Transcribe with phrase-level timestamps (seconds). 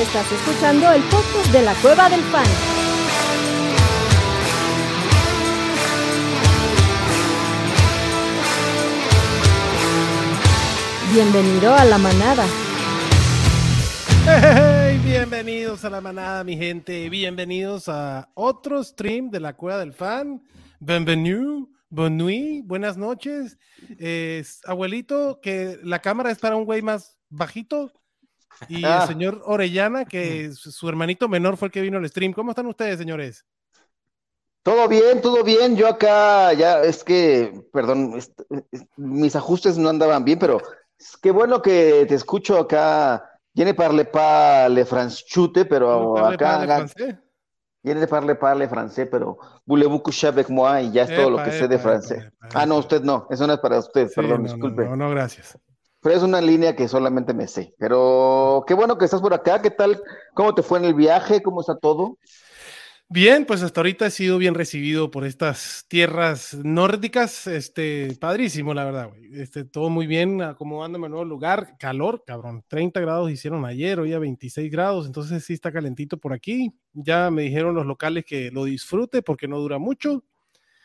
[0.00, 2.46] Estás escuchando el podcast de la Cueva del Fan.
[11.12, 12.46] Bienvenido a la manada.
[14.24, 17.10] Hey, bienvenidos a la manada, mi gente.
[17.10, 20.42] Bienvenidos a otro stream de la Cueva del Fan.
[20.78, 23.58] Bienvenido, bonne nuit, buenas noches.
[23.98, 27.92] Es, abuelito, que la cámara es para un güey más bajito.
[28.68, 29.00] Y Ah.
[29.02, 32.32] el señor Orellana, que su hermanito menor fue el que vino al stream.
[32.32, 33.44] ¿Cómo están ustedes, señores?
[34.62, 35.76] Todo bien, todo bien.
[35.76, 38.38] Yo acá ya es que, perdón, est-
[38.72, 40.60] est- mis ajustes no andaban bien, pero
[40.98, 43.26] es qué bueno que te escucho acá.
[43.54, 47.16] Viene parle parle franchute, pero Parle, acá parle francés.
[47.82, 50.02] viene parle parle francés, pero voulez-vous
[50.50, 52.18] moi y ya es todo lo Epa, que sé de epa, francés.
[52.18, 52.80] epa, epa, Ah, no, epa.
[52.80, 54.84] usted no, eso no es para usted, Sí, perdón, no, no, disculpe.
[54.84, 55.58] No, no, gracias.
[56.00, 57.74] Pero es una línea que solamente me sé.
[57.78, 59.60] Pero qué bueno que estás por acá.
[59.60, 60.02] ¿Qué tal?
[60.34, 61.42] ¿Cómo te fue en el viaje?
[61.42, 62.18] ¿Cómo está todo?
[63.12, 68.84] Bien, pues hasta ahorita he sido bien recibido por estas tierras nórdicas, este, padrísimo, la
[68.84, 69.40] verdad, güey.
[69.40, 73.98] Este, todo muy bien, acomodándome en un nuevo lugar, calor, cabrón, 30 grados hicieron ayer,
[73.98, 76.72] hoy a 26 grados, entonces sí está calentito por aquí.
[76.92, 80.22] Ya me dijeron los locales que lo disfrute porque no dura mucho,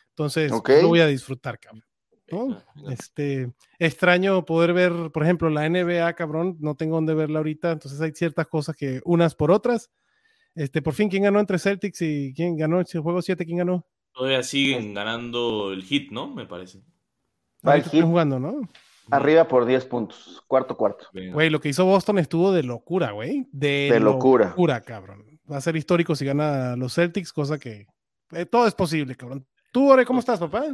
[0.08, 1.84] entonces lo voy a disfrutar, cabrón.
[2.30, 2.62] ¿No?
[2.90, 8.00] Este, extraño poder ver, por ejemplo, la NBA, cabrón, no tengo dónde verla ahorita, entonces
[8.00, 9.90] hay ciertas cosas que unas por otras.
[10.54, 13.44] Este, por fin, ¿quién ganó entre Celtics y quién ganó ese juego 7?
[13.44, 13.86] ¿Quién ganó?
[14.12, 16.28] Todavía siguen ganando el hit, ¿no?
[16.34, 16.80] Me parece.
[17.66, 18.04] Va el están Heat.
[18.06, 18.60] jugando, ¿no?
[19.10, 21.06] Arriba por 10 puntos, cuarto cuarto.
[21.12, 23.46] Güey, lo que hizo Boston estuvo de locura, güey.
[23.52, 24.48] De, De locura.
[24.48, 25.24] locura, cabrón.
[25.50, 27.86] Va a ser histórico si gana los Celtics, cosa que
[28.32, 29.46] eh, todo es posible, cabrón.
[29.70, 30.64] Tú, Ore, ¿cómo estás, papá?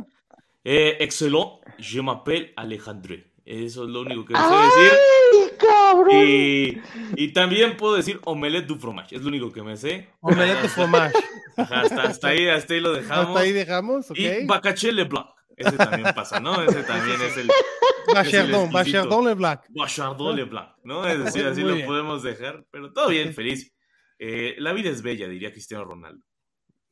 [0.64, 3.32] Eh, excellent, je m'appelle Alejandre.
[3.44, 4.92] Eso es lo único que sé decir.
[5.32, 6.26] ¡Ay, cabrón!
[6.26, 6.80] Y,
[7.16, 9.16] y también puedo decir omelette du fromage.
[9.16, 10.08] Es lo único que me sé.
[10.20, 11.14] Omelette de fromage.
[11.56, 13.26] Ajá, hasta, hasta ahí, hasta ahí lo dejamos.
[13.28, 14.18] Hasta ahí dejamos, ok.
[14.18, 15.26] Y Bacaché Leblanc.
[15.56, 16.62] Ese también pasa, ¿no?
[16.62, 17.50] Ese también es el
[18.14, 18.70] Bachardon.
[18.72, 19.66] Bachardon Le Black.
[19.70, 21.06] Bachardon Leblanc, ¿no?
[21.06, 21.86] Es decir, así Muy lo bien.
[21.86, 22.64] podemos dejar.
[22.70, 23.72] Pero todo bien, feliz.
[24.18, 26.24] Eh, la vida es bella, diría Cristiano Ronaldo.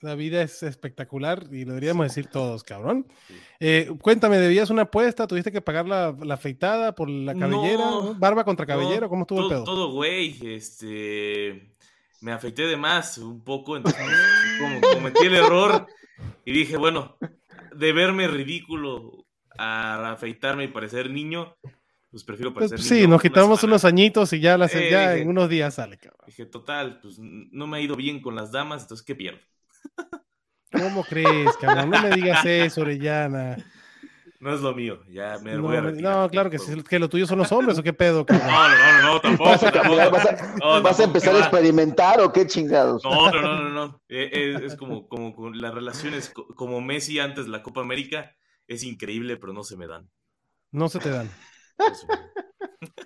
[0.02, 3.06] La vida es espectacular y lo deberíamos decir todos, cabrón.
[3.58, 5.26] Eh, cuéntame, ¿debías una apuesta?
[5.26, 7.84] ¿Tuviste que pagar la, la afeitada por la cabellera?
[8.16, 9.02] ¿Barba contra cabellera?
[9.02, 9.64] No, ¿Cómo estuvo el todo, pedo?
[9.64, 10.38] Todo, güey.
[10.54, 11.74] Este.
[12.22, 14.06] Me afeité de más un poco, entonces
[14.58, 15.86] como cometí el error
[16.44, 17.16] y dije, bueno,
[17.74, 19.24] de verme ridículo
[19.58, 21.56] a afeitarme y parecer niño,
[22.10, 25.12] pues prefiero Pues, parecer sí, niño nos quitamos unos añitos y ya, las, Eh, ya
[25.12, 26.20] dije- en unos días sale, cabrón.
[26.26, 29.40] Dije, total, pues no me ha ido bien con las damas, entonces ¿qué pierdo?
[30.72, 31.90] ¿Cómo crees, cabrón?
[31.90, 33.56] No me digas eso, Orellana.
[34.40, 36.14] No es lo mío, ya me No, voy a retirar.
[36.22, 38.48] no, claro que sí, que lo tuyo son los hombres, ¿o qué pedo, cabrón?
[38.48, 40.10] No, no, no, no, tampoco, tampoco.
[40.10, 41.48] ¿Vas a, No, vas a tampoco, empezar ¿qué a va?
[41.48, 43.04] experimentar o qué chingados?
[43.04, 44.02] No, no, no, no, no.
[44.08, 47.80] Eh, Es, es como, como con las relaciones co- como Messi antes de la Copa
[47.80, 48.34] América.
[48.66, 50.08] Es increíble, pero no se me dan.
[50.72, 51.28] No se te dan.
[51.78, 52.06] Eso.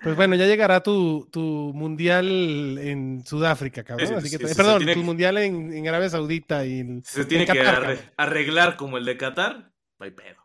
[0.01, 1.41] Pues bueno, ya llegará tu, tu
[1.75, 4.15] mundial en Sudáfrica, cabrón.
[4.15, 7.43] Así que, se perdón, tu que- mundial en, en Arabia Saudita y en- Se tiene
[7.43, 7.97] en que Qatar, cabrón.
[8.17, 9.71] arreglar como el de Qatar.
[9.99, 10.37] Hay pedo.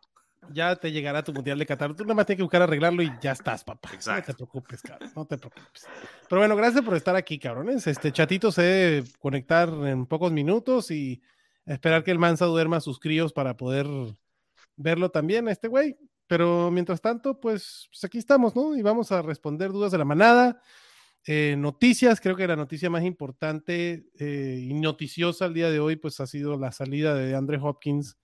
[0.53, 1.95] Ya te llegará tu mundial de Qatar.
[1.95, 3.91] Tú nada más tienes que buscar arreglarlo y ya estás, papá.
[3.93, 4.33] Exacto.
[4.33, 5.13] No te preocupes, cabrón.
[5.15, 5.87] No te preocupes.
[6.29, 7.87] Pero bueno, gracias por estar aquí, cabrones.
[7.87, 11.23] Este chatito se debe conectar en pocos minutos y
[11.67, 13.87] esperar que el Mansa duerma a sus críos para poder
[14.75, 15.97] verlo también, este güey.
[16.31, 18.77] Pero mientras tanto, pues, pues aquí estamos, ¿no?
[18.77, 20.63] Y vamos a responder dudas de la manada.
[21.27, 25.97] Eh, noticias, creo que la noticia más importante eh, y noticiosa el día de hoy,
[25.97, 28.17] pues ha sido la salida de Andre Hopkins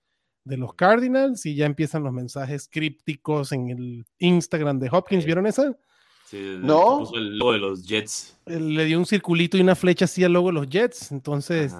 [0.45, 5.25] de los Cardinals y ya empiezan los mensajes crípticos en el Instagram de Hopkins.
[5.25, 5.77] ¿Vieron esa?
[6.27, 7.01] Sí, No.
[7.01, 8.39] puso el logo de los Jets.
[8.47, 11.11] Él le dio un circulito y una flecha así al logo de los Jets.
[11.11, 11.75] Entonces,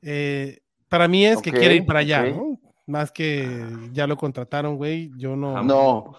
[0.00, 2.22] eh, para mí es que quiere ir para allá.
[2.30, 2.58] ¿no?
[2.86, 5.10] Más que ya lo contrataron, güey.
[5.16, 5.62] Yo no.
[5.62, 6.16] No,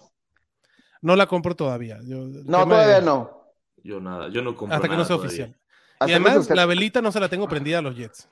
[1.01, 1.99] no la compro todavía.
[2.05, 3.43] Yo, no, todavía no.
[3.83, 5.27] Yo nada, yo no compro Hasta que no sea todavía.
[5.27, 5.59] oficial.
[5.99, 8.29] Hasta y además, la velita no se la tengo prendida a los Jets.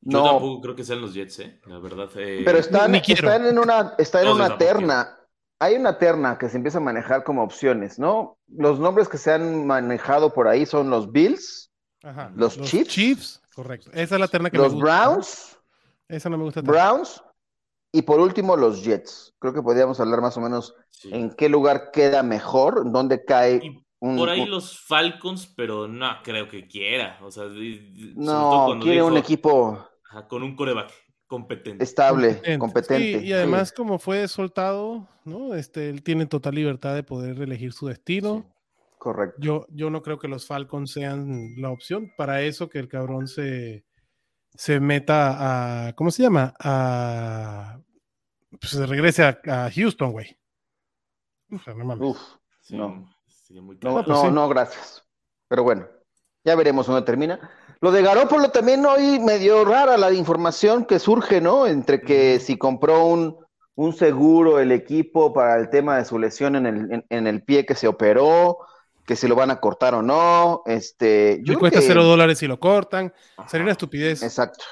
[0.00, 0.24] Yo No.
[0.24, 1.60] tampoco creo que sean los Jets, ¿eh?
[1.66, 2.08] La verdad.
[2.16, 5.12] eh, Pero están, están en una, está en No, una terna.
[5.58, 8.38] Hay una terna que se empieza a manejar como opciones, ¿no?
[8.48, 11.70] Los nombres que se han manejado por ahí son los Bills,
[12.02, 12.30] Ajá.
[12.36, 13.40] ¿Los Chiefs?
[13.54, 13.90] correcto.
[13.94, 14.84] Esa es la terna que me los gusta.
[15.08, 15.58] Browns,
[16.08, 16.72] Esa no me gusta tanto.
[16.72, 17.22] Browns
[17.92, 19.34] y por último los Jets.
[19.38, 21.10] Creo que podríamos hablar más o menos sí.
[21.12, 24.16] en qué lugar queda mejor, dónde cae Y un...
[24.16, 27.18] por ahí un- los Falcons, pero no creo que quiera.
[27.22, 27.44] O sea,
[28.14, 29.86] No, quiere un equipo
[30.28, 30.92] con un coreback
[31.26, 31.82] competente.
[31.84, 32.58] estable, Competente.
[32.58, 33.20] competente.
[33.20, 35.54] Sí, y además, como fue soltado, ¿no?
[35.54, 38.52] Este, él tiene total libertad de poder elegir su destino.
[38.98, 39.36] Correcto.
[39.40, 42.10] Yo, yo no creo que los Falcons sean la opción.
[42.16, 43.84] Para eso que el cabrón se,
[44.56, 45.92] se meta a.
[45.94, 46.54] ¿Cómo se llama?
[46.58, 47.78] A.
[48.60, 50.36] Pues se regrese a, a Houston, güey.
[51.52, 52.08] O sea, no mames.
[52.08, 52.18] Uf,
[52.60, 53.08] Sí, No.
[53.26, 54.30] sería muy no, No, pues no, sí.
[54.32, 55.04] no, gracias.
[55.48, 55.86] Pero bueno,
[56.44, 57.50] ya veremos dónde termina.
[57.80, 61.66] Lo de Garópolo también hoy medio rara la información que surge, ¿no?
[61.66, 63.36] Entre que si compró un,
[63.74, 67.42] un seguro el equipo para el tema de su lesión en el, en, en el
[67.44, 68.58] pie que se operó,
[69.06, 70.62] que si lo van a cortar o no.
[70.66, 73.12] Este, yo Le creo cuesta que- cero dólares si lo cortan.
[73.36, 73.48] Ajá.
[73.48, 74.22] Sería una estupidez.
[74.22, 74.64] Exacto.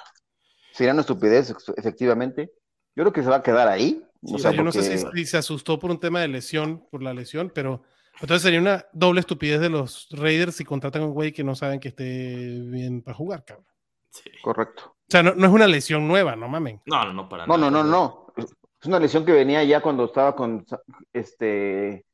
[0.72, 2.50] Sería una estupidez, efectivamente.
[2.96, 4.04] Yo creo que se va a quedar ahí.
[4.24, 6.86] Sí, o sea, yo no sé si, si se asustó por un tema de lesión,
[6.90, 7.82] por la lesión, pero
[8.20, 11.54] entonces sería una doble estupidez de los Raiders si contratan a un güey que no
[11.54, 13.66] saben que esté bien para jugar, cabrón.
[14.10, 14.30] Sí.
[14.42, 14.94] Correcto.
[14.96, 16.80] O sea, no, no es una lesión nueva, no mamen.
[16.86, 17.84] No, no, no, para No, no, nada.
[17.84, 18.32] no, no.
[18.36, 20.64] Es una lesión que venía ya cuando estaba con
[21.12, 22.04] este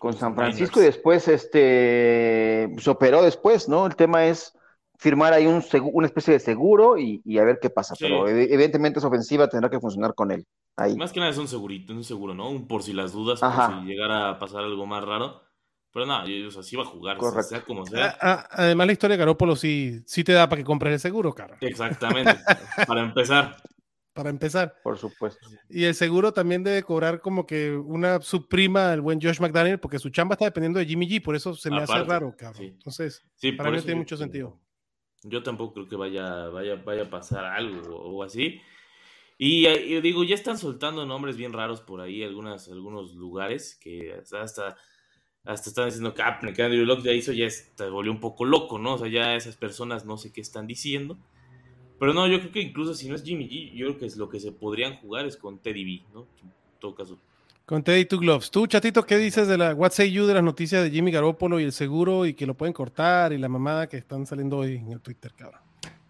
[0.00, 3.86] con San Francisco y después este se operó después, ¿no?
[3.86, 4.56] El tema es
[4.98, 7.94] firmar ahí un segu- una especie de seguro y, y a ver qué pasa.
[7.94, 8.04] Sí.
[8.04, 10.46] Pero ev- evidentemente esa ofensiva tendrá que funcionar con él.
[10.76, 10.96] Ahí.
[10.96, 12.48] Más que nada es un segurito, un seguro, ¿no?
[12.50, 13.68] Un por si las dudas, Ajá.
[13.68, 15.42] por si llegara a pasar algo más raro.
[15.92, 17.48] Pero no, yo, o sea, sí va a jugar, Correcto.
[17.48, 18.16] sea como sea.
[18.20, 21.34] ah, además, la historia de Garópolo sí, sí te da para que compres el seguro,
[21.34, 21.58] cabrón.
[21.60, 22.36] Exactamente.
[22.86, 23.56] para empezar.
[24.20, 24.76] Para empezar.
[24.82, 25.48] Por supuesto.
[25.70, 29.98] Y el seguro también debe cobrar como que una subprima al buen Josh McDaniel, porque
[29.98, 32.54] su chamba está dependiendo de Jimmy G, por eso se me hace raro, cabrón.
[32.62, 32.66] sí.
[32.66, 34.60] Entonces, Sí, para mí no tiene yo- mucho sentido.
[35.22, 38.60] Yo tampoco creo que vaya, vaya, vaya a pasar algo o así.
[39.38, 44.12] Y, yo digo, ya están soltando nombres bien raros por ahí, algunas, algunos lugares que
[44.20, 44.76] hasta, hasta,
[45.70, 48.78] están diciendo que, ah, que Andrew Locke ya hizo, ya se volvió un poco loco,
[48.78, 48.96] ¿no?
[48.96, 51.16] O sea, ya esas personas no sé qué están diciendo.
[52.00, 54.16] Pero no, yo creo que incluso si no es Jimmy G, yo creo que es
[54.16, 56.20] lo que se podrían jugar es con Teddy B, ¿no?
[56.42, 56.50] En
[56.80, 57.18] todo caso.
[57.66, 58.50] Con Teddy Two Gloves.
[58.50, 61.60] Tú, chatito, ¿qué dices de la What Say You de las noticias de Jimmy Garoppolo
[61.60, 64.76] y el seguro y que lo pueden cortar y la mamada que están saliendo hoy
[64.76, 65.60] en el Twitter, cabrón?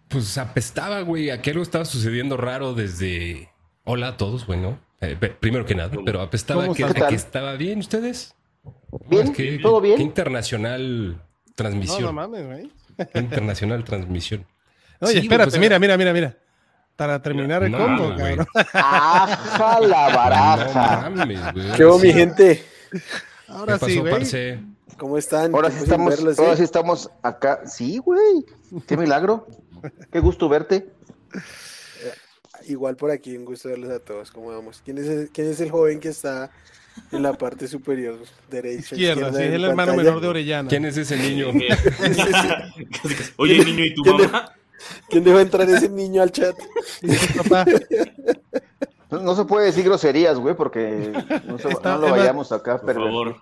[0.07, 1.29] Pues apestaba, güey.
[1.29, 3.49] Aquí algo estaba sucediendo raro desde.
[3.83, 4.79] Hola a todos, bueno.
[5.01, 7.79] Eh, primero que nada, pero apestaba ¿Cómo que, que estaba bien.
[7.79, 8.33] ¿Ustedes?
[9.09, 9.97] Bien, Es que- todo bien.
[9.97, 11.21] Qué internacional No,
[11.55, 12.01] transmisión.
[12.03, 12.71] no mames, güey.
[13.13, 14.45] Qué internacional transmisión.
[15.01, 16.37] Oye, Sí, espérate, mira, mira, mira, mira.
[16.95, 18.35] Para terminar el No, combo, güey.
[18.37, 18.47] cabrón.
[18.73, 21.09] ¡Aja la baraja!
[21.09, 21.39] No mames.
[21.75, 22.13] ¿Qué hubo, mi Sí.
[22.13, 22.63] gente?
[23.47, 24.13] Ahora ¿Qué pasó, sí, güey.
[24.13, 24.59] parce?
[24.97, 25.55] ¿Cómo están?
[25.55, 26.57] Ahora sí estamos, verlos, ahora ¿eh?
[26.57, 27.61] sí estamos acá.
[27.65, 28.45] Sí, güey.
[28.87, 29.47] Qué milagro.
[30.11, 30.89] Qué gusto verte.
[32.67, 34.29] Igual por aquí, un gusto verlos a todos.
[34.29, 34.81] ¿Cómo vamos?
[34.85, 36.51] ¿Quién es el, quién es el joven que está
[37.11, 38.19] en la parte superior
[38.51, 38.93] derecha?
[38.95, 40.03] Izquierda, sí, de es el hermano pantalla?
[40.09, 40.69] menor de Orellana.
[40.69, 41.47] ¿Quién es ese niño?
[43.37, 44.53] Oye, niño, ¿y tu ¿Quién de- mamá?
[45.09, 46.55] ¿Quién dejó entrar ese niño al chat?
[47.37, 47.65] Papá,
[49.09, 51.11] No, no se puede decir groserías, güey, porque
[51.45, 53.03] no, se- Está- no lo Emma, vayamos acá Por perder.
[53.03, 53.35] favor.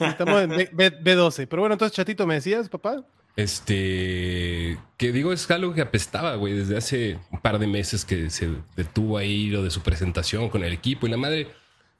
[0.00, 1.46] estamos en B, B- B12.
[1.48, 3.04] Pero bueno, entonces, chatito, ¿me decías, papá?
[3.36, 8.28] Este, que digo, es algo que apestaba, güey, desde hace un par de meses que
[8.30, 11.48] se detuvo ahí lo de su presentación con el equipo y la madre,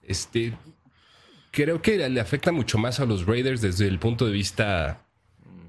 [0.03, 0.53] este,
[1.51, 5.01] creo que le afecta mucho más a los Raiders desde el punto de vista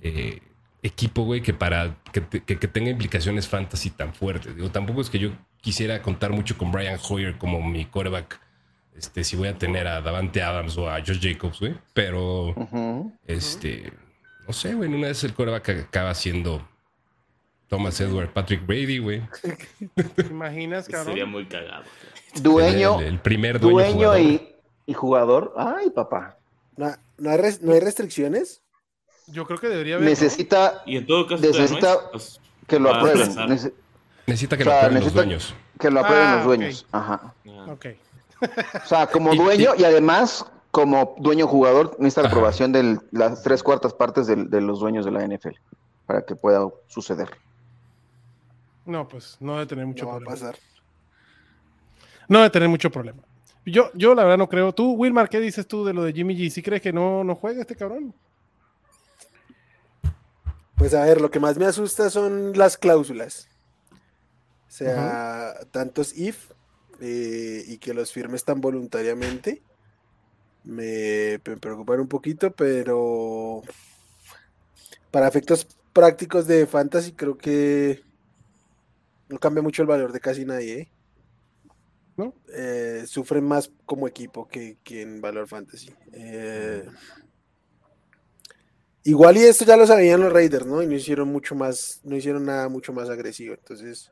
[0.01, 0.41] eh,
[0.83, 4.55] equipo, güey, que para que, que- que tenga implicaciones fantasy tan fuertes.
[4.55, 5.31] Digo, tampoco es que yo
[5.61, 8.39] quisiera contar mucho con Brian Hoyer como mi quarterback.
[8.95, 11.73] Este, si voy a tener a Davante Adams o a Josh Jacobs, güey.
[11.93, 12.53] Pero
[13.25, 13.91] este,
[14.47, 16.61] no sé, güey, una vez el coreback acaba siendo
[17.69, 19.21] Thomas Edward, Patrick Brady, güey.
[20.15, 21.07] ¿Te imaginas, cabrón?
[21.07, 21.85] Sería muy cagado.
[22.41, 24.19] Dueño, El, el primer dueño, dueño jugador.
[24.21, 25.53] y, y jugador.
[25.57, 26.37] Ay, papá.
[26.75, 28.61] ¿No, no hay, res- no hay restricciones?
[29.27, 30.03] Yo creo que debería haber.
[30.05, 30.09] ¿no?
[30.09, 33.29] Necesita Y en todo caso, Necesita no es, pues, que lo aprueben.
[33.35, 33.73] Nece-
[34.27, 35.53] Necesita que O sea, lo aprueben los dueños.
[35.79, 36.47] que lo aprueben Ah, los ok.
[36.47, 36.85] dueños.
[36.91, 37.33] Ajá.
[37.43, 37.65] ya.
[37.65, 37.85] Ok.
[38.83, 43.43] O sea, como Y- dueño y además como dueño jugador necesita la aprobación de las
[43.43, 45.55] tres cuartas partes del- de, los dueños de la NFL
[46.05, 47.29] para que pueda suceder.
[48.85, 50.39] No, pues no debe tener mucho No va a problema.
[50.41, 50.59] pasar.
[52.27, 53.21] No debe tener mucho problema.
[53.65, 54.73] Yo, yo la verdad no creo.
[54.73, 56.49] Tú, Wilmar, ¿qué dices tú de lo de Jimmy G?
[56.49, 58.13] ¿Sí crees que no, no juega este cabrón?
[60.83, 63.47] Pues a ver, lo que más me asusta son las cláusulas.
[64.67, 66.51] O sea, tantos if
[66.99, 69.63] eh, y que los firmes tan voluntariamente.
[70.65, 73.61] Me, me preocupan un poquito, pero
[75.09, 78.03] para efectos prácticos de fantasy creo que
[79.29, 80.79] no cambia mucho el valor de casi nadie.
[80.81, 80.91] ¿eh?
[82.17, 82.33] ¿No?
[82.53, 85.95] Eh, sufren más como equipo que, que en valor fantasy.
[86.11, 86.85] Eh,
[89.05, 90.81] Igual y esto ya lo sabían los Raiders, ¿no?
[90.81, 93.53] Y no hicieron mucho más, no hicieron nada mucho más agresivo.
[93.53, 94.11] Entonces.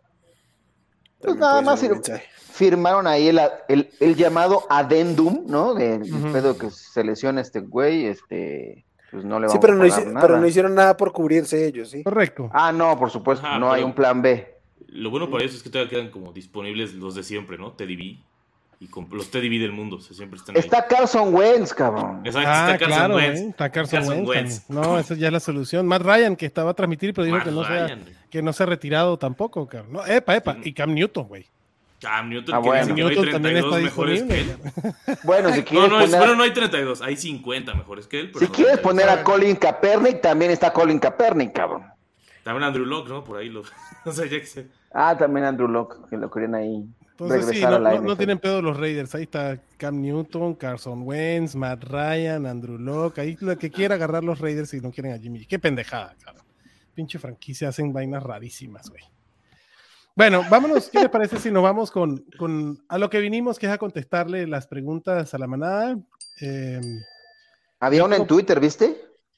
[1.21, 2.25] Pues nada más mensaje.
[2.51, 5.73] Firmaron ahí el, el- el llamado adendum, ¿no?
[5.75, 5.99] De
[6.33, 9.81] pedo que se lesiona este güey, este pues no le Sí, vamos pero a no,
[9.83, 10.21] pagar hici- nada.
[10.27, 12.03] pero no hicieron nada por cubrirse ellos, ¿sí?
[12.03, 12.49] Correcto.
[12.53, 14.47] Ah, no, por supuesto, Ajá, no hay un plan B.
[14.87, 17.73] Lo bueno para eso es que todavía quedan como disponibles los de siempre, ¿no?
[17.73, 18.17] Teddy B.
[18.81, 20.59] Y con los Teddy B del mundo, o sea, siempre están ahí.
[20.59, 22.21] Está Carson Wentz, cabrón.
[22.25, 23.39] Exacto, Ah, está Carson claro, Wentz.
[23.39, 23.47] ¿eh?
[23.49, 24.69] está Carson, Carson Wentz.
[24.69, 25.85] No, esa ya es la solución.
[25.87, 28.05] Matt Ryan, que estaba a transmitir, pero dijo Matt que no, se ha, Ryan.
[28.31, 29.93] que no se ha retirado tampoco, cabrón.
[29.93, 30.55] No, epa, epa.
[30.55, 30.61] Sí.
[30.69, 31.45] Y Cam Newton, güey.
[32.01, 32.95] Cam Newton, Ah, que bueno.
[32.95, 34.55] que no hay Newton también 32 está mejores que él.
[35.23, 38.19] Bueno, si No, quieres no, es, poner, bueno, no hay 32, hay 50 mejores que
[38.19, 38.27] él.
[38.33, 39.05] pero si no quieres 32.
[39.05, 41.83] poner a Colin Kaepernick, también está Colin Kaepernick, cabrón.
[42.43, 43.23] También Andrew Locke, ¿no?
[43.23, 43.61] Por ahí lo.
[44.05, 46.83] o sea, ya que se- Ah, también Andrew Locke, que lo querían ahí
[47.21, 49.13] Entonces, sí, no, a la no- tienen pedo los Raiders.
[49.15, 53.19] Ahí está Cam Newton, Carson Wentz, Matt Ryan, Andrew Locke.
[53.19, 55.39] Ahí lo que quiera agarrar los Raiders si no quieren a Jimmy.
[55.41, 55.47] G.
[55.47, 56.45] Qué pendejada, cabrón.
[56.93, 59.03] Pinche franquicia, hacen vainas rarísimas, güey.
[60.15, 60.89] Bueno, vámonos.
[60.89, 63.77] ¿Qué les parece si nos vamos con, con a lo que vinimos, que es a
[63.77, 65.97] contestarle las preguntas a la manada?
[66.41, 66.81] Eh,
[67.79, 68.97] Había una en Twitter, ¿viste?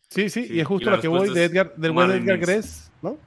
[0.10, 2.12] sí, sí, Sí, y es justo y la lo que voy de Edgar, del buen
[2.12, 2.38] Edgar.
[2.40, 3.18] Gress, ¿no?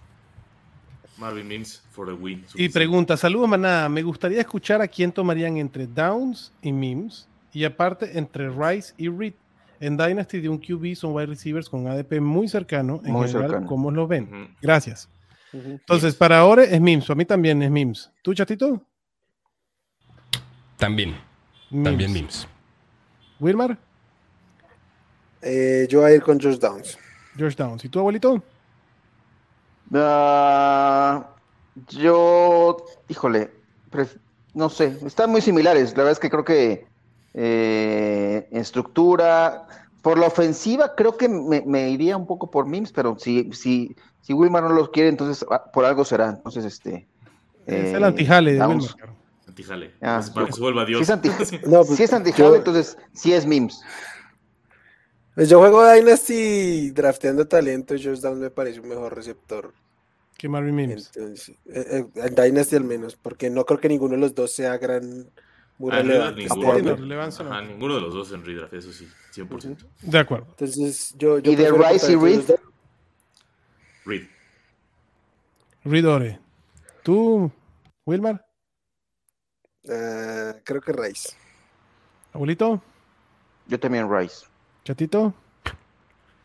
[1.19, 2.45] Marvin Mims for the win.
[2.55, 7.65] Y pregunta, saludos manada, me gustaría escuchar a quién tomarían entre Downs y Mims y
[7.65, 9.35] aparte entre Rice y Reed.
[9.79, 13.01] En Dynasty de un QB son wide receivers con ADP muy cercano.
[13.05, 13.67] En Muy general, cercano.
[13.67, 14.55] ¿cómo lo ven?
[14.63, 15.09] Gracias.
[15.53, 18.11] Entonces, para ahora es Mims, para mí también es Mims.
[18.23, 18.83] ¿Tú, chatito?
[20.77, 21.15] También,
[21.71, 21.85] Mims.
[21.85, 22.49] también memes.
[23.41, 23.79] Wilmar,
[25.43, 26.99] Eh, yo voy a ir con Josh Downs.
[27.37, 27.85] George Downs.
[27.85, 28.43] ¿Y tú, abuelito?
[29.95, 31.27] Ah,
[31.91, 32.77] yo,
[33.09, 33.51] híjole,
[33.91, 34.19] pref-
[34.55, 35.91] no sé, están muy similares.
[35.91, 36.87] La verdad es que creo que
[37.35, 39.67] eh, en estructura,
[40.03, 43.95] por la ofensiva, creo que me, me iría un poco por Mims, pero si, si,
[44.23, 46.31] si Wilmar no los quiere, entonces ah, por algo será.
[46.31, 47.07] Entonces, este.
[47.67, 48.67] es eh, el antijale de.
[48.67, 48.91] Wilmar.
[49.49, 49.93] Antijale.
[50.03, 51.03] Ah, para yo- que se vuelva Si Dios.
[51.03, 51.29] es, anti,
[51.67, 53.83] No, pues, si es antijale, yo- entonces sí es Mims.
[55.37, 57.95] Pues yo juego Dynasty drafteando talento.
[57.95, 59.75] Josh Downs me parece un mejor receptor.
[60.39, 61.11] Que Marvin Mims.
[61.15, 64.53] Entonces, eh, eh, en Dynasty al menos, porque no creo que ninguno de los dos
[64.55, 65.31] sea gran.
[65.79, 66.97] Muy Ah, relevante este ninguno.
[66.97, 67.55] relevancia, no.
[67.95, 69.85] De los dos en redraft, eso sí, 100%.
[70.01, 70.47] De acuerdo.
[70.49, 71.39] Entonces, yo.
[71.39, 72.41] yo ¿Y de Rice y Reed?
[72.47, 72.61] dos.
[74.07, 74.27] Reed.
[75.85, 76.41] Ridore.
[77.03, 77.53] ¿Tú,
[78.07, 78.43] Wilmar?
[79.91, 81.37] Ah, creo que Rice.
[82.33, 82.83] ¿Abuelito?
[83.67, 84.47] Yo también Rice.
[84.87, 85.35] ¿Chatito?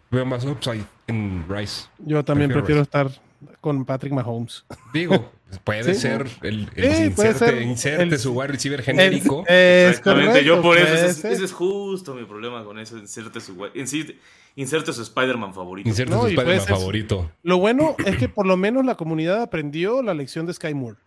[0.10, 1.83] Veo más upside en Rice.
[2.00, 3.21] Yo también Prefiero prefiero estar
[3.62, 4.65] con Patrick Mahomes.
[4.91, 5.31] Digo,
[5.63, 6.01] puede Sí.
[6.01, 9.43] ser el, el Sí, puede inserte, ser inserte el- su wide receiver genérico.
[9.48, 11.31] Es Exactamente, correcto, yo por eso, ese es, ser.
[11.33, 14.15] ese es justo mi problema con eso, inserte su, insi-
[14.55, 15.88] inserte su Spider-Man favorito.
[15.88, 17.31] inserte No, su Spider-Man favorito.
[17.43, 20.98] Lo bueno es que por lo menos la comunidad aprendió la lección de Sky Moore.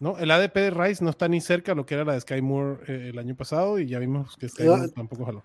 [0.00, 0.16] ¿No?
[0.18, 2.40] El ADP de Rice no está ni cerca a lo que era la de Sky
[2.42, 4.62] Moore eh, el año pasado y ya vimos que Sky.
[4.64, 5.42] Moore tampoco jaló.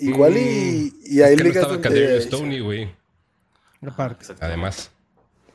[0.00, 2.94] Igual Mm, y, y hay es que no ligas estaba donde- Kadarius Stoney, güey.
[4.40, 4.90] Además.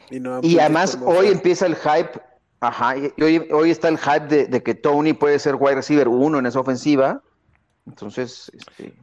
[0.10, 2.20] y no Y además hoy empieza el hype,
[2.60, 6.08] ajá, y hoy, hoy está el hype de, de que Tony puede ser wide receiver
[6.08, 7.22] uno en esa ofensiva.
[7.88, 8.94] Entonces, este,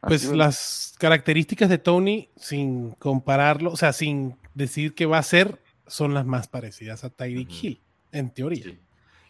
[0.00, 5.22] Pues así- las características de Tony, sin compararlo, o sea, sin decir que va a
[5.22, 7.58] ser, son las más parecidas a Tyreek Ujú.
[7.66, 7.80] Hill,
[8.12, 8.64] en teoría.
[8.64, 8.78] Sí.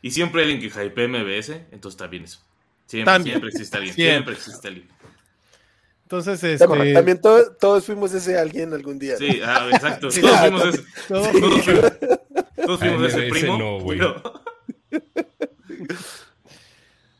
[0.02, 2.40] Y siempre hay alguien que hype MBS, entonces está bien eso.
[2.86, 3.34] Siempre, También.
[3.34, 4.34] siempre existe alguien, Siempre.
[4.34, 4.88] siempre existe alguien.
[6.10, 9.12] Entonces, También, este, también to- todos fuimos ese alguien algún día.
[9.12, 9.18] ¿no?
[9.18, 10.10] Sí, ah, exacto.
[10.10, 11.92] Sí, todos ah, fuimos ese, todo- todos fuimos,
[12.56, 13.58] todos fuimos ese primo.
[13.58, 13.98] no, güey.
[13.98, 14.22] pero-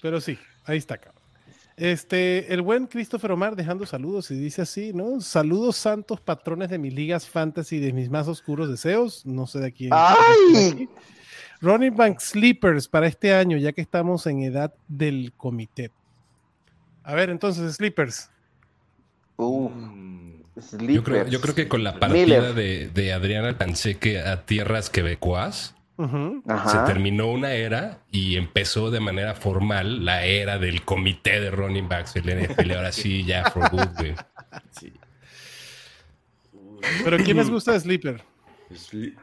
[0.01, 1.23] Pero sí, ahí está, cabrón.
[1.77, 5.21] Este, el buen Christopher Omar dejando saludos y dice así, ¿no?
[5.21, 9.27] Saludos santos patrones de mis ligas fantasy de mis más oscuros deseos.
[9.27, 9.91] No sé de quién.
[9.93, 10.89] ¡Ay!
[11.61, 15.91] Running Back Sleepers para este año, ya que estamos en edad del comité.
[17.03, 18.31] A ver, entonces, Sleepers.
[19.39, 20.43] Uh, Mm,
[20.89, 24.91] Yo creo, yo creo que con la partida de, de Adrián Alcanseque a tierras.
[26.49, 26.69] Ajá.
[26.87, 31.89] se terminó una era y empezó de manera formal la era del comité de running
[31.89, 32.73] backs del NFL.
[32.73, 34.15] Ahora sí, ya for good, güey.
[34.73, 34.93] sí.
[37.05, 38.23] Pero ¿quién les gusta de Sleeper?
[38.71, 39.15] Sli-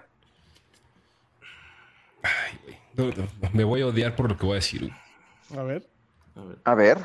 [2.23, 2.77] Ay, güey.
[2.95, 4.81] No, no, no, me voy a odiar por lo que voy a decir.
[4.81, 5.59] güey.
[5.59, 5.87] A ver.
[6.35, 6.57] a ver.
[6.65, 6.97] A ver.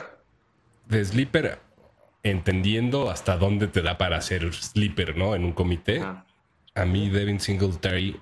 [0.86, 1.58] De Sleeper,
[2.22, 5.34] entendiendo hasta dónde te da para hacer Sleeper, ¿no?
[5.34, 6.00] En un comité.
[6.02, 6.24] Ah,
[6.74, 8.20] A mí Devin Singletary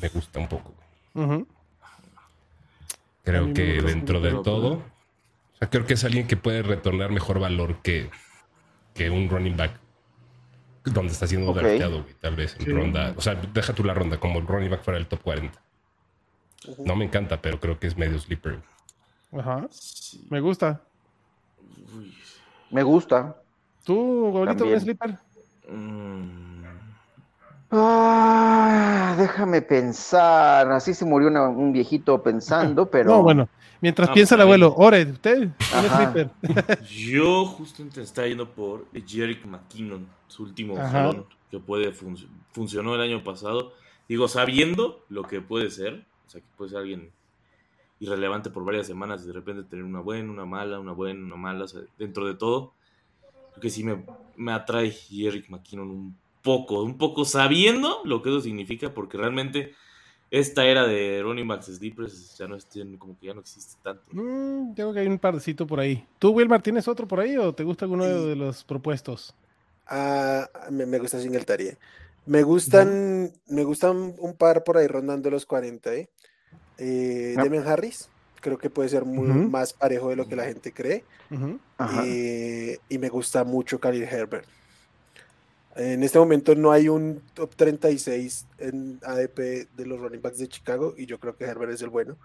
[0.00, 0.74] me gusta un poco.
[3.24, 4.92] Creo que dentro de todo, pero-
[5.54, 8.10] o sea, creo que es alguien que puede retornar mejor valor que,
[8.94, 9.78] que un running back
[10.84, 11.58] donde está siendo Ok.
[11.58, 12.72] drafteado, güey, tal vez en Sí.
[12.72, 13.14] ronda.
[13.16, 15.60] O sea, deja tú la ronda como el running back fuera del top 40.
[16.84, 18.60] No me encanta, pero creo que es medio sleeper.
[19.38, 19.66] Ajá.
[19.70, 20.26] sí.
[20.30, 20.80] Me gusta.
[21.96, 22.14] Uy.
[22.72, 23.36] Me gusta.
[23.84, 24.74] ¿Tú, Gabrielito, También.
[24.74, 25.18] un sleeper?
[25.68, 26.62] Mm,
[27.74, 30.70] Ah, déjame pensar.
[30.72, 33.10] Así se murió una- un viejito pensando, pero.
[33.10, 33.48] No, bueno.
[33.80, 35.38] Mientras Ah, piensa el abuelo, Ore, ¿usted?
[35.42, 36.12] Un Ajá.
[36.12, 36.30] sleeper.
[36.88, 43.00] Yo justamente estaba yendo por Jerick McKinnon, su último jalón que puede func- funcionó el
[43.00, 43.72] año pasado.
[44.08, 47.10] Digo, sabiendo lo que puede ser, o sea, que puede ser alguien
[48.02, 51.36] irrelevante por varias semanas y de repente tener una buena, una mala, una buena, una
[51.36, 52.74] mala, o sea, dentro de todo,
[53.52, 54.04] creo que sí me,
[54.36, 59.74] me atrae Jerick McKinnon un poco, un poco sabiendo lo que eso significa, porque realmente
[60.30, 62.66] esta era de running backs sleepers ya no es-
[62.98, 64.02] como que ya no existe tanto.
[64.12, 66.06] Mm, tengo que hay un parcito por ahí.
[66.18, 69.34] ¿Tú, Wilmar, tienes otro por ahí o te gusta alguno de, de los propuestos?
[69.86, 71.76] Ah, me, me gusta Singletary.
[72.26, 76.08] Me gustan, me gustan un par por ahí rondando los 40, ¿eh?
[76.78, 77.42] Eh, Ah.
[77.44, 78.08] Demian Harris,
[78.40, 79.48] creo que puede ser muy Ujú.
[79.50, 81.04] más parejo de lo que la gente cree.
[81.30, 81.58] Ujú.
[81.78, 82.02] Ajá.
[82.06, 84.46] Eh, y me gusta mucho Khalil Herbert.
[85.74, 90.48] En este momento no hay un top 36 en ADP de los running backs de
[90.48, 92.16] Chicago y yo creo que Herbert es el bueno.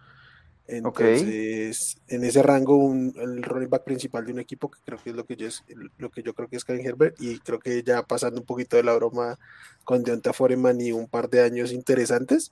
[0.70, 5.12] Entonces, en ese rango, un- el running back principal de un equipo, que creo que
[5.12, 5.64] es lo que yo, es,
[5.98, 8.76] lo que yo creo que es Khalil Herbert, y creo que ya pasando un poquito
[8.76, 9.40] de la broma
[9.86, 12.52] con Deonta Foreman y un par de años interesantes,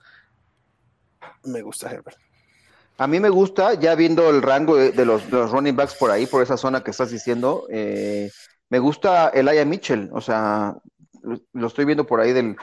[1.43, 2.17] me gusta Herbert.
[2.97, 5.95] A mí me gusta, ya viendo el rango de, de los, de los running backs
[5.95, 8.31] por ahí, por esa zona que estás diciendo, eh,
[8.69, 10.75] me gusta Elijah Mitchell, o sea,
[11.21, 12.55] lo, lo estoy viendo por ahí del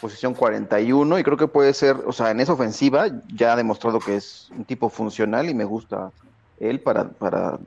[0.00, 3.98] posición 41 y creo que puede ser, o sea, en esa ofensiva ya ha demostrado
[4.00, 6.10] que es un tipo funcional y me gusta
[6.58, 7.58] él para, para,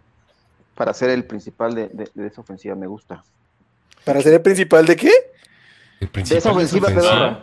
[0.76, 3.24] para ser el principal de, de- de esa ofensiva, me gusta.
[4.06, 5.12] ¿Para ser el principal de qué?
[6.00, 7.42] El De esa ofensiva ofensiva.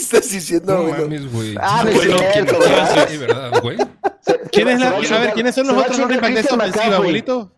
[0.00, 0.18] Pedorra.
[0.18, 1.54] ¿De qué estás diciendo, No mames, güey.
[1.60, 3.08] Ah, no es Bueno, cierto, ¿quién- ¿verdad?
[3.08, 3.76] Sí, verdad, güey.
[4.52, 7.52] ¿Quién es la- a ver, ¿quiénes son los otros running backs de esta ofensiva, abuelito?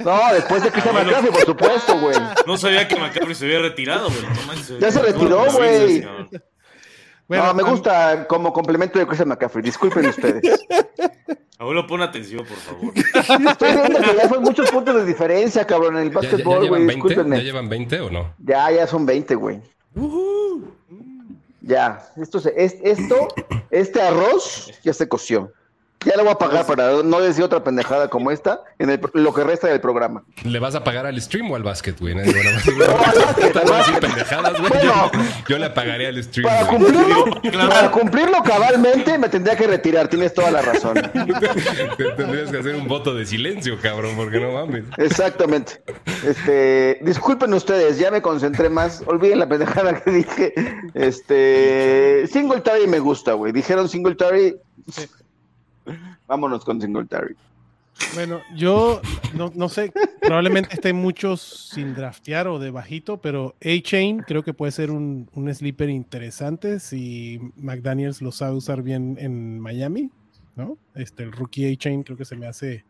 [0.00, 0.94] No, después de Christian.
[0.94, 2.16] McCaffrey, por supuesto, güey.
[2.46, 4.20] No sabía que McCaffrey se había retirado, güey.
[4.22, 4.78] No.
[4.78, 6.06] Ya se retiró, güey.
[7.28, 9.62] Bueno, no, me gusta como complemento de Christian McCaffrey.
[9.64, 10.42] Disculpen ustedes.
[11.58, 12.92] Abuelo, pon atención, por favor.
[13.50, 16.28] Estoy viendo que ya son muchos puntos de diferencia, cabrón, en el ¿Ya, ya- ya
[16.30, 16.84] básquetbol, güey.
[16.84, 16.92] 20?
[16.92, 17.42] ¿Ya Discúlpenme.
[17.44, 18.34] llevan 20 o no?
[18.44, 19.60] Ya, ya son 20, güey.
[21.62, 23.28] Ya, esto, se, es, esto,
[23.70, 25.52] este arroz ya se coció.
[26.04, 29.32] Ya lo voy a pagar para no decir otra pendejada como esta en el, lo
[29.32, 30.24] que resta del programa.
[30.44, 32.14] ¿Le vas a pagar al stream o al básquet, güey?
[32.14, 32.22] No,
[34.00, 34.68] pendejadas, güey.
[34.72, 35.10] Bueno.
[35.12, 36.76] Yo, yo le pagaría al stream, Para güey.
[36.82, 37.24] cumplirlo,
[37.68, 40.94] para cumplirlo cabalmente me tendría que retirar, tienes toda la razón.
[41.96, 44.84] Te- Tendrías que hacer un voto de silencio, cabrón, porque no mames.
[44.98, 45.82] Exactamente.
[46.26, 49.02] Este, disculpen ustedes, ya me concentré más.
[49.06, 50.54] Olviden la pendejada que dije.
[50.94, 53.52] Este, Singletary me gusta, güey.
[53.52, 54.56] Dijeron Singletary.
[56.26, 57.34] Vámonos con Singletary.
[58.14, 59.00] Bueno, yo
[59.34, 64.54] no, no sé, probablemente estén muchos sin draftear o de bajito, pero A-Chain creo que
[64.54, 70.10] puede ser un, un sleeper interesante si McDaniels lo sabe usar bien en Miami,
[70.56, 70.78] ¿no?
[70.94, 72.84] Este, el rookie A-Chain creo que se me hace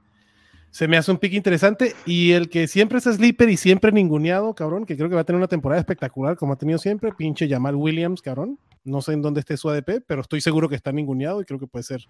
[0.73, 4.55] se me hace un pick interesante y el que siempre es sleeper y siempre ninguneado,
[4.55, 7.47] cabrón, que creo que va a tener una temporada espectacular como ha tenido siempre, pinche
[7.47, 8.59] Jamal Williams, cabrón.
[8.83, 11.61] No sé en dónde esté su ADP, pero estoy seguro que está ninguneado y creo
[11.61, 12.07] que puede ser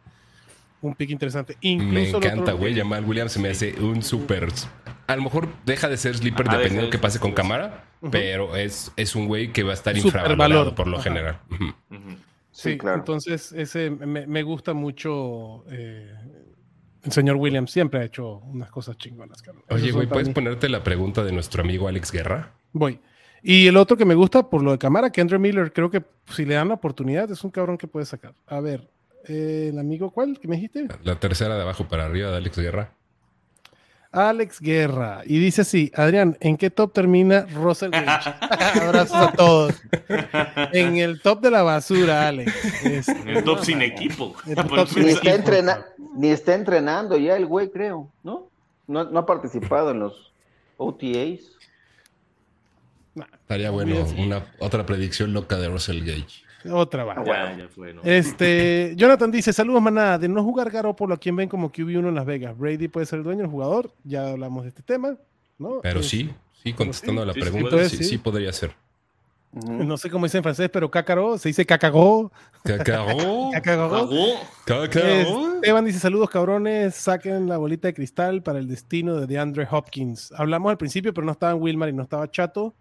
[0.82, 1.56] un pick interesante.
[1.62, 2.74] Me Incluso el encanta, güey.
[2.76, 4.48] Jamal Williams se me hace un súper.
[5.06, 8.56] A lo mejor deja de ser sleeper Ajá, dependiendo de qué pase con cámara, pero
[8.56, 11.04] es, es un güey que va a estar infravalorado por lo Ajá.
[11.04, 11.38] general.
[12.50, 12.98] Sí, Sí, claro.
[12.98, 15.64] entonces ese me, me gusta mucho.
[15.70, 16.12] eh,
[17.04, 19.64] el señor Williams siempre ha hecho unas cosas chingonas, cabrón.
[19.68, 22.52] Esos Oye, güey, ¿puedes ponerte la pregunta de nuestro amigo Alex Guerra?
[22.72, 23.00] Voy.
[23.42, 26.44] Y el otro que me gusta por lo de cámara, Kendra Miller, creo que si
[26.44, 28.34] le dan la oportunidad es un cabrón que puede sacar.
[28.46, 28.88] A ver,
[29.28, 30.88] eh, el amigo, ¿cuál que me dijiste?
[31.04, 32.92] La tercera de abajo para arriba de Alex Guerra.
[34.10, 35.22] Alex Guerra.
[35.24, 38.30] Y dice así, Adrián, ¿en qué top termina Russell Gage?
[38.82, 39.74] Abrazos a todos.
[40.72, 42.84] En el top de la basura, Alex.
[42.84, 44.36] Este, En el top sin equipo.
[44.44, 45.16] En el Por top sin Ni empezar.
[45.16, 45.48] está, equipo.
[45.50, 48.50] entrena ni está entrenando ya el güey, creo, ¿no?
[48.86, 50.30] No, no ha participado en los
[50.76, 51.40] OTAs.
[53.42, 56.41] Estaría bueno una otra predicción loca de Russell Gage.
[56.70, 57.24] Otra va.
[57.24, 58.02] Ya, ya fue, ¿no?
[58.04, 62.14] Este, Jonathan dice, saludos manada, de no jugar Garoppolo, ¿a quién ven como QB1 en
[62.14, 62.56] Las Vegas?
[62.56, 65.16] Brady puede ser el dueño del jugador, ya hablamos de este tema,
[65.58, 65.80] ¿no?
[65.82, 66.30] Pero Es- sí,
[66.62, 68.04] sí, contestando a la Sí, pregunta, sí, sí.
[68.04, 68.74] sí podría ser.
[69.54, 72.32] No sé cómo dice en francés, pero cácaro, se dice cacagó.
[72.64, 73.50] Cacao.
[73.52, 73.90] Cacagó.
[74.64, 74.88] Cagó.
[74.88, 75.54] Cacao.
[75.56, 80.32] Esteban dice, saludos cabrones, saquen la bolita de cristal para el destino de DeAndre Hopkins.
[80.38, 82.72] Hablamos al principio, pero no estaba en Wilmar y no estaba Chato,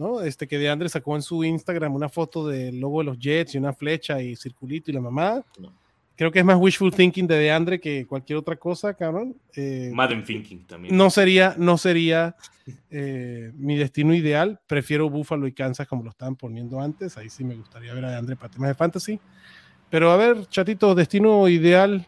[0.00, 0.20] ¿no?
[0.22, 3.58] Este que DeAndre sacó en su Instagram una foto del logo de los Jets y
[3.58, 5.44] una flecha y circulito y la mamá.
[5.58, 5.72] No.
[6.16, 9.36] creo que es más wishful thinking de DeAndre que cualquier otra cosa, cabrón.
[9.56, 10.96] Eh, Madden Thinking también.
[10.96, 12.34] no sería, no sería
[12.90, 14.58] eh, mi destino ideal.
[14.66, 17.16] Prefiero Buffalo y Kansas como lo estaban poniendo antes.
[17.16, 19.20] Ahí sí me gustaría ver a DeAndre para temas de fantasy.
[19.88, 22.06] Pero a ver, chatito, destino ideal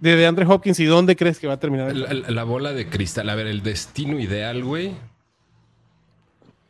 [0.00, 1.88] de DeAndre Hopkins y dónde crees que va a terminar.
[1.90, 3.28] el- La, la- la bola de cristal.
[3.30, 4.92] A ver, el destino ideal, güey.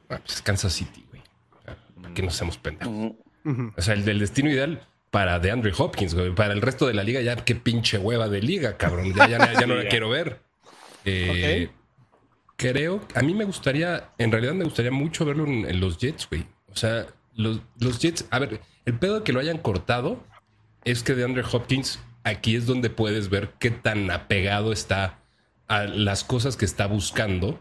[0.09, 1.23] Ah, pues Kansas City, güey.
[1.65, 3.13] ¿Para qué nos hacemos pendejos?
[3.77, 6.35] O sea, el del destino ideal para DeAndre Hopkins, güey.
[6.35, 9.15] Para el resto de la liga, ya qué pinche hueva de liga, cabrón.
[9.15, 10.41] Ya, ya, ya no la quiero ver.
[11.05, 11.71] Eh,
[12.57, 16.27] Creo, a mí me gustaría, en realidad me gustaría mucho verlo en, en los Jets,
[16.29, 16.47] güey.
[16.73, 20.25] O sea, los, los Jets, a ver, el pedo de que lo hayan cortado
[20.85, 25.19] es que DeAndre Hopkins, aquí es donde puedes ver qué tan apegado está
[25.69, 27.61] a las cosas que está buscando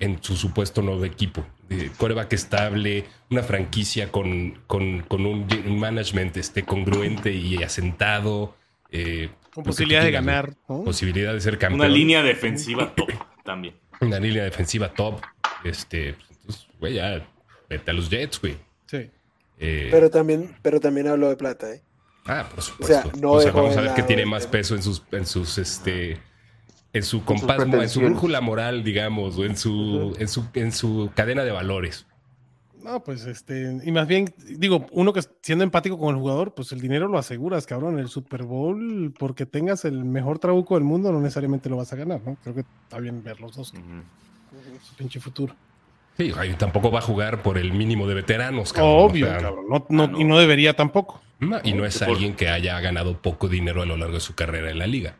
[0.00, 1.46] en su supuesto nuevo equipo.
[1.68, 8.56] De coreback estable, una franquicia con, con, con un, un management este, congruente y asentado.
[8.90, 10.54] eh, Con que posibilidad de ganar.
[10.68, 10.82] ¿no?
[10.84, 11.80] Posibilidad de ser campeón.
[11.80, 13.10] Una línea defensiva top
[13.44, 13.74] también.
[14.00, 15.20] Una línea defensiva top.
[15.64, 17.24] Este, pues, entonces, güey, ya
[17.70, 18.56] vete a los Jets, güey.
[18.86, 19.08] Sí.
[19.58, 21.82] Eh, Pero también, pero también habló de plata, ¿eh?
[22.26, 23.10] ah, por supuesto.
[23.10, 25.04] sea, no O sea, dejó vamos a ver qué lado tiene más peso en sus,
[25.12, 26.18] en sus, este,
[26.92, 31.10] en su compás, en su brújula moral, digamos, o en su, en su, en su
[31.14, 32.06] cadena de valores.
[32.82, 36.72] No, pues este, y más bien, digo, uno que siendo empático con el jugador, pues
[36.72, 37.98] el dinero lo aseguras, cabrón.
[38.00, 41.96] El Super Bowl, porque tengas el mejor trabuco del mundo, no necesariamente lo vas a
[41.96, 42.36] ganar, ¿no?
[42.42, 43.82] Creo que está bien ver los dos, Ujú.
[44.82, 45.54] su pinche futuro.
[46.18, 49.10] Sí, tampoco va a jugar por el mínimo de veteranos, cabrón.
[49.10, 49.64] Obvio, o sea, cabrón.
[49.68, 50.20] No, no- Ah, no.
[50.20, 51.20] Y no debería tampoco.
[51.40, 54.20] no, Y no es Por- alguien que haya ganado poco dinero a lo largo de
[54.20, 55.16] su carrera en la liga.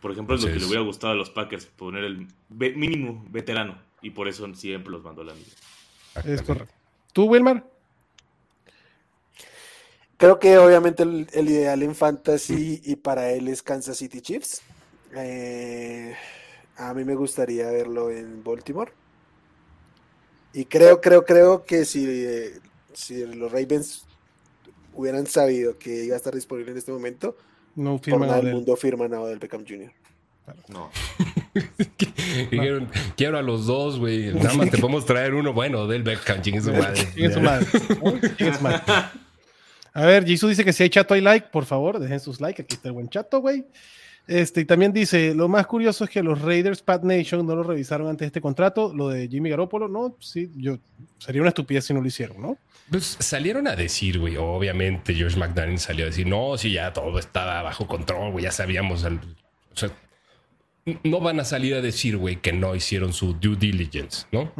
[0.00, 3.24] Por ejemplo, es lo que le hubiera gustado a los Packers, poner el ve- mínimo
[3.30, 3.78] veterano.
[4.02, 5.50] Y por eso siempre los mandó a la liga.
[6.24, 6.72] Es correcto.
[7.12, 7.64] ¿Tú, Wilmar?
[10.16, 14.62] Creo que obviamente el, el ideal en fantasy y para él es Kansas City Chiefs.
[15.14, 16.14] Eh,
[16.76, 18.92] a mí me gustaría verlo en Baltimore.
[20.52, 22.58] Y creo, creo, creo que si, eh,
[22.92, 24.04] si los Ravens
[24.94, 27.36] hubieran sabido que iba a estar disponible en este momento,
[27.76, 29.92] No por firma nada del mundo firman a Odell Beckham Jr.
[30.68, 30.90] No.
[32.50, 34.32] Dijeron, quiero a los dos, güey.
[34.34, 37.06] Nada más te podemos traer uno bueno del Beckham, chingue su madre.
[37.14, 37.66] Chingue su madre.
[38.02, 38.20] ¿no?
[38.36, 38.82] Chingue su madre.
[39.92, 42.62] A ver, Jisoo dice que si hay chato hay like, por favor, dejen sus likes.
[42.62, 43.64] Aquí está el buen chato, güey.
[44.30, 47.64] Este, y también dice, lo más curioso es que los Raiders Pat Nation no lo
[47.64, 50.78] revisaron antes de este contrato, lo de Jimmy Garoppolo, no, sí, yo
[51.18, 52.56] sería una estupidez si no lo hicieron, ¿no?
[52.92, 57.18] Pues salieron a decir, güey, obviamente George McDaniel salió a decir, no, si ya todo
[57.18, 59.02] estaba bajo control, güey, ya sabíamos.
[59.04, 59.18] al-
[59.72, 59.90] O sea,
[61.02, 64.52] no van a salir a decir, güey, que no hicieron su due diligence, ¿no?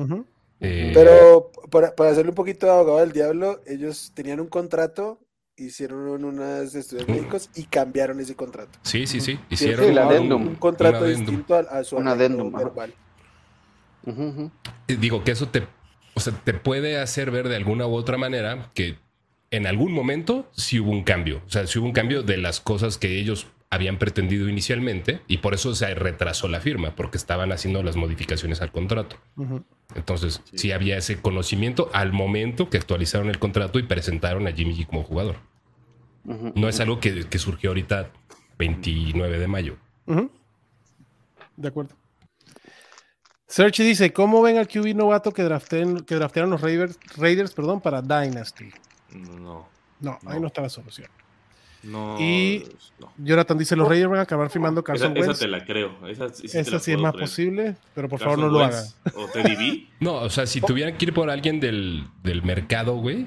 [0.59, 5.21] Eh, Pero para, para hacerle un poquito de abogado del diablo, ellos tenían un contrato,
[5.65, 8.79] hicieron unos estudios médicos y cambiaron ese contrato.
[8.83, 9.35] Sí, sí, sí.
[9.35, 10.43] sí, Hicieron el un- adendum.
[10.49, 12.93] Un contrato un distinto a, a su Un adendum, verbal.
[14.07, 15.67] Eh, Digo que eso te,
[16.15, 18.97] o sea, te puede hacer ver de alguna u otra manera que
[19.51, 21.43] en algún momento sí hubo un cambio.
[21.47, 25.39] O sea, sí hubo un cambio de las cosas que ellos habían pretendido inicialmente y
[25.39, 29.17] por eso se retrasó la firma, porque estaban haciendo las modificaciones al contrato.
[29.95, 30.59] Entonces, sí.
[30.59, 30.73] Sí.
[30.73, 35.05] había ese conocimiento al momento que actualizaron el contrato y presentaron a Jimmy G como
[35.05, 35.37] jugador.
[36.25, 38.11] No es algo que, que surgió ahorita
[38.59, 39.77] 29 de mayo.
[41.57, 41.95] De acuerdo.
[43.47, 47.81] Search dice, ¿cómo ven al QB novato que, draften- que draftearon los Raiders, Raiders perdón,
[47.81, 48.71] para Dynasty?
[49.13, 49.69] No.
[50.01, 50.41] No, ahí No.
[50.41, 51.09] no está la solución.
[51.83, 52.17] No.
[52.21, 52.65] Y-
[53.01, 53.13] no.
[53.19, 55.39] Jonathan dice, los Raiders van a acabar firmando Esa, Carson esa Wentz.
[55.41, 56.07] te la creo.
[56.07, 57.25] Esa, esa sí te Esa la sí es más creer.
[57.29, 58.85] posible, pero por Carson favor no lo hagan.
[59.17, 59.87] O Teddy B.
[60.01, 63.27] No, o sea, si tuvieran que ir por alguien del, del mercado, güey,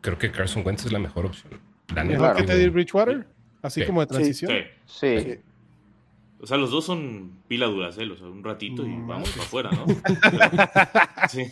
[0.00, 1.60] creo que Carson Wentz es la mejor opción.
[1.94, 3.26] La neta, Mejor que Teddy Bridgewater,
[3.62, 3.86] así Sí.
[3.86, 4.50] como de transición.
[4.50, 4.58] Sí.
[4.86, 5.20] Sí.
[5.20, 5.38] Sí.
[6.42, 9.06] O sea, los dos son pila Duracell, o sea, un ratito y Mm.
[9.06, 9.84] vamos para afuera, ¿no?
[11.30, 11.44] Sí.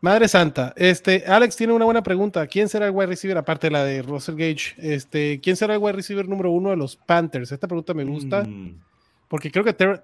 [0.00, 2.44] Madre Santa, este, Alex tiene una buena pregunta.
[2.48, 4.74] ¿Quién será el wide receiver, aparte de la de Russell Gage?
[4.78, 7.52] Este, ¿Quién será el wide receiver número uno de los Panthers?
[7.52, 8.80] Esta pregunta me gusta, Mm,
[9.28, 10.02] porque creo que, Ter-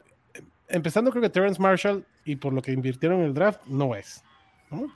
[0.68, 4.22] empezando creo que Terrence Marshall, y por lo que invirtieron en el draft, no es.
[4.70, 4.86] ¿no?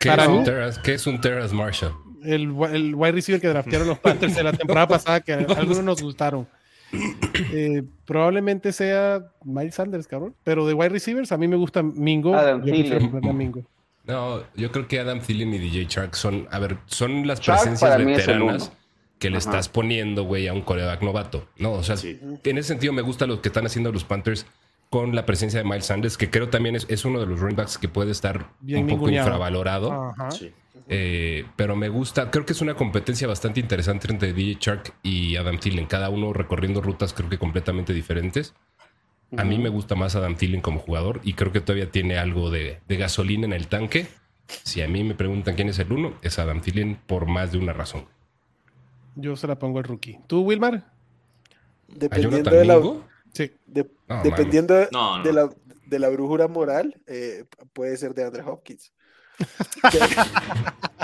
[0.00, 1.92] ¿Qué, Para es mí- un Terrace, ¿Qué es un Terrace Marshall?
[2.24, 5.82] El, el wide receiver que draftearon los Panthers de la temporada pasada, que a algunos
[5.84, 6.46] nos gustaron.
[7.52, 10.34] Eh, probablemente sea Miles Sanders, cabrón.
[10.44, 12.34] Pero de wide receivers, a mí me gusta Mingo.
[12.34, 13.10] Adam Thielen.
[13.36, 13.62] Mingo.
[14.04, 17.98] No, yo creo que Adam Thielen y DJ Shark son, a ver, son las presencias
[17.98, 18.72] veteranas
[19.18, 19.48] que le Ajá.
[19.50, 21.46] estás poniendo, güey, a un coreback novato.
[21.58, 22.18] No, o sea, Sí.
[22.44, 24.46] en ese sentido me gusta lo que están haciendo los Panthers
[24.90, 27.56] con la presencia de Miles Sanders, que creo también es, es uno de los running
[27.56, 29.92] backs que puede estar Bien un poco infravalorado.
[29.92, 30.30] Ajá.
[30.30, 30.52] sí.
[30.88, 35.36] Eh, pero me gusta, creo que es una competencia bastante interesante entre DJ Shark y
[35.36, 38.54] Adam Thielen, cada uno recorriendo rutas creo que completamente diferentes.
[39.36, 42.50] A mí me gusta más Adam Thielen como jugador y creo que todavía tiene algo
[42.50, 44.06] de, de gasolina en el tanque.
[44.46, 47.58] Si a mí me preguntan quién es el uno, es Adam Thielen por más de
[47.58, 48.04] una razón.
[49.16, 50.20] Yo se la pongo al rookie.
[50.28, 50.74] ¿Tú, Wilmar?
[50.74, 50.84] ¿A
[51.88, 52.80] Dependiendo de la?
[53.32, 53.50] Sí.
[53.66, 55.24] de- No, dependiendo de- No, no.
[55.24, 55.50] de la
[55.86, 58.92] de la brújula moral, eh, puede ser de Andre Hopkins.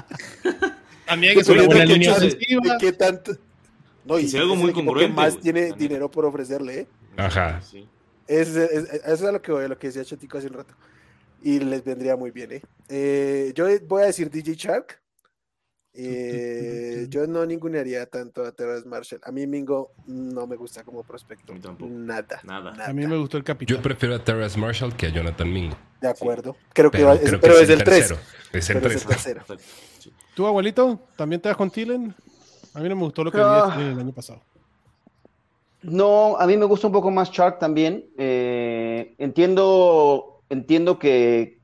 [1.06, 2.78] También es una buena línea ¿De ofensiva.
[2.78, 3.32] qué tanto?
[4.04, 6.86] No, Y si algo es muy congruente, que más güey, tiene dinero por ofrecerle, ¿eh?
[7.16, 7.60] Ajá.
[7.62, 7.86] Sí.
[8.26, 8.56] Es, es-
[8.90, 10.74] es- eso es lo que lo que decía Chetico hace un rato.
[11.42, 12.62] Y les vendría muy bien, ¿eh?
[12.88, 15.00] Eh, yo voy a decir DJ Shark.
[15.94, 19.20] Eh, yo no ningunearía tanto a Terrence Marshall.
[19.24, 21.52] A mí Mingo no me gusta como prospecto.
[21.52, 21.90] A mí tampoco.
[21.92, 22.40] Nada.
[22.44, 22.86] Nada.
[22.86, 23.76] A mí me gustó el capitán.
[23.76, 25.76] Yo prefiero a Terrace Marshall que a Jonathan Mingo.
[26.00, 26.56] De acuerdo.
[26.72, 27.98] Creo que Pero, es, que pero es el 3.
[27.98, 28.20] tercero.
[28.52, 29.06] Es el Pero es el 3.
[29.08, 29.40] tercero.
[29.42, 29.62] Exacto.
[29.98, 30.12] Sí.
[30.34, 32.14] ¿Tú, abuelito, también te vas con Thielen?
[32.74, 33.66] A mí no me gustó lo que Ah.
[33.68, 34.40] vi Thielen el año pasado.
[35.82, 38.06] No, a mí me gusta un poco más Shark también.
[38.16, 41.58] Eh, entiendo, entiendo que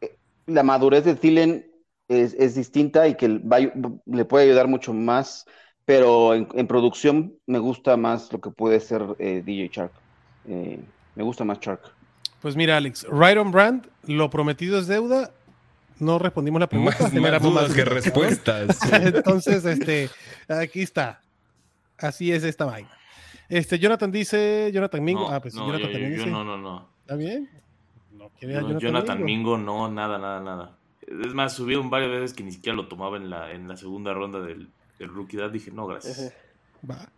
[0.00, 1.70] eh, la madurez de Thielen
[2.08, 5.46] es, es distinta y que va le puede ayudar mucho más,
[5.84, 9.92] pero en, en producción me gusta más lo que puede ser eh, DJ Shark.
[10.48, 10.80] Eh,
[11.14, 11.80] me gusta más Shark.
[12.40, 15.32] Pues mira, Alex, Right on Brand, lo prometido es deuda.
[15.98, 16.96] No respondimos la pregunta.
[17.00, 18.78] Más, más dudas que respuestas.
[18.92, 20.10] Entonces, este,
[20.48, 21.22] aquí está.
[21.98, 22.90] Así es esta vaina.
[23.48, 25.22] Este, Jonathan dice, Jonathan Mingo.
[25.22, 26.30] No, ah, pues no, Jonathan yo, también yo- yo dice.
[26.30, 26.88] no, no, no.
[27.00, 27.48] ¿Está bien?
[28.12, 29.56] No Jonathan, Jonathan Mingo.
[29.56, 30.76] Mingo, no, nada, nada, nada.
[31.06, 34.12] Es más, subieron varias veces que ni siquiera lo tomaba en la, en la segunda
[34.12, 35.36] ronda del, del rookie.
[35.36, 35.50] Dad.
[35.50, 36.32] Dije, no, gracias.
[36.88, 37.08] Va.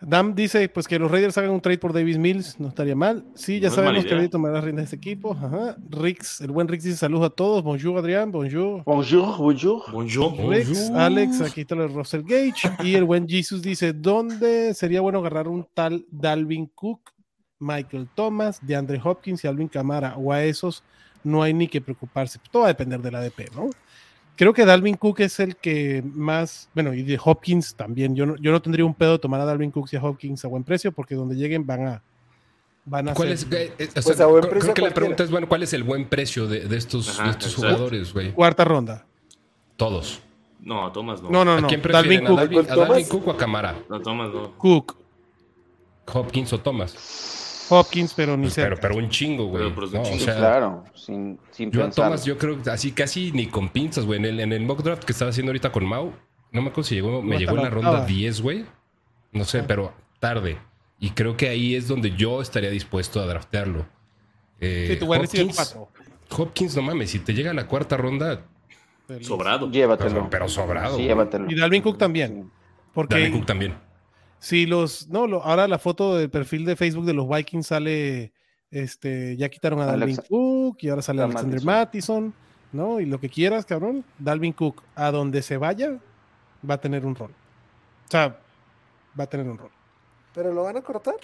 [0.00, 3.24] Dam dice pues que los Raiders hagan un trade por Davis Mills, no estaría mal.
[3.34, 4.14] Sí, ya No sabemos que.
[4.14, 5.32] Brady tomará las riendas de este equipo.
[5.32, 5.76] Ajá.
[5.90, 7.64] Rix, el buen Rix dice saludos a todos.
[7.64, 8.30] Bonjour, Adrián.
[8.30, 8.84] Bonjour.
[8.84, 9.82] Bonjour, bonjour.
[9.90, 10.50] Bonjour.
[10.50, 11.00] Rex, Bonjour.
[11.00, 12.70] Alex, aquí está el Russell Gage.
[12.84, 17.10] Y el buen Jesus dice: ¿Dónde sería bueno agarrar un tal Dalvin Cook,
[17.58, 20.14] Michael Thomas, de Andre Hopkins y Alvin Camara?
[20.16, 20.84] O a esos
[21.24, 22.38] no hay ni que preocuparse.
[22.50, 23.70] Todo va a depender del ADP, ¿no?
[24.36, 28.14] Creo que Dalvin Cook es el que más, bueno, y de Hopkins también.
[28.14, 30.44] Yo no, yo no tendría un pedo de tomar a Dalvin Cook y a Hopkins
[30.44, 32.02] a buen precio, porque donde lleguen van a.
[32.84, 35.24] Van a ¿Cuál es, ser eh, eh, o Pues a buen creo que la pregunta
[35.24, 38.32] es, bueno, ¿cuál es el buen precio de, de estos, Ajá, de estos jugadores, güey?
[38.32, 39.04] cuarta ronda.
[39.76, 40.22] Todos.
[40.60, 41.30] No, Thomas no.
[41.30, 41.66] No, no, ¿A no.
[41.66, 42.26] quién Dalvin prefieren?
[42.26, 42.38] ¿A Cook.
[42.38, 43.08] Dalvin, a Dalvin?
[43.08, 43.76] Cook o a Camara?
[43.90, 44.52] No, Thomas no.
[44.56, 44.96] Cook,
[46.12, 46.94] Hopkins o Thomas.
[47.70, 48.76] Hopkins, pero ni Pues, cerca.
[48.76, 49.62] pero, pero un chingo, güey.
[49.64, 50.18] Pero, pero es un No, o chingo.
[50.18, 52.04] Sí, sea, claro, sin, sin Yo a pensar.
[52.06, 54.18] Thomas, yo creo que así casi ni con pinzas, güey.
[54.18, 56.12] En el, en el mock draft que estaba haciendo ahorita con Mau,
[56.52, 58.06] no me acuerdo si llegó, me llegó en la ronda octava.
[58.06, 58.64] 10, güey.
[59.32, 59.64] No sé, Ah.
[59.66, 60.58] pero tarde.
[61.00, 63.86] Y creo que ahí es donde yo estaría dispuesto a draftearlo.
[64.60, 65.76] Eh, Sí, receiver Hopkins.
[66.30, 68.44] Hopkins, no mames, si te llega a la cuarta ronda,
[69.06, 69.26] Feliz.
[69.26, 69.70] Sobrado.
[69.70, 70.28] Llévatelo.
[70.28, 70.96] pero sobrado.
[70.96, 71.50] Sí, llévatelo.
[71.50, 72.50] Y Dalvin Cook también.
[72.92, 73.74] Porque Dalvin Cook también.
[74.38, 75.08] Si los.
[75.08, 78.32] No, lo- ahora la foto del perfil de Facebook de los Vikings sale.
[78.70, 82.34] Este, ya quitaron a Dalvin Alexa- Cook y ahora sale Alexander Mattison.
[82.70, 83.00] ¿no?
[83.00, 84.04] Y lo que quieras, cabrón.
[84.18, 85.98] Dalvin Cook, a donde se vaya,
[86.68, 87.30] va a tener un rol.
[87.30, 88.38] O sea,
[89.18, 89.70] va a tener un rol.
[90.34, 91.14] ¿Pero lo van a cortar?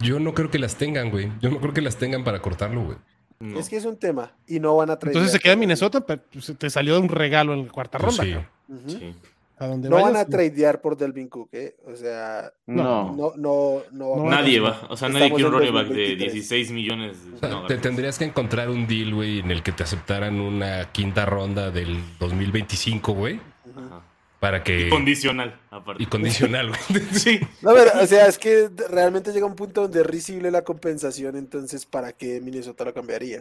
[0.00, 1.30] Yo no creo que las tengan, güey.
[1.40, 2.96] Yo no creo que las tengan para cortarlo, güey.
[3.38, 3.58] No.
[3.60, 4.32] Es que es un tema.
[4.46, 5.14] Y no van a traer.
[5.14, 7.98] Entonces se queda en Minnesota, pero pues, te salió de un regalo en la cuarta
[7.98, 8.50] Pues ronda.
[8.86, 8.98] sí.
[8.98, 9.14] Sí.
[9.60, 11.76] A donde No vayas, van a tradear por Delvin Cook, ¿eh?
[11.86, 13.12] O sea, No.
[13.14, 14.16] no, no, no.
[14.16, 14.86] No, Nadie va.
[14.88, 16.32] O sea, nadie quiere un running back de 2023.
[16.32, 17.18] 16 millones.
[17.34, 20.40] O sea, No, te tendrías que encontrar un deal, güey, en el que te aceptaran
[20.40, 23.38] una quinta ronda del 2025, güey.
[23.76, 24.02] Ajá.
[24.40, 24.86] para que...
[24.86, 26.02] Y condicional, aparte.
[26.02, 27.02] y condicional, güey.
[27.12, 27.38] Sí.
[27.60, 31.36] No, pero, o sea, es que realmente llega un punto donde es risible la compensación,
[31.36, 33.40] entonces, ¿para qué Minnesota lo cambiaría?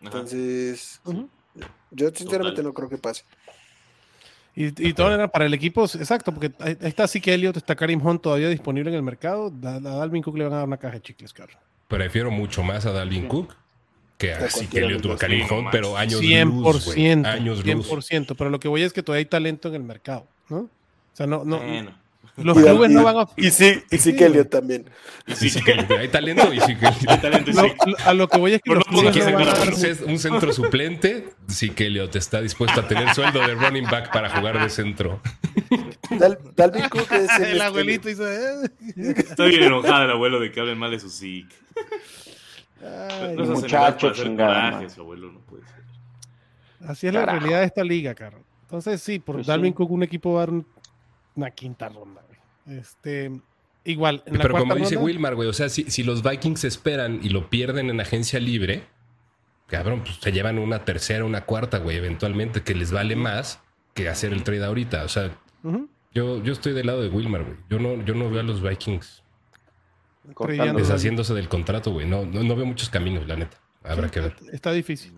[0.00, 0.06] Ajá.
[0.06, 1.02] Entonces,
[1.90, 2.64] yo sinceramente Total.
[2.64, 3.24] no creo que pase.
[4.54, 8.04] Y, y todo era para el equipo, exacto, porque ahí está Zeke Elliott, está Karim
[8.04, 9.52] Hunt todavía disponible en el mercado.
[9.64, 11.56] A, a Dalvin Cook le van a dar una caja de chicles, cabrón.
[11.88, 13.54] Prefiero mucho más a Dalvin Cook
[14.18, 15.46] que a Que sí que Elliot o Karim.
[15.50, 17.10] Hunt, pero años 100%, luz, güey.
[17.10, 17.88] Años luz.
[17.88, 20.58] 100%, pero lo que voy es que todavía hay talento en el mercado, ¿no?
[20.58, 20.68] O
[21.14, 22.01] sea, no, no, Bueno.
[22.36, 23.26] Los Y- clubes y- no van a...
[23.36, 24.24] Y sí, y sí que.
[24.26, 24.88] Elliot también.
[25.26, 26.86] Y Sí, que hay talento y sí que...
[26.86, 27.74] hay talento, lo- sí.
[28.04, 29.68] a lo que voy es que los no clubes no esa van a dar...
[29.68, 33.84] un, cen- un centro suplente, sí que Elliot está dispuesto a tener sueldo de running
[33.90, 35.20] back para jugar de centro.
[36.10, 38.26] Dal- Dalvin Cook es el, El abuelito hizo...
[38.26, 38.68] eh.
[38.96, 41.46] Está bien enojado el abuelo de que hablen mal de su SIC.
[43.36, 46.88] No muchacho, chingada abuelo no puede ser.
[46.88, 47.38] Así es la Carajo.
[47.38, 48.38] realidad de esta liga, caro.
[48.62, 49.76] Entonces, sí, por Pues Dalvin sí.
[49.76, 50.66] Cook un equipo va a dar un-
[51.34, 52.22] una quinta ronda.
[52.26, 52.78] güey.
[52.78, 53.30] Este,
[53.84, 56.22] igual, en la Pero cuarta como dice ronda, Wilmar, güey, o sea, si, si los
[56.22, 58.84] Vikings esperan y lo pierden en agencia libre,
[59.66, 63.60] cabrón, pues se llevan una tercera, una cuarta, güey, eventualmente, que les vale más
[63.94, 65.04] que hacer el trade ahorita.
[65.04, 65.36] O sea,
[66.12, 67.56] yo, yo estoy del lado de Wilmar, güey.
[67.70, 69.22] Yo no, yo no veo a los Vikings
[70.34, 70.78] Cortando.
[70.78, 72.06] deshaciéndose del contrato, güey.
[72.06, 73.56] No, no, no veo muchos caminos, la neta.
[73.82, 74.36] Habrá que ver.
[74.52, 75.12] Está difícil.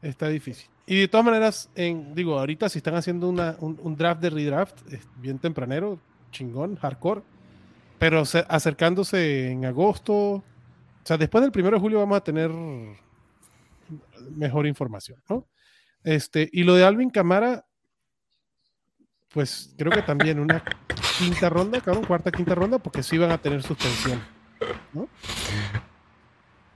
[0.00, 0.68] Está difícil.
[0.86, 4.30] Y de todas maneras, en, digo, ahorita si están haciendo una, un, un draft de
[4.30, 5.98] redraft, es bien tempranero,
[6.32, 7.22] chingón, hardcore,
[7.98, 10.44] pero se- acercándose en agosto, o
[11.04, 12.50] sea, después del primero de julio vamos a tener
[14.36, 15.46] mejor información, ¿no?
[16.02, 17.64] Este, y lo de Alvin Camara,
[19.32, 20.62] pues creo que también una
[21.18, 24.20] quinta ronda, cabrón, cuarta, quinta ronda, porque sí van a tener suspensión.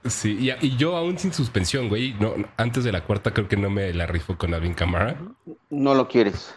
[0.09, 2.13] Sí, y, y yo aún sin suspensión, güey.
[2.19, 5.17] No, antes de la cuarta creo que no me la rifo con Alvin Kamara.
[5.69, 6.53] No lo quieres.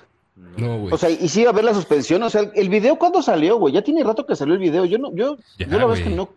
[0.57, 0.95] No, güey.
[0.95, 2.23] O sea, y sí a ver la suspensión.
[2.23, 3.75] O sea, el video cuándo salió, güey.
[3.75, 4.85] Ya tiene rato que salió el video.
[4.85, 6.31] Yo no, yo, Ya, yo la verdad es que no.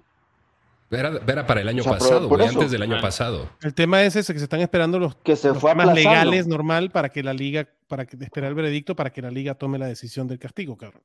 [0.91, 2.47] Era, era para el año O sea, por- pasado, güey.
[2.47, 3.01] Antes del año Ah.
[3.01, 3.49] pasado.
[3.61, 6.09] El tema es ese, que se están esperando los, Que se los fue temas aplazando.
[6.09, 9.55] legales normal para que la liga, para que esperar el veredicto para que la liga
[9.55, 11.01] tome la decisión del castigo, cabrón.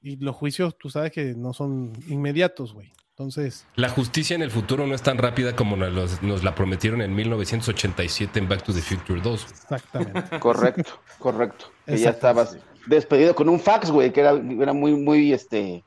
[0.00, 2.92] Y los juicios, tú sabes que no son inmediatos, güey.
[3.16, 7.14] Entonces, La justicia en el futuro no es tan rápida como nos, la prometieron en
[7.14, 9.46] 1987 en Back to the Future 2.
[9.52, 10.38] exactamente.
[10.40, 11.66] Correcto, correcto.
[11.86, 15.84] Que ya estabas despedido con un fax, güey, que era, era muy, muy, este,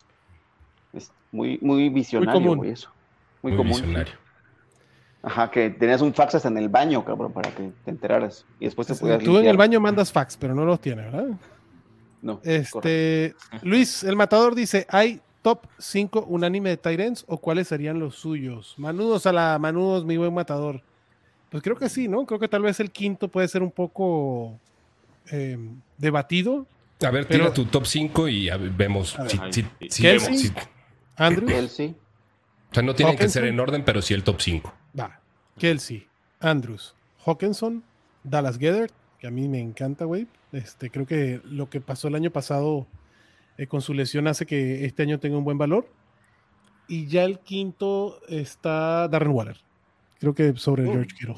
[0.93, 2.91] es- muy, muy visionario, güey, eso.
[3.41, 3.73] Muy, Muy común.
[3.73, 4.13] visionario.
[5.21, 8.45] Ajá, que tenías un fax hasta en el baño, cabrón, para que te enteraras.
[8.57, 11.27] Y después te podías Tú en el baño mandas fax, pero no los tienes, ¿verdad?
[12.21, 12.79] No, correcto.
[12.79, 18.15] Este, Luis, el matador dice, ¿hay top 5 unánime de Tyrants o cuáles serían los
[18.15, 18.73] suyos?
[18.77, 20.81] Manudos a la manudos, mi buen matador.
[21.49, 22.25] Pues creo que sí, ¿no?
[22.25, 24.59] Creo que tal vez el quinto puede ser un poco
[25.31, 25.57] eh,
[25.97, 26.65] debatido.
[27.01, 29.31] A ver, Pero- tira tu top 5 y a ver, vemos A ver.
[29.53, 29.63] si,
[30.01, 30.37] Kelsey.
[30.37, 30.53] si-
[31.15, 31.95] Andrew, sí.
[32.69, 34.73] o sea, no tienen que ser en orden, pero sí el top 5.
[34.99, 35.21] va.
[35.57, 36.07] Kelsey,
[36.41, 36.93] Andrews,
[37.25, 37.83] Hawkinson,
[38.23, 40.27] Dallas Gedder, que a mí me encanta, güey.
[40.51, 42.85] Este, creo que lo que pasó el año pasado
[43.57, 45.87] eh, con su lesión hace que este año tenga un buen valor.
[46.87, 49.57] Y ya el quinto está Darren Waller.
[50.19, 50.91] Creo que sobre Mm.
[50.91, 51.35] George Kittle.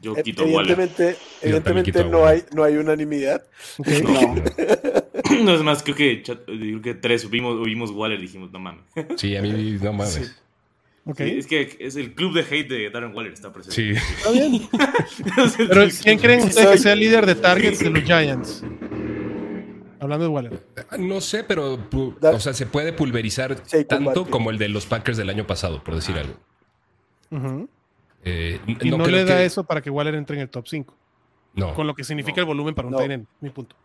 [0.00, 0.72] Yo E- quito Waller.
[0.78, 2.44] Evidentemente, evidentemente quito a no, Waller.
[2.50, 3.42] hay, no hay unanimidad.
[3.78, 3.88] Ok.
[4.04, 4.34] No,
[5.44, 8.84] No es más, creo que, creo que tres vimos, vimos Waller y dijimos, no mames.
[9.16, 10.12] Sí, a mí no mames.
[10.14, 10.22] Sí.
[11.06, 11.16] ok.
[11.18, 13.74] Sí, es que es el club de hate de Darren Waller está presente.
[13.74, 14.04] Sí.
[14.16, 14.68] Está bien.
[15.68, 18.62] Pero ¿quién creen ustedes que sea el líder de targets de los Giants?
[20.04, 20.66] Hablando de Waller.
[20.98, 21.78] No sé, pero
[22.22, 23.56] o sea, se puede pulverizar
[23.88, 26.34] tanto como el de los Packers del año pasado, por decir algo.
[27.30, 27.68] Ujú.
[28.24, 30.94] Eh, Y no, le da que- eso para que Waller entre en el top 5.
[31.54, 32.42] No, Con lo que significa No.
[32.42, 33.00] el volumen para un No.
[33.00, 33.76] end, mi punto.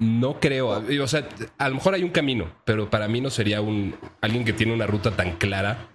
[0.00, 0.82] no creo.
[1.02, 4.44] O sea, a lo mejor hay un camino, pero para mí no sería un alguien
[4.44, 5.88] que tiene una ruta tan clara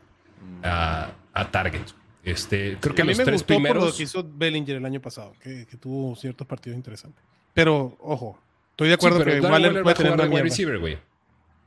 [0.64, 1.82] a, a target.
[2.24, 3.98] Este, creo que a mí los me tres gustó por lo primeros.
[3.98, 7.22] que hizo Bellinger el año pasado, que, que tuvo ciertos partidos interesantes.
[7.54, 8.40] Pero, ojo,
[8.86, 10.80] estoy de Sí, acuerdo pero que Darren Waller Waller va a jugar de wide receiver,
[10.80, 10.98] güey.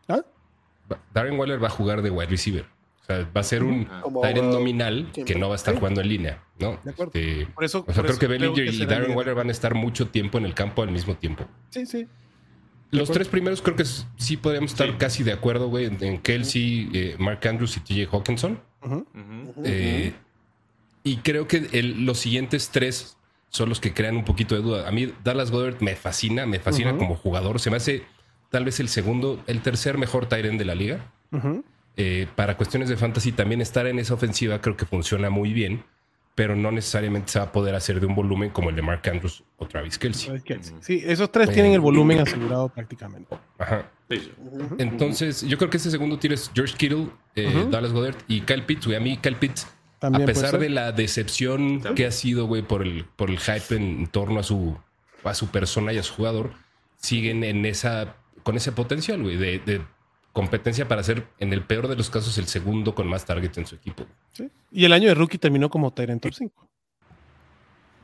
[0.09, 0.21] ¿Ah?
[0.93, 2.65] Va- Darren Waller va a jugar de wide receiver.
[3.01, 3.87] O sea, va a ser un
[4.25, 5.79] end uh, nominal que no va a estar Sí.
[5.79, 6.79] jugando en línea, ¿no?
[6.83, 7.13] De acuerdo.
[7.15, 9.15] Este, Por eso, o sea, por creo eso que Bellinger y Darren.
[9.17, 11.47] Waller van a estar mucho tiempo en el campo al mismo tiempo.
[11.71, 12.07] Sí, sí.
[12.91, 13.13] Los acuerdo.
[13.15, 14.95] tres primeros creo que sí podríamos estar Sí.
[14.99, 18.59] casi de acuerdo, güey, en, en Kelsey, eh, Mark Andrews y TJ Hawkinson.
[19.65, 20.13] Eh,
[21.03, 23.17] y creo que el- los siguientes tres
[23.55, 24.89] son los que crean un poquito de duda.
[24.89, 26.99] A mí Dallas Goddard me fascina, me fascina Ujú.
[26.99, 27.61] como jugador.
[27.61, 28.03] Se me hace
[28.51, 31.13] tal vez el segundo, el tercer mejor tight end de la liga.
[31.31, 31.65] Ujú.
[31.97, 35.85] Eh, para cuestiones de fantasy también estar en esa ofensiva creo que funciona muy bien,
[36.35, 39.03] pero no necesariamente se va a poder hacer de un volumen como el de Mark
[39.09, 40.43] Andrews o Travis Kelsey.
[40.81, 43.37] Sí, esos tres tienen el volumen asegurado prácticamente.
[43.59, 43.89] Ajá.
[44.79, 47.67] Entonces, yo creo que ese segundo tiro es George Kittle, eh.
[47.71, 48.97] Dallas Goddard y Kyle Pitts, güey.
[48.97, 49.67] A mí Kyle Pitts,
[50.13, 51.95] También a pesar de la decepción También.
[51.95, 54.77] que ha sido, güey, por el, por el hype en, en torno a su,
[55.25, 56.53] a su persona y a su jugador,
[56.97, 59.81] siguen en esa, con ese potencial, güey, de, de
[60.33, 63.67] competencia para ser, en el peor de los casos, el segundo con más targets en
[63.67, 64.05] su equipo.
[64.33, 64.49] Sí.
[64.73, 66.69] Y el año de rookie terminó como Tyrant top 5.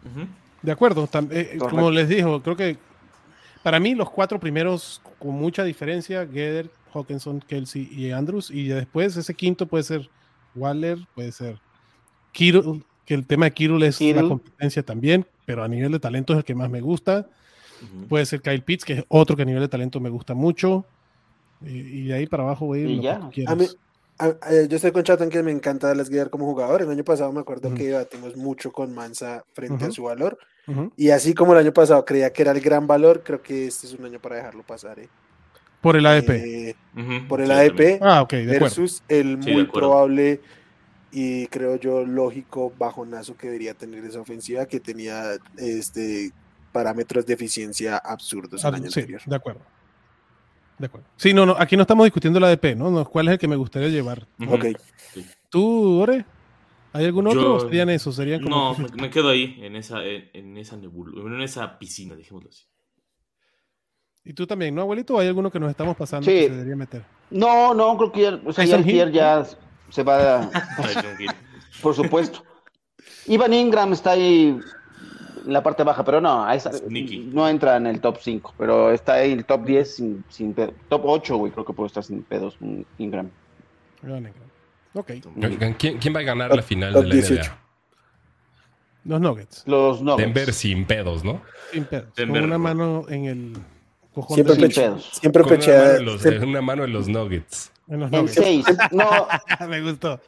[0.04, 0.26] Ujú.
[0.62, 1.06] De acuerdo.
[1.08, 2.76] tam- eh, como les dijo, creo que
[3.62, 8.50] para mí los cuatro primeros con mucha diferencia, Gedder, Hawkinson, Kelsey y Andrews.
[8.50, 10.08] Y después ese quinto puede ser
[10.54, 11.58] Waller, puede ser
[12.32, 14.22] Kittle, que el tema de Kittle es Kittle.
[14.22, 17.26] la competencia también, pero a nivel de talento es el que más me gusta.
[17.82, 18.06] Ujú.
[18.08, 20.84] Puede ser Kyle Pitts, que es otro que a nivel de talento me gusta mucho.
[21.64, 23.30] Y, y de ahí para abajo, güey, Y lo ya.
[23.32, 23.66] que tú A mí,
[24.18, 26.82] a- a- yo estoy con Chato en que me encanta Dallas Guiar como jugador.
[26.82, 27.76] El año pasado me acuerdo Ujú.
[27.76, 29.94] que debatimos mucho con Mansa frente a Ujú.
[29.94, 30.38] su valor.
[30.96, 33.88] Y así como el año pasado creía que era el gran valor, creo que este
[33.88, 35.00] es un año para dejarlo pasar.
[35.00, 35.08] ¿eh?
[35.80, 36.30] Por el ADP.
[36.30, 36.74] Eh,
[37.28, 37.98] por el Sí, ADP también.
[38.02, 38.60] ah, ok, de acuerdo.
[38.60, 39.72] versus el Sí, de muy acuerdo.
[39.72, 40.40] probable
[41.12, 46.32] y creo yo lógico bajonazo que debería tener esa ofensiva que tenía este
[46.72, 49.20] parámetros de eficiencia absurdos el Ah, año sí, anterior.
[49.26, 49.60] de acuerdo.
[50.78, 51.06] De acuerdo.
[51.16, 52.90] Sí, no, no, aquí no estamos discutiendo la ADP, ¿no?
[52.90, 54.26] No, ¿Cuál es el que me gustaría llevar?
[54.48, 54.66] Ok.
[55.50, 56.24] ¿Tú, Ore?
[56.92, 57.40] ¿Hay algún otro?
[57.42, 58.14] Yo- ¿O serían esos?
[58.16, 58.76] Serían como...
[58.78, 62.64] No, me, quedo ahí, en esa, en, en esa nebula, en esa piscina, dejémoslo así.
[64.24, 65.14] Y tú también, ¿no, abuelito?
[65.14, 66.32] ¿O hay alguno que nos estamos pasando Sí.
[66.32, 67.04] que se debería meter?
[67.30, 68.92] No, no, creo que ya, o sea, ya Tyson el Hill.
[68.94, 69.46] tier ya
[69.90, 70.50] se va, a-
[71.82, 72.42] por supuesto.
[73.26, 74.58] Ivan Ingram está ahí
[75.46, 79.14] en la parte baja, pero no, esa- no entra en el top 5, pero está
[79.14, 80.54] ahí en el top 10 sin, sin.
[80.54, 82.56] Top 8, güey, creo que puede estar sin pedos
[82.98, 83.30] Ingram.
[84.92, 85.12] Ok.
[85.78, 87.42] ¿quién, quién va a ganar la final top de la 18.
[87.42, 87.58] NBA?
[89.04, 89.62] Los Nuggets.
[89.66, 90.26] Los Nuggets.
[90.34, 91.40] Denver sin pedos, ¿no?
[91.72, 92.14] Sin pedos.
[92.16, 92.62] Denver, Con una ¿no?
[92.74, 93.52] mano en el
[94.12, 94.70] cojón Siempre, de-
[95.00, 97.72] siempre Con una pechea- mano, en los, siempre- una mano en los Nuggets.
[97.90, 98.34] En los En Nuggets.
[98.34, 99.28] 6, no,
[99.68, 100.20] me gustó.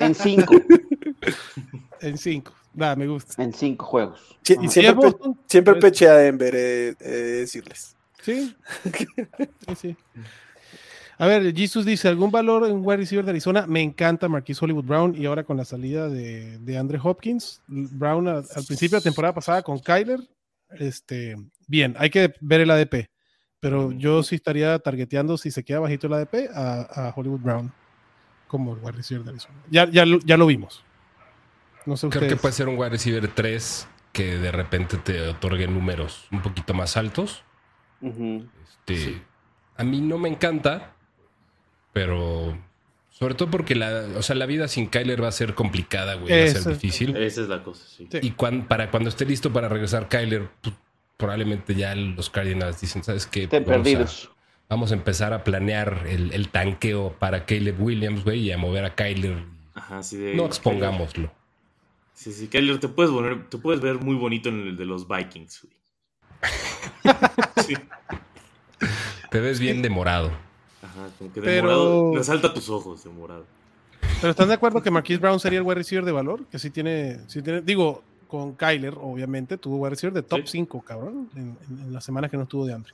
[0.00, 0.54] en 5,
[2.00, 2.52] En cinco.
[2.72, 3.40] Da, me gusta.
[3.42, 4.20] en 5 juegos.
[4.42, 7.96] Y ¿Sí es siempre, pe- siempre Pues- pechea a Denver, eh, de decirles.
[8.22, 8.54] Sí.
[9.66, 9.96] Sí, sí.
[11.18, 13.66] A ver, Jesus dice, ¿algún valor en wide receiver de Arizona?
[13.68, 17.62] Me encanta Marquis Hollywood Brown y ahora con la salida de, de Andre Hopkins.
[17.68, 20.20] Brown a- al principio de la temporada pasada con Kyler,
[20.70, 21.36] este,
[21.68, 23.06] bien, hay que ver el ADP,
[23.68, 27.72] pero yo sí estaría targeteando si se queda bajito el ADP a, a Hollywood Brown
[28.46, 29.54] como wide receiver de Arizona.
[29.70, 30.84] Ya, ya, lo- ya lo vimos.
[31.86, 32.32] No sé Creo ustedes.
[32.34, 36.72] que puede ser un wide receiver 3 que de repente te otorgue números un poquito
[36.74, 37.42] más altos.
[38.00, 39.22] Este,
[39.76, 40.94] A mí no me encanta,
[41.92, 42.56] pero
[43.10, 46.32] sobre todo porque la, o sea, la vida sin Kyler va a ser complicada, güey.
[46.38, 47.16] Va a ser difícil.
[47.16, 48.08] Esa es la cosa, sí.
[48.10, 48.18] Sí.
[48.22, 50.74] Y cuan- para cuando esté listo para regresar Kyler, pues,
[51.16, 53.44] probablemente ya los Cardinals dicen, ¿sabes qué?
[53.44, 54.30] Estén Vamos a- perdidos.
[54.68, 58.84] Vamos a empezar a planear el, el tanqueo para Caleb Williams, güey, y a mover
[58.86, 59.44] a Kyler.
[59.74, 60.34] Ajá, así de.
[60.34, 61.30] No expongámoslo.
[62.14, 65.06] Sí, sí, Kyler, te puedes, poner, te puedes ver muy bonito en el de los
[65.06, 65.74] Vikings, güey.
[67.66, 67.74] Sí.
[69.30, 70.30] Te ves bien de morado.
[70.82, 72.12] Ajá, como que de Pero- morado.
[72.14, 73.46] Me salta a tus ojos de morado.
[74.20, 76.44] Pero ¿están de acuerdo que Marquise Brown sería el wide receiver de valor?
[76.46, 78.02] Que sí tiene, sí tiene, digo,
[78.38, 80.52] con Kyler, obviamente, tuvo wide receiver de top Sí.
[80.58, 82.92] 5, cabrón, en, en- en las semanas que no estuvo de Andre.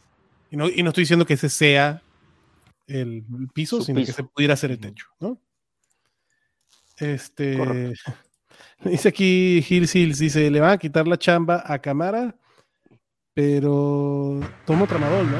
[0.50, 2.02] Y no, y no estoy diciendo que ese sea
[2.86, 3.24] el
[3.54, 5.38] piso, Su sino que se pudiera hacer el techo, ¿no?
[6.98, 7.56] Este.
[7.56, 8.12] Correcto.
[8.84, 12.34] Dice aquí Hills Hills, dice, le van a quitar la chamba a Camara,
[13.34, 15.36] pero tomo tramadol, ¿no?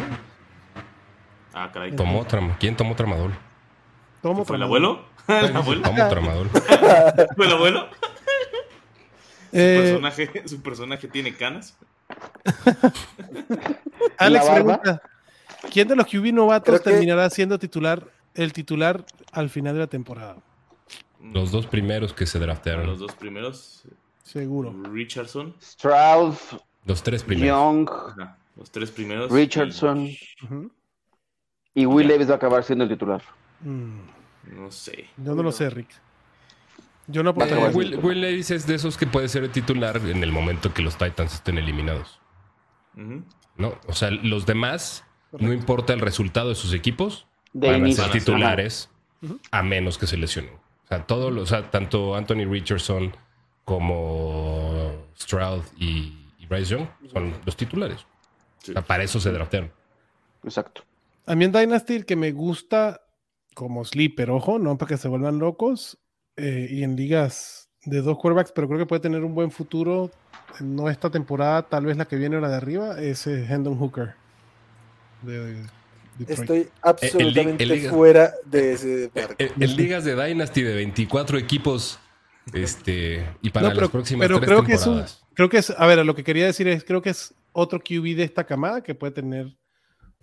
[1.55, 1.95] Ah, caray.
[1.97, 2.27] Tomó.
[2.59, 3.33] ¿Quién tomó tramadol?
[4.23, 5.05] Tomo ¿Fue el abuelo?
[5.27, 5.83] ¿El abuelo?
[5.83, 6.49] Tomó tramadol.
[7.37, 7.89] ¿Fue el abuelo?
[9.51, 11.77] ¿Su, Eh, personaje, ¿Su personaje tiene canas?
[14.19, 15.03] Alex pregunta,
[15.73, 19.81] ¿quién de los QB novatos Creo que- terminará siendo titular, el titular al final de
[19.81, 20.37] la temporada?
[21.23, 22.99] Los dos primeros que se Los draftearon.
[22.99, 23.83] dos primeros.
[24.23, 24.75] Seguro.
[24.91, 25.55] Richardson.
[25.61, 26.35] Stroud,
[26.87, 27.49] Los tres primeros.
[27.49, 29.31] Young, Ajá, los tres primeros.
[29.31, 30.09] Richardson
[31.75, 32.13] y Will Ya.
[32.15, 33.23] Levis va a acabar siendo el titular.
[33.61, 33.99] Mm,
[34.57, 35.07] no sé.
[35.19, 35.89] yo no lo sé, Rick.
[37.11, 37.65] Yo no Va a apostaría.
[37.67, 40.73] acabar Will, Will Levis es de esos que puede ser el titular en el momento
[40.73, 42.21] que los Titans estén eliminados.
[43.57, 43.75] ¿No?
[43.87, 48.11] O sea, los demás, no importa el resultado de sus equipos, De van a ser
[48.11, 48.91] titulares
[49.51, 50.53] a menos que se lesionen.
[50.55, 53.15] O sea, todos los, o sea, tanto Anthony Richardson
[53.65, 58.05] como Stroud y, y Bryce Young son los titulares.
[58.59, 58.73] Sí.
[58.73, 59.71] O sea, para eso se draftearon.
[60.43, 60.83] Exacto.
[61.27, 63.03] A mí en Dynasty el que me gusta
[63.55, 65.99] como sleeper, ojo, no para que se vuelvan locos,
[66.41, 70.11] eh, y en ligas de dos quarterbacks, pero creo que puede tener un buen futuro,
[70.61, 73.77] no esta temporada, tal vez la que viene o la de arriba, es eh, Hendon
[73.77, 74.15] Hooker.
[75.23, 75.67] De
[76.19, 76.41] Detroit.
[76.41, 79.35] Estoy absolutamente el liga- fuera de ese Eh, barco.
[79.39, 81.99] En, ligas de Dynasty de 24 equipos,
[82.53, 85.59] este, y para No, pero, las próximas pero tres creo que es un, creo que
[85.59, 88.45] es, a ver, lo que quería decir es, creo que es otro QB de esta
[88.45, 89.57] camada que puede tener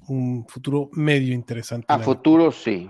[0.07, 1.85] un futuro medio interesante.
[1.89, 2.89] A futuro sí.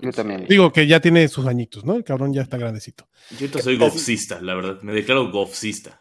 [0.00, 0.46] Yo también.
[0.48, 1.96] Digo que ya tiene sus añitos, ¿no?
[1.96, 3.08] El cabrón ya está grandecito.
[3.30, 4.80] Yo ahorita soy golfista, la verdad.
[4.82, 6.00] Me declaro golfista.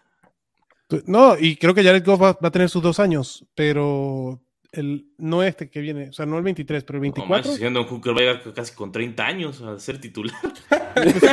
[1.05, 4.41] No, y creo que Jared Goff va, va a tener sus dos años, pero
[4.73, 7.29] el, no este que viene, o sea, no el 23, pero el No 24.
[7.49, 10.35] manches, Hendon Hooker va a llegar casi con 30 años a ser titular.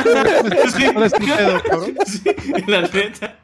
[2.67, 3.39] La neta.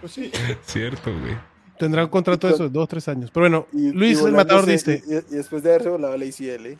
[0.00, 0.30] Pues sí,
[0.64, 1.36] Cierto, güey.
[1.78, 3.30] tendrá un contrato de esos dos, tres años.
[3.32, 6.16] Pero bueno, Y- Luis y el Matador volándose- dice, Y, y después de haberse volado
[6.16, 6.78] la ICL, ¿eh?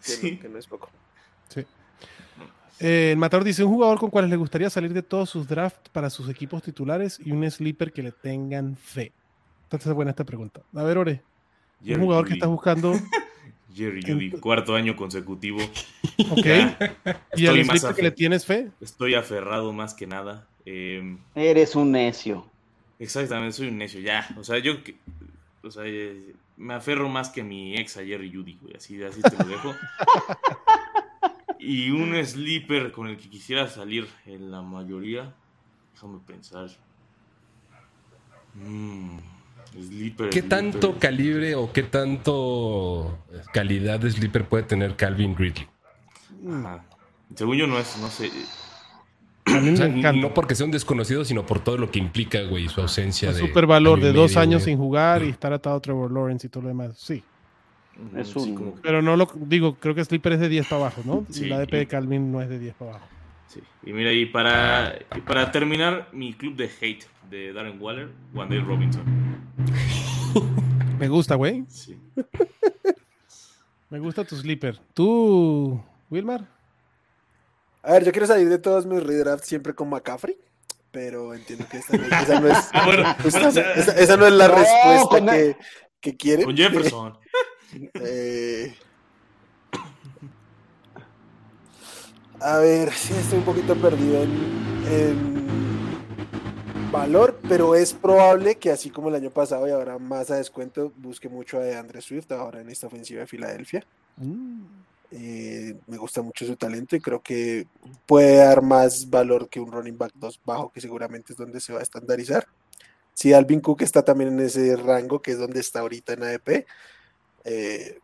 [0.00, 0.32] Que, Sí.
[0.32, 0.90] no, que no es poco.
[2.80, 5.88] eh, el Matador dice, un jugador con cuales le gustaría salir de todos sus drafts
[5.90, 9.12] para sus equipos titulares y un sleeper que le tengan fe.
[9.64, 10.62] Entonces es buena esta pregunta.
[10.74, 11.22] A ver, Ore,
[11.80, 12.38] un Jerry jugador que Judy.
[12.38, 12.92] está buscando
[13.74, 15.58] Jerry Judy, cuarto año consecutivo.
[16.30, 16.46] Ok.
[17.36, 18.70] ¿Y al sleeper que le tienes fe?
[18.80, 20.46] Estoy aferrado más que nada.
[20.66, 22.46] Eh, Eres un necio.
[22.98, 24.26] exactamente, soy un necio, ya.
[24.38, 24.72] O sea, yo
[25.62, 28.76] o sea, eh, me aferro más que mi ex a Jerry Judy, güey.
[28.76, 29.74] Así, así te lo dejo.
[31.58, 35.34] y un sleeper con el que quisiera salir en la mayoría.
[35.94, 36.68] Déjame pensar.
[38.54, 39.18] Mm,
[39.72, 40.28] sleeper.
[40.28, 40.48] ¿Qué sleeper.
[40.48, 45.66] tanto calibre o qué tanto calidad de sleeper puede tener Calvin Ridley?
[46.46, 46.84] Ajá.
[47.34, 48.30] Según yo no es, no sé.
[49.54, 50.12] A mí O me sea, encanta.
[50.12, 53.34] no porque sea un desconocido, sino por todo lo que implica, güey, su ausencia Un
[53.34, 53.40] de.
[53.40, 54.72] super valor de dos medio, años güey.
[54.74, 56.96] sin jugar y estar atado a Trevor Lawrence y todo lo demás.
[56.98, 57.22] Sí.
[58.16, 61.26] Es un- Pero no lo digo, creo que Sleeper es de 10 para abajo, ¿no?
[61.30, 61.46] Sí.
[61.46, 63.06] La ADP de Calvin no es de 10 para abajo.
[63.46, 63.60] Sí.
[63.84, 68.62] Y mira, y para, y para terminar, mi club de hate de Darren Waller, Wandale
[68.62, 69.02] Robinson.
[70.98, 71.64] Me gusta, güey.
[71.68, 71.96] Sí.
[73.90, 74.78] Me gusta tu Sleeper.
[74.94, 76.46] ¿Tú, Wilmar?
[77.82, 80.36] A ver, yo quiero salir de todos mis redrafts siempre con McCaffrey,
[80.90, 84.26] pero entiendo que no, esa no es, bueno, esa, bueno, o sea, esa- esa no
[84.26, 85.56] es la No, respuesta que,
[86.00, 86.44] que quieren.
[86.46, 87.18] con Jefferson.
[88.02, 88.74] Eh,
[92.40, 94.30] a ver, sí, estoy un poquito perdido en,
[94.90, 95.40] en
[96.90, 100.92] valor, pero es probable que así como el año pasado y ahora más a descuento,
[100.96, 103.84] busque mucho a Andre Swift ahora en esta ofensiva de Filadelfia.
[105.12, 107.66] Eh, me gusta mucho su talento y creo que
[108.06, 111.72] puede dar más valor que un running back 2 bajo, que seguramente es donde se
[111.72, 112.46] va a estandarizar.
[113.14, 116.66] Si Alvin Cook está también en ese rango, que es donde está ahorita en ADP,
[117.44, 117.98] eh,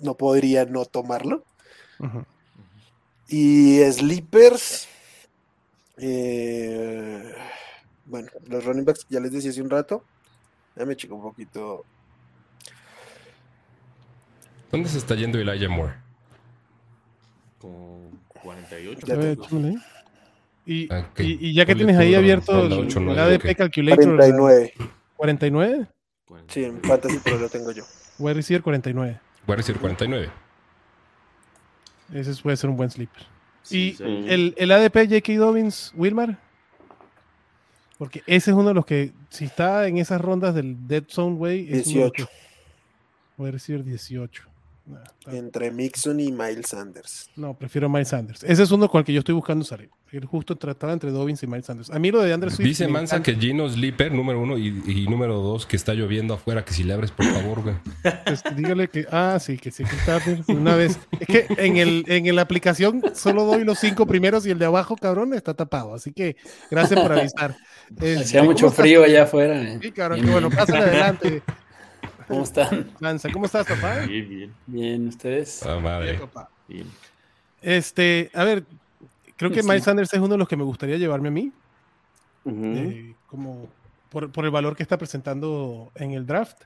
[0.00, 1.44] no podría no tomarlo.
[3.28, 4.88] Y Sleepers,
[5.98, 7.34] eh,
[8.06, 10.04] bueno, los running backs ya les decía hace un rato.
[10.74, 11.84] Déjame checar un poquito.
[14.70, 15.94] ¿Dónde se está yendo Elijah Moore?
[17.58, 18.10] Con
[18.42, 19.06] 48.
[19.06, 19.76] Ya A échamele.
[20.66, 21.20] Y, Ah, ok.
[21.20, 23.56] y- y ya que tienes ahí abierto el, ADP ok.
[23.56, 24.72] Calculator, 49.
[25.16, 25.86] 49,
[26.48, 27.82] Sí, en Fantasy Pro lo tengo yo.
[28.18, 29.18] wide receiver 49.
[29.46, 30.30] Voy a decir 49.
[32.12, 33.22] Ese puede ser un buen sleeper.
[33.62, 34.04] Sí, y sí.
[34.04, 35.32] el, el ADP J.K.
[35.38, 36.38] Dobbins, Wilmar.
[37.98, 41.36] Porque ese es uno de los que, si está en esas rondas del Dead Zone,
[41.36, 42.26] güey, es uno de los 18.
[42.26, 42.32] que-
[43.42, 44.44] Wide receiver 18.
[45.26, 47.28] Entre Mixon y Miles Sanders.
[47.36, 48.42] No, prefiero Miles Sanders.
[48.42, 49.90] Ese es uno con el que yo estoy buscando salir.
[50.10, 51.90] El justo trataba entre Dobbins y Miles Sanders.
[51.90, 52.66] A mí lo de Andrew Swift.
[52.66, 53.38] Dice Mansa encanta.
[53.38, 56.82] que Gino Sleeper, número uno, y, y número dos, que está lloviendo afuera, que si
[56.82, 57.76] le abres, por favor, güey.
[58.24, 59.06] Pues, dígale que.
[59.12, 60.98] Ah, sí, que sí, que está una vez.
[61.20, 64.64] Es que en, el, en la aplicación solo doy los cinco primeros y el de
[64.66, 65.94] abajo, cabrón, está tapado.
[65.94, 66.36] Así que
[66.70, 67.56] gracias por avisar.
[67.90, 69.60] Este, Hacía ¿cómo mucho frío allá afuera.
[69.60, 69.78] eh.
[69.82, 71.42] Sí, cabrón, qué bueno, pásale adelante.
[72.30, 72.90] ¿Cómo están?
[73.00, 74.00] Lanza, ¿cómo estás, papá?
[74.06, 75.62] Bien, bien, Bien, ¿ustedes?
[75.64, 76.20] Ah, madre.
[76.68, 76.86] bien.
[77.60, 78.64] Este, a ver,
[79.36, 79.68] creo que Sí.
[79.68, 81.52] Miles Sanders es uno de los que me gustaría llevarme a mí.
[82.46, 83.68] Eh, como
[84.10, 86.62] por, por el valor que está presentando en el draft.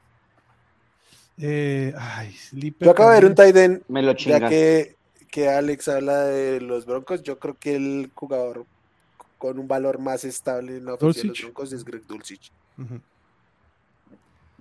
[1.39, 4.51] Eh, ay, Sleeper Yo acabo de ver un end, Me lo ya chingas.
[4.51, 4.97] que,
[5.31, 7.23] que Alex habla de los Broncos.
[7.23, 8.67] Yo creo que el jugador
[9.39, 11.41] con un valor más estable en la ofensiva de los.
[11.43, 12.53] Broncos es Greg Dulcich.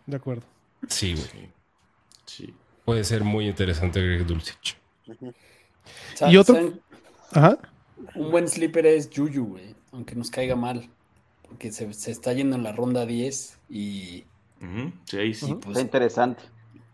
[0.05, 0.43] De acuerdo.
[0.87, 1.51] Sí, güey.
[2.25, 2.53] Sí.
[2.85, 4.77] Puede ser muy interesante Greg Dulcich.
[6.29, 6.73] Y otro-.
[7.31, 7.57] Ajá.
[8.15, 9.75] Un buen sleeper es Juju, güey.
[9.91, 10.89] Aunque nos caiga mal.
[11.47, 14.25] Porque se, se está yendo en la ronda 10 y,
[15.05, 15.51] Sí, sí.
[15.51, 16.43] y, pues, Está interesante.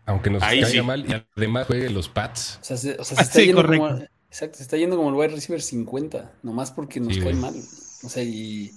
[0.06, 0.82] Aunque nos Ahí caiga sí.
[0.82, 2.58] mal y además juegue los Pats.
[2.60, 4.12] O sea, se, o sea, se Ah, está sí, yendo como, correcto.
[4.28, 7.54] exacto, se está yendo como el wide receiver 50, nomás porque nos Sí, cae mal.
[8.02, 8.72] O sea, y,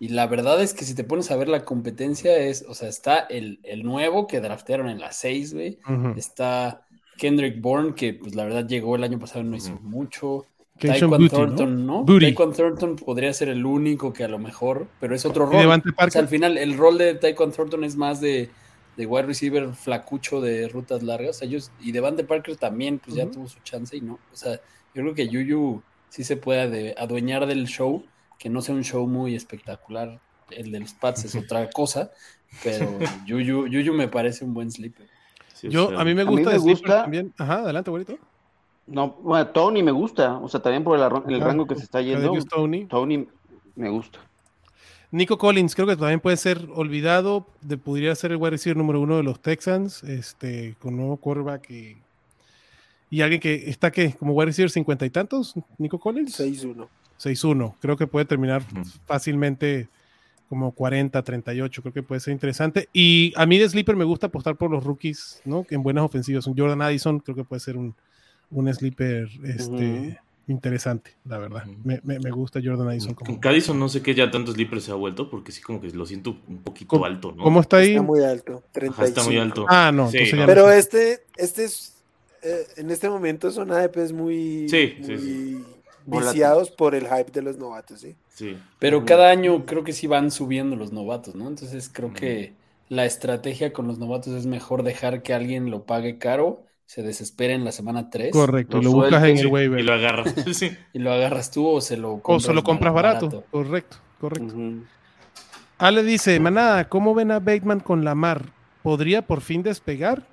[0.00, 2.88] y la verdad es que si te pones a ver la competencia es, o sea,
[2.88, 5.78] está el, el nuevo que draftearon en la 6, güey.
[6.16, 10.46] Está Kendrick Bourne, que pues la verdad llegó el año pasado y no hizo mucho.
[10.78, 11.38] Keishon Taekwon Booty, ¿no?
[11.38, 12.04] Thornton, ¿no?
[12.04, 12.26] Booty.
[12.26, 15.60] Taekwon Thornton podría ser el único que a lo mejor, pero es otro rol.
[15.60, 16.22] Devante O sea, Parker.
[16.22, 18.50] al final el rol de Taekwon Thornton es más de,
[18.96, 21.40] de wide receiver flacucho de rutas largas.
[21.42, 24.14] Ellos, y Devante Parker también, pues ya tuvo su chance y no.
[24.32, 24.54] O sea,
[24.94, 28.04] yo creo que Yuyu sí se puede adueñar del show,
[28.38, 30.20] que no sea un show muy espectacular.
[30.50, 32.10] El de los Pats es otra cosa,
[32.62, 35.06] pero Yuyu, Yuyu me parece un buen sleeper.
[35.54, 37.32] Sí, Yo, sea, a mí me a mí gusta, me gusta- también.
[37.38, 38.18] Ajá, adelante, bonito.
[38.86, 40.36] No, bueno, Tony me gusta.
[40.38, 42.30] O sea, también por el, el rango que se está yendo.
[42.50, 42.84] Toney.
[42.84, 43.26] Tony
[43.76, 44.18] me gusta.
[45.10, 47.46] Nico Collins, creo que también puede ser olvidado.
[47.62, 51.70] De, podría ser el wide receiver número uno de los Texans, este, con nuevo quarterback
[51.70, 51.96] y,
[53.10, 56.38] y alguien que está que como wide receiver cincuenta y tantos, Nico Collins.
[56.38, 56.86] 6-1.
[57.24, 57.74] 6-1.
[57.80, 58.82] Creo que puede terminar Ujú.
[59.06, 59.88] fácilmente
[60.48, 62.88] como 40, 38, creo que puede ser interesante.
[62.92, 65.66] Y a mí de sleeper me gusta apostar por los rookies, ¿no?
[65.70, 66.46] En buenas ofensivas.
[66.46, 67.94] Un Jordan Addison creo que puede ser un,
[68.50, 71.64] un sleeper este, interesante, la verdad.
[71.82, 73.14] Me, me- me gusta Jordan Addison.
[73.14, 75.80] Como, Con Cadison no sé qué ya tantos Sleeper se ha vuelto, porque sí como
[75.80, 77.42] que lo siento un poquito ¿Cómo- alto, ¿no?
[77.42, 77.90] ¿Cómo está ahí?
[77.92, 78.92] Está muy alto, 35.
[79.02, 79.66] Ajá, está muy alto.
[79.68, 80.40] Ah, no, Sí, entonces no.
[80.42, 81.94] ya Pero este, este es,
[82.42, 85.64] eh, en este momento son ADPs muy, Sí, sí, muy sí.
[86.06, 88.16] Viciados por el hype de los novatos, ¿sí?
[88.28, 88.56] Sí.
[88.78, 91.48] Pero cada año creo que sí van subiendo los novatos, ¿no?
[91.48, 92.52] Entonces creo que
[92.88, 97.54] la estrategia con los novatos es mejor dejar que alguien lo pague caro, se desespere
[97.54, 99.80] en la semana 3 Correcto, Lo lo buscas en el waiver.
[99.80, 100.34] y lo agarras.
[100.54, 100.76] Sí.
[100.92, 103.44] y lo agarras tú o se lo O compras, se lo compras bar- barato.
[103.50, 104.54] Correcto, correcto.
[105.78, 108.46] Ale dice, manada, ¿cómo ven a Bateman con Lamar?
[108.82, 110.26] ¿Podría por fin despegar?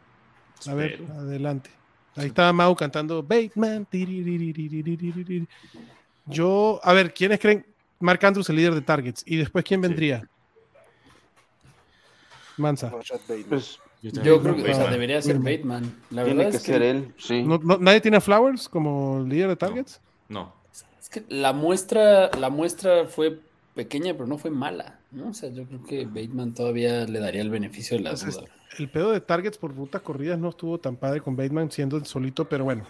[0.67, 1.69] A ver, adelante.
[2.16, 3.88] Ahí estaba Mau cantando Bateman.
[6.26, 7.66] Yo, a ver, ¿quiénes creen?
[7.99, 9.24] Mark Andrews, el líder de Targets.
[9.26, 10.28] ¿Y después quién vendría?
[12.57, 12.91] Mansa.
[14.01, 15.95] Yo creo que pues, o sea, debería ser Bateman.
[16.09, 17.14] La verdad es que ser él,
[17.80, 20.01] nadie tiene a Flowers como líder de Targets?
[20.28, 20.53] No.
[20.99, 23.39] Es que la muestra, la muestra fue
[23.76, 24.99] pequeña, pero no fue mala.
[25.12, 25.30] ¿No?
[25.30, 28.49] O sea, yo creo que Bateman todavía le daría el beneficio de la Entonces, duda.
[28.80, 32.05] El pedo de targets por rutas corridas no estuvo tan padre con Bateman siendo el
[32.05, 32.86] solito, pero bueno.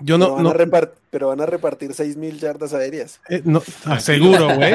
[0.00, 3.20] Yo pero, no, van no, a repart- pero van a repartir 6.000 yardas aéreas.
[3.28, 4.72] Eh, no, ah, seguro, güey.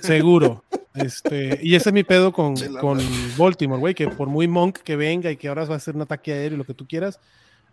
[0.00, 0.64] seguro.
[0.94, 2.98] Este, y ese es mi pedo con, con
[3.36, 6.02] Baltimore, güey, que por muy monk que venga y que ahora va a hacer un
[6.02, 7.18] ataque aéreo y lo que tú quieras,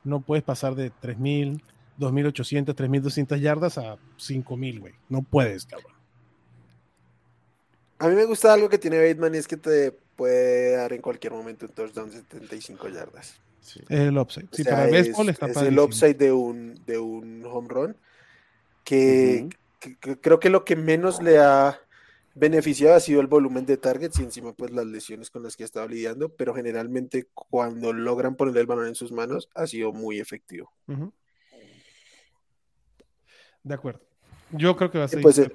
[0.03, 1.61] no puedes pasar de 3.000,
[1.99, 4.93] 2.800, 3.200 yardas a 5.000, güey.
[5.09, 5.90] No puedes, cabrón.
[8.01, 11.01] A mí me gusta algo que tiene Bateman y es que te puede dar en
[11.01, 13.35] cualquier momento un touchdown de 75 yardas.
[13.61, 13.79] Sí.
[13.89, 14.47] Es el upside.
[14.51, 17.67] Sí, O sea, para el béisbol está es el upside de un, de un home
[17.69, 17.97] run
[18.83, 19.49] que, Ujú.
[19.79, 21.79] que- que creo que lo que menos le ha
[22.33, 25.63] beneficiado ha sido el volumen de targets y encima pues las lesiones con las que
[25.63, 29.91] ha estado lidiando, pero generalmente cuando logran ponerle el balón en sus manos ha sido
[29.93, 30.71] muy efectivo.
[33.63, 34.01] De acuerdo.
[34.51, 35.21] Yo creo que va a ser.
[35.21, 35.51] pues, eh,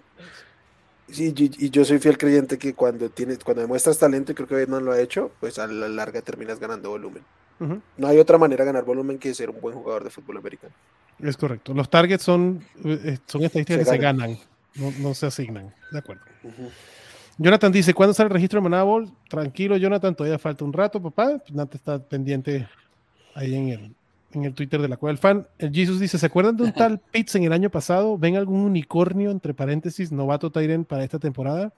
[1.08, 4.48] sí, y, y yo soy fiel creyente que cuando tienes, cuando demuestras talento, y creo
[4.48, 7.22] que Bateman lo ha hecho, pues a la larga terminas ganando volumen.
[7.58, 10.74] No hay otra manera de ganar volumen que ser un buen jugador de fútbol americano.
[11.18, 11.72] Es correcto.
[11.72, 14.38] Los targets son, eh, son estadísticas Se que se ganan.
[14.74, 15.74] no, no se asignan.
[15.90, 16.22] De acuerdo.
[17.38, 19.10] Jonathan dice, ¿cuándo sale el registro de Manabol?
[19.28, 21.42] Tranquilo, Jonathan, todavía falta un rato, papá.
[21.50, 22.68] Nate está pendiente
[23.34, 23.94] ahí en el,
[24.36, 25.46] en el Twitter de la Cueva del Fan.
[25.58, 28.16] El Jesus dice, ¿se acuerdan de un tal Pitts en el año pasado?
[28.18, 31.72] ¿Ven algún unicornio, entre paréntesis, novato Tyren para esta temporada?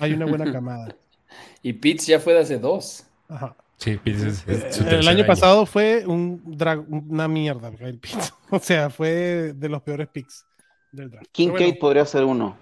[0.00, 0.94] Hay una buena camada.
[1.62, 3.04] Y Pitts ya fue de hace dos.
[3.28, 3.56] Ajá.
[3.78, 8.34] sí, pues es- es su El año pasado fue un drag- una mierda, el Pitts.
[8.50, 10.44] O sea, fue de los peores picks
[10.92, 11.26] del draft.
[11.32, 12.56] Kincaid bueno, podría ser uno.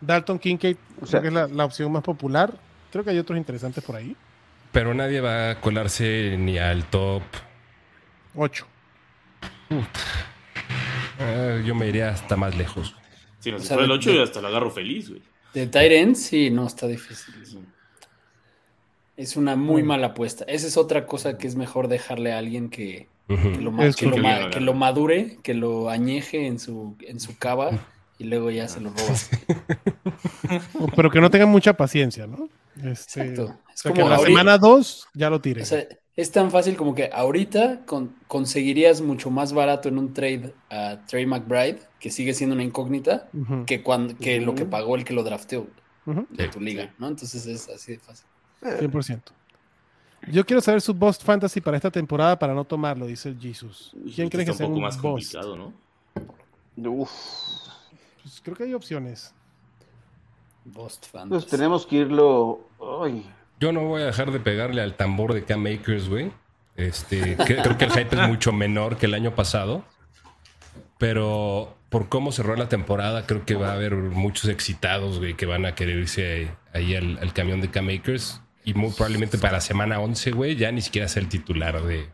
[0.00, 2.52] Dalton Kincaid, O sea- creo que es la, la opción más popular.
[2.92, 4.14] Creo que hay otros interesantes por ahí.
[4.72, 7.22] Pero nadie va a colarse ni al top.
[8.40, 8.66] Ocho.
[11.18, 12.94] Ah, yo me iría hasta más lejos.
[13.40, 15.22] Si no, O sea, fuera el de- 8 de- yo hasta lo agarro feliz, güey.
[15.54, 17.34] De Tyrant, sí, no, está difícil.
[19.16, 19.86] Es una muy Mm.
[19.86, 20.44] mala apuesta.
[20.46, 24.50] Esa es otra cosa que es mejor dejarle a alguien que, lo, que lo ma-
[24.50, 27.70] que madure, que lo añeje en su, en su cava
[28.18, 29.30] y luego ya se lo robas.
[30.96, 32.48] Pero que no tengan mucha paciencia, ¿no?
[32.76, 33.44] Este, Exacto.
[33.46, 35.62] O Es sea, que como en la ahorita- semana 2 ya lo tire.
[35.62, 35.84] O sea,
[36.18, 40.98] es tan fácil como que ahorita con- conseguirías mucho más barato en un trade a
[41.06, 43.28] Trey McBride, que sigue siendo una incógnita,
[43.66, 45.68] que, cuando, que lo que pagó el que lo drafteó
[46.30, 47.06] de tu liga, ¿no?
[47.08, 48.26] Entonces es así de fácil.
[48.62, 49.20] 100%.
[50.32, 53.90] Yo quiero saber su Bust Fantasy para esta temporada para no tomarlo, dice Jesus.
[53.92, 55.32] ¿Quién Este cree que sea un poco más Bust?
[55.32, 56.90] complicado, ¿no?
[56.90, 57.10] Uf.
[58.22, 59.32] Pues creo que hay opciones.
[60.64, 61.46] Bust Pues Fantasy.
[61.48, 62.60] tenemos que irlo.
[63.02, 63.24] Ay,
[63.60, 66.30] Yo no voy a dejar de pegarle al tambor de Cam Makers, güey.
[66.76, 69.84] Este, creo que el hype es mucho menor que el año pasado.
[70.98, 75.46] Pero por cómo cerró la temporada, creo que va a haber muchos excitados, güey, que
[75.46, 78.40] van a querer irse ahí al, al camión de Cam Makers.
[78.64, 82.08] Y muy probablemente para semana 11, güey, ya ni siquiera sea el titular de,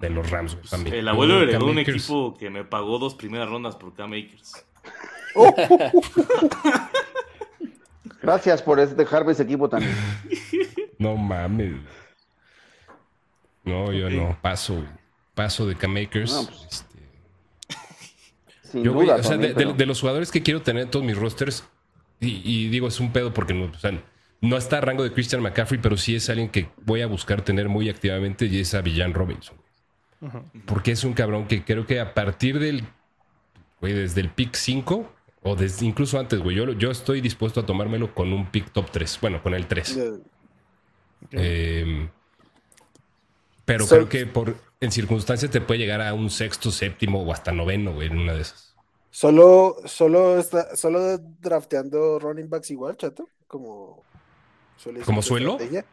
[0.00, 0.94] de los Rams, güey.
[0.98, 4.12] El abuelo Cam heredó un Akers- equipo que me pagó dos primeras rondas por Cam
[4.12, 4.64] Akers.
[8.22, 9.94] gracias por dejarme ese equipo también.
[11.06, 11.76] No mames.
[13.64, 14.38] No, yo no.
[14.42, 14.86] Paso, güey.
[15.34, 16.32] Paso de Cam Makers.
[16.32, 16.96] No, pues, Este,
[18.82, 19.16] Yo, güey, duda.
[19.16, 21.16] o sea, también, de, de- pero- de los jugadores que quiero tener en todos mis
[21.16, 21.64] rosters,
[22.20, 23.92] y, y digo, es un pedo porque no, o sea,
[24.40, 27.42] no está a rango de Christian McCaffrey, pero sí es alguien que voy a buscar
[27.42, 29.56] tener muy activamente y es a Villan Robinson.
[30.64, 32.84] Porque es un cabrón que creo que a partir del,
[33.80, 36.56] güey, desde el pick 5 O desde incluso antes, güey.
[36.56, 39.18] Yo, yo estoy dispuesto a tomármelo con un pick top 3.
[39.20, 39.98] Bueno, con el 3.
[41.32, 42.08] Eh,
[43.64, 47.32] pero So- creo que por en circunstancias te puede llegar a un sexto, séptimo o
[47.32, 48.74] hasta noveno, güey, en una de esas.
[49.10, 54.02] Solo, solo está, solo drafteando running backs igual, chato, como
[54.76, 55.52] suele ¿Como suelo?
[55.52, 55.86] estrategia.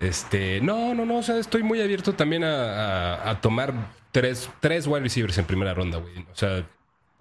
[0.00, 1.18] Este, no, no, no.
[1.18, 3.74] O sea, estoy muy abierto también a, a- a tomar
[4.12, 6.20] tres, tres wide receivers en primera ronda, güey.
[6.32, 6.66] O sea,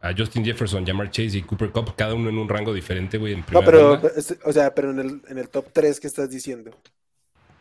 [0.01, 3.33] a Justin Jefferson, Jamar Chase y Cooper Cup, cada uno en un rango diferente, güey,
[3.33, 4.11] en No, pero, ronda.
[4.45, 6.71] o sea, pero en el, en el top 3 que estás diciendo.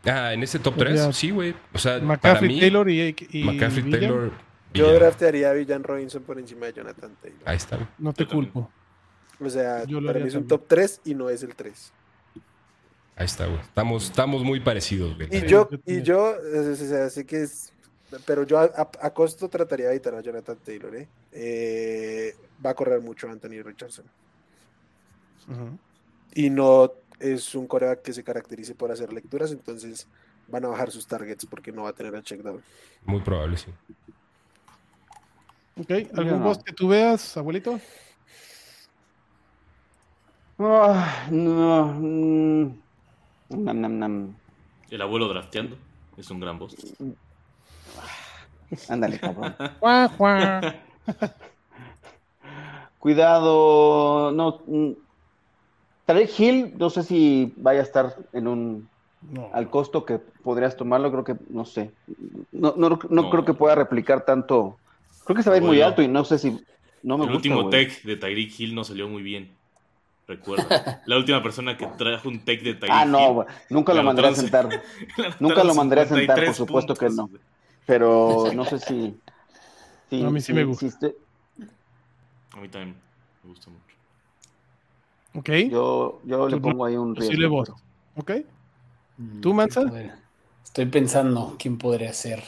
[0.05, 1.55] Ah, en ese top Podría- 3, sí, güey.
[1.74, 4.32] O sea, para McCaffrey, mí, Taylor y, y McCaffrey, Villan, Taylor.
[4.74, 7.41] Yo draftearía a Villan Robinson por encima de Jonathan Taylor.
[7.45, 7.89] Ahí está, güey.
[7.99, 8.70] No te culpo.
[9.41, 11.93] O sea, Yo para mí es un top 3 y no es el 3.
[13.16, 13.59] Ahí está, güey.
[13.61, 15.28] Estamos, estamos muy parecidos, güey.
[15.32, 17.72] Y yo, y yo, o sea, que es.
[18.27, 21.09] Pero yo a, a- a costo trataría de evitar a Jonathan Taylor, ¿eh?
[21.33, 22.35] Eh,
[22.65, 24.05] Va a correr mucho Anthony Richardson.
[26.35, 30.07] Y no es un coreback que se caracterice por hacer lecturas, entonces
[30.49, 32.63] van a bajar sus targets porque no va a tener el check down.
[33.05, 33.71] Muy probable, sí.
[35.81, 36.45] Ok, ¿algún Yo no.
[36.45, 37.79] boss que tú veas, abuelito?
[40.59, 41.87] Ah, no.
[41.95, 42.83] mm,
[43.51, 44.37] nam, nam, nam.
[44.91, 45.77] El abuelo drafteando.
[46.17, 46.75] Es un gran boss.
[48.89, 49.55] Ándale, cabrón.
[52.99, 54.61] Cuidado, no.
[54.66, 54.91] mm,
[56.07, 58.89] Tarek Hill, no sé si vaya a estar en un
[59.33, 59.51] No.
[59.53, 61.91] al costo que podrías tomarlo, creo que no sé.
[62.53, 63.31] No, no, no No.
[63.31, 64.77] creo que pueda replicar tanto.
[65.25, 66.51] Creo que se va a ir muy alto y no sé si
[67.03, 69.57] no me El gusta, último tech de Tyreek Hill no salió muy bien.
[70.27, 71.03] Recuerda.
[71.07, 73.33] La última persona que trajo un tech de Tyreek Ah, no, Hill.
[73.35, 74.69] güey, nunca lo mandaré a sentar,
[75.41, 77.29] Nunca lo mandaré a sentar, por 53 supuesto que no.
[77.89, 79.18] Pero no sé si.
[80.11, 80.91] si- A mí sí si- me gusta.
[80.91, 81.07] si
[82.53, 82.95] A mí también
[83.43, 83.84] me gusta mucho.
[85.34, 87.30] Ok, yo yo le no- pongo ahí un riesgo.
[87.30, 87.68] posible boss.
[88.14, 88.47] pero- ok.
[89.16, 89.82] Mm, ¿Tú, ¿quién Mansa?
[90.64, 92.45] Estoy pensando quién podría ser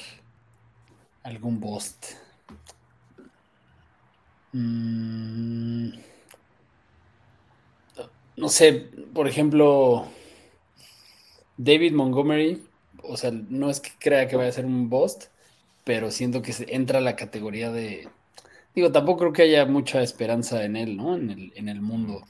[1.23, 2.05] algún bust.
[4.53, 5.91] Mm,
[8.37, 10.07] no sé, por ejemplo,
[11.57, 12.63] David Montgomery,
[13.05, 15.25] o sea, no es que crea que vaya a ser un bust,
[15.85, 18.09] pero siento que se- entra a la categoría de...
[18.75, 21.17] Digo, tampoco creo que haya mucha esperanza en él, ¿no?
[21.17, 22.23] En el, en el mundo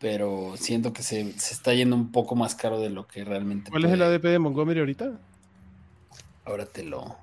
[0.00, 3.70] pero siento que se, se está yendo un poco más caro de lo que realmente
[3.70, 4.02] ¿Cuál es el.
[4.02, 5.12] ADP de Montgomery ahorita?
[6.46, 7.16] Ahora te lo.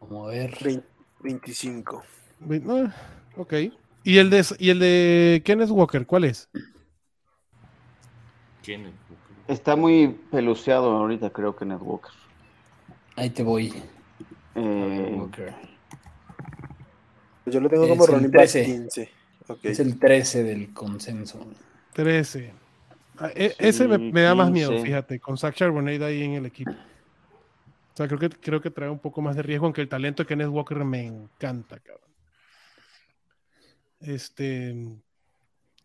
[0.00, 0.56] Vamos a ver.
[0.62, 0.84] Vein-
[1.20, 2.02] 25.
[2.40, 2.94] Ve- ah,
[3.36, 3.54] ok.
[4.04, 6.06] ¿Y el, de, ¿Y el de Kenneth Walker?
[6.06, 6.48] ¿Cuál es?
[9.48, 12.12] Está muy peluceado ahorita, creo que Netwalker.
[13.16, 13.72] Ahí te voy.
[14.54, 15.54] Eh, Walker.
[17.46, 18.64] Yo lo tengo Es como el running back 13.
[18.64, 19.10] 15.
[19.48, 19.58] Ok.
[19.64, 21.44] Es el 13 del consenso.
[21.94, 22.52] 13.
[23.18, 24.86] Ah, e- ese me, Sí, me da más miedo, 15.
[24.86, 26.70] fíjate, con Zach Charbonnet ahí en el equipo.
[26.70, 30.22] O sea, creo que, creo que trae un poco más de riesgo, aunque el talento
[30.22, 32.08] de Kenneth Walker me encanta, cabrón.
[34.00, 34.70] Este.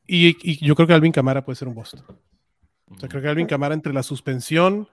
[0.08, 2.06] Y, y yo creo que Alvin Camara puede ser un Boston.
[2.90, 4.88] O sea, creo que Alvin Camara entre la suspensión,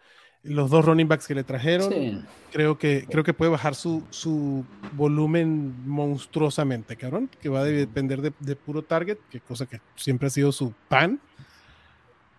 [0.45, 2.21] los dos running backs que le trajeron, Sí.
[2.53, 8.21] creo que creo que puede bajar su, su volumen monstruosamente, cabrón, que va a depender
[8.23, 11.21] de, de puro target, que cosa que siempre ha sido su pan,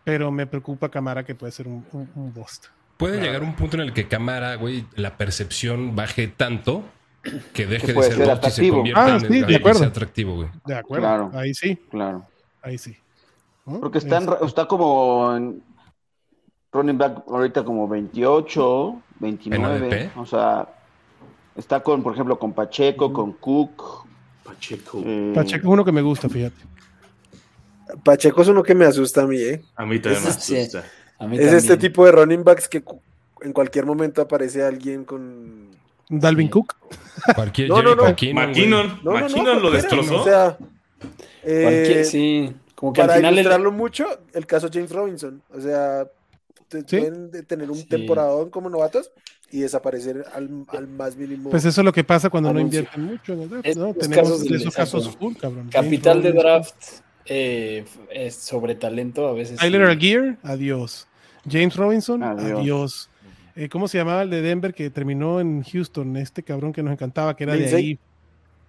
[0.03, 2.65] pero me preocupa Camara que puede ser un, un, un bust.
[2.97, 3.25] Puede Claro.
[3.27, 6.83] llegar un punto en el que Cámara, güey, la percepción baje tanto
[7.53, 9.85] que deje Que de ser ser y se convierta Ah, en sí, en- de acuerdo.
[9.85, 10.49] atractivo, güey.
[10.65, 11.31] De acuerdo, Claro.
[11.35, 12.27] ahí sí, claro.
[12.61, 12.97] ahí sí.
[13.65, 15.63] Porque está, en Este, está como en
[16.71, 19.87] running back ahorita como 28, 29.
[19.87, 20.17] ADP.
[20.17, 20.67] O sea,
[21.55, 24.05] está con, por ejemplo, con Pacheco, con Cook.
[24.43, 25.01] Pacheco.
[25.05, 26.57] eh, Pacheco es uno que me gusta, fíjate.
[28.03, 29.61] Pacheco es uno que me asusta a mí, ¿eh?
[29.75, 30.57] A mí también me sí.
[30.57, 30.83] asusta.
[31.19, 32.83] A mí Es este tipo de running backs que
[33.41, 35.69] en cualquier momento aparece alguien con.
[36.09, 36.49] Dalvin.
[36.49, 36.75] Cook.
[37.35, 38.03] Cualquier No, no, no.
[38.03, 38.47] McKinnon.
[38.47, 40.21] McKinnon, No, no, no, McKinnon lo destrozó.
[40.21, 40.57] O sea,
[41.43, 42.53] eh, sí,
[42.83, 45.41] como que al para final el- ilustrarlo mucho, el caso James Robinson.
[45.53, 46.05] O sea,
[46.67, 46.97] te- Sí.
[46.97, 47.85] pueden de- tener un Sí.
[47.85, 49.11] temporadón como novatos
[49.51, 51.49] y desaparecer al, al más mínimo.
[51.49, 52.79] Pues eso es lo que pasa cuando no Anuncio.
[52.81, 53.93] invierten mucho en el draft, Es- ¿no?
[53.93, 55.69] Tenemos casos del esos casos full, cabrón.
[55.71, 56.43] James capital de Robinson.
[56.51, 56.75] draft
[57.25, 59.57] eh, es sobre talento a veces.
[59.59, 59.91] Tyler sí.
[59.91, 61.07] Algier, adiós.
[61.49, 62.59] James Robinson, Adiós.
[62.59, 63.09] adiós.
[63.55, 66.17] Eh, ¿Cómo se llamaba el de Denver que terminó en Houston?
[66.17, 67.79] Este cabrón que nos encantaba, que era de Lindsay.
[67.85, 67.99] ahí.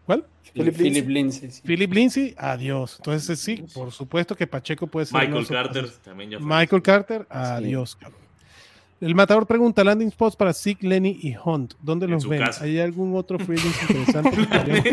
[0.06, 0.24] ¿Cuál?
[0.52, 1.50] Philip Philip Lindsay.
[1.50, 1.62] sí.
[1.64, 2.96] Philip Lindsay, adiós.
[2.98, 5.20] Entonces sí, por supuesto que Pacheco puede ser.
[5.20, 5.98] Michael Carter casos.
[6.00, 6.46] también ya fue.
[6.46, 8.20] Michael Carter, adiós, cabrón.
[9.00, 11.74] El matador pregunta: landing spots para Zeke, Lenny y Hunt.
[11.82, 12.40] ¿Dónde En los ven?
[12.40, 12.64] casa.
[12.64, 14.30] ¿Hay algún otro free agent interesante
[14.82, 14.90] que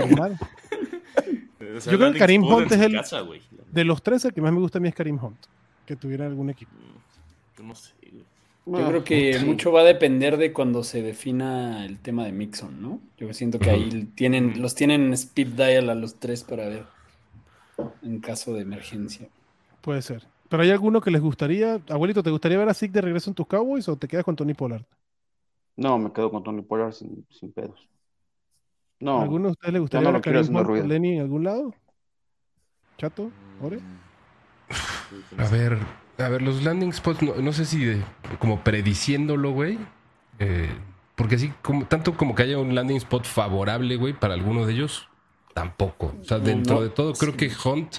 [1.91, 3.24] Yo creo que Karim Hunt es el- casa.
[3.72, 5.38] De los tres, el que más me gusta a mí es Karim Hunt.
[5.86, 6.72] Que tuviera algún equipo.
[7.57, 8.24] Yo no sé, güey.
[8.80, 9.45] Yo creo que Sí.
[9.45, 13.01] mucho va a depender de cuando se defina el tema de Mixon, ¿no?
[13.17, 16.86] Yo siento que ahí tienen, los tienen speed dial a los tres para ver
[18.01, 19.28] en caso de emergencia.
[19.82, 20.28] Puede ser.
[20.49, 21.82] Pero hay alguno que les gustaría.
[21.89, 24.36] Abuelito, ¿te gustaría ver a Zeke de regreso en tus Cowboys o te quedas con
[24.36, 24.84] Tony Pollard?
[25.78, 27.88] No, me quedo con Tony Pollard sin, sin pedos.
[28.99, 30.86] No, ¿Alguno de ustedes le gustaría no ver a ruido.
[30.86, 31.74] Lenny en algún lado?
[32.97, 33.32] ¿Chato?
[33.61, 33.80] ¿Ore?
[35.38, 35.78] A ver,
[36.22, 38.03] a ver, los landing spots, no, no sé si de-
[38.39, 39.78] como prediciéndolo, güey.
[40.39, 40.69] eh,
[41.15, 44.74] porque así, como, tanto como que haya un landing spot favorable, güey, para alguno de
[44.74, 45.07] ellos,
[45.53, 46.15] tampoco.
[46.19, 47.38] O sea, dentro no, de todo, creo sí.
[47.38, 47.97] que Hunt,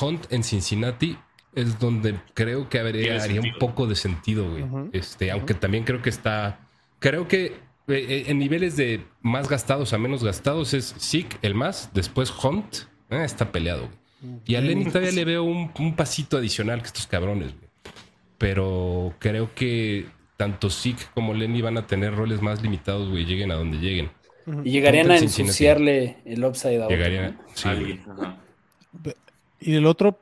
[0.00, 1.16] Hunt en Cincinnati
[1.54, 4.64] es donde creo que haría un poco de sentido, güey.
[4.92, 6.68] Este, aunque también creo que está.
[6.98, 7.54] Creo que eh,
[7.88, 12.76] eh, en niveles de más gastados a menos gastados es Zeke el más, después Hunt.
[13.10, 13.99] eh, está peleado, güey.
[14.46, 17.70] Y a Lenny todavía le veo un, un pasito adicional que estos cabrones, güey.
[18.38, 20.06] Pero creo que
[20.36, 24.10] tanto Zeke como Lenny van a tener roles más limitados, güey, lleguen a donde lleguen.
[24.64, 26.90] Y llegarían Ponte a ensuciarle el upside out.
[26.90, 27.36] Llegarían.
[27.36, 27.42] ¿no?
[27.54, 27.76] Sí, güey.
[27.78, 28.02] Alguien.
[28.10, 28.36] Ajá.
[29.60, 30.18] Y el otro,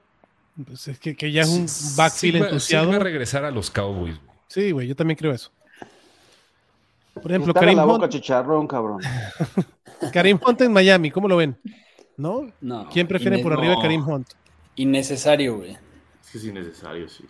[0.67, 3.51] pues es que, que ya es un backfield Sí va- sí va a regresar a
[3.51, 4.37] los Cowboys, güey.
[4.49, 5.51] Sí, güey, yo también creo eso.
[7.15, 9.01] Por ejemplo, Karim la boca Hunt, chicharrón, cabrón.
[10.13, 11.57] Karim Hunt en Miami, ¿cómo lo ven?
[12.19, 12.53] ¿No?
[12.61, 12.89] No.
[12.93, 13.77] ¿Quién prefieren Inne- por arriba.
[13.81, 14.29] Karim Hunt?
[14.77, 15.71] Innecesario, güey.
[15.73, 17.25] Es que es innecesario, sí.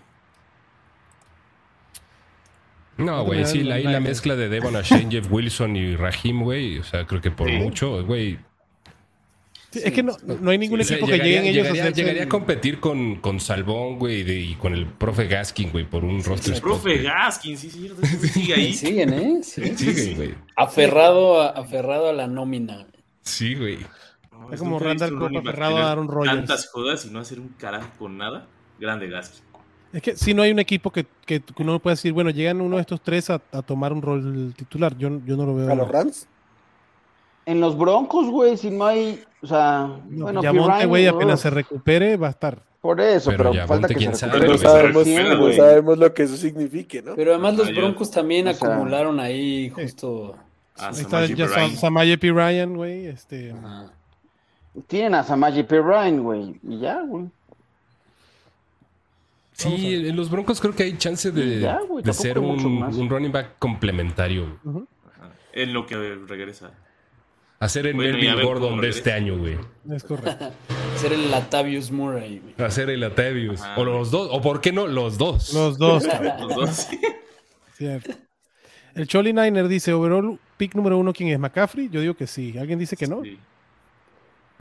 [2.97, 6.79] No, güey, sí, la, la mezcla de Devon Shane, Jeff Wilson y Raheem, güey.
[6.79, 7.55] O sea, creo que por Sí.
[7.55, 8.39] mucho, güey.
[9.71, 11.83] Sí, es que no, no hay ningún O sea, equipo que llegaría, lleguen ellos llegaría-
[11.83, 15.85] a hacerse llegaría a competir con, con Salvón, güey, y con el profe Gaskin, güey,
[15.85, 17.03] por un roster El profe.
[17.03, 18.73] Gaskin, sí, sí, sí, sigue ahí.
[18.73, 19.41] Siguen, ¿eh?
[19.43, 19.77] Sí.
[19.77, 20.35] Sí, güey.
[20.57, 22.87] Aferrado, a, aferrado a la nómina.
[23.23, 23.79] Sí, güey.
[24.53, 26.37] Es como he visto Randall Cobb aferrado a Aaron Rodgers.
[26.37, 28.47] Tantas jodas y no hacer un carajo con nada.
[28.79, 29.43] Grande Gaskin.
[29.93, 32.77] Es que si no hay un equipo que, que uno puede decir, bueno, llegan uno
[32.77, 34.97] de estos tres a, a tomar un rol titular.
[34.99, 35.71] Yo, yo no lo veo.
[35.71, 36.29] ¿A los Rams?
[37.47, 41.49] En los Broncos, güey, si no hay, o sea, No, bueno, Yamonte, güey, apenas se
[41.49, 42.59] recupere, va a estar.
[42.83, 44.93] Por eso, Pero falta que se sabe, recupere.
[45.33, 45.57] No güey.
[45.57, 47.15] sabemos, no lo que eso signifique, ¿no?
[47.17, 50.37] Pero además los Broncos también o sea- acumularon ahí justo.
[50.77, 51.01] Ah, Ahí
[51.33, 51.69] está.
[51.71, 52.31] Samaje P.
[52.31, 53.07] Ryan, güey.
[53.07, 53.91] Este, Ajá.
[54.87, 57.27] Tienen a Samaje Perine, güey, y ya, güey.
[59.53, 63.11] Sí, en los Broncos creo que hay chance de, Ya, güey, de tampoco ser un,
[63.11, 64.59] running back complementario.
[65.53, 66.71] En lo que regresa.
[67.59, 69.59] Hacer el Bueno, Melvin Gordon de este año, güey.
[69.91, 70.53] es correcto.
[70.97, 72.39] Ser el Latavius Murray.
[72.39, 72.55] güey.
[72.69, 73.61] Hacer el Atavius.
[73.61, 73.81] Ajá.
[73.81, 74.29] O los dos.
[74.31, 75.53] O por qué no, los dos.
[75.53, 76.05] Los dos,
[76.41, 76.89] Los dos.
[77.75, 78.13] cierto.
[78.95, 81.39] El Choli Niner dice, overall, pick número uno, ¿quién es?
[81.39, 81.89] ¿McCaffrey?
[81.89, 82.57] Yo digo que sí.
[82.59, 83.23] ¿Alguien dice que no?
[83.23, 83.39] Sí.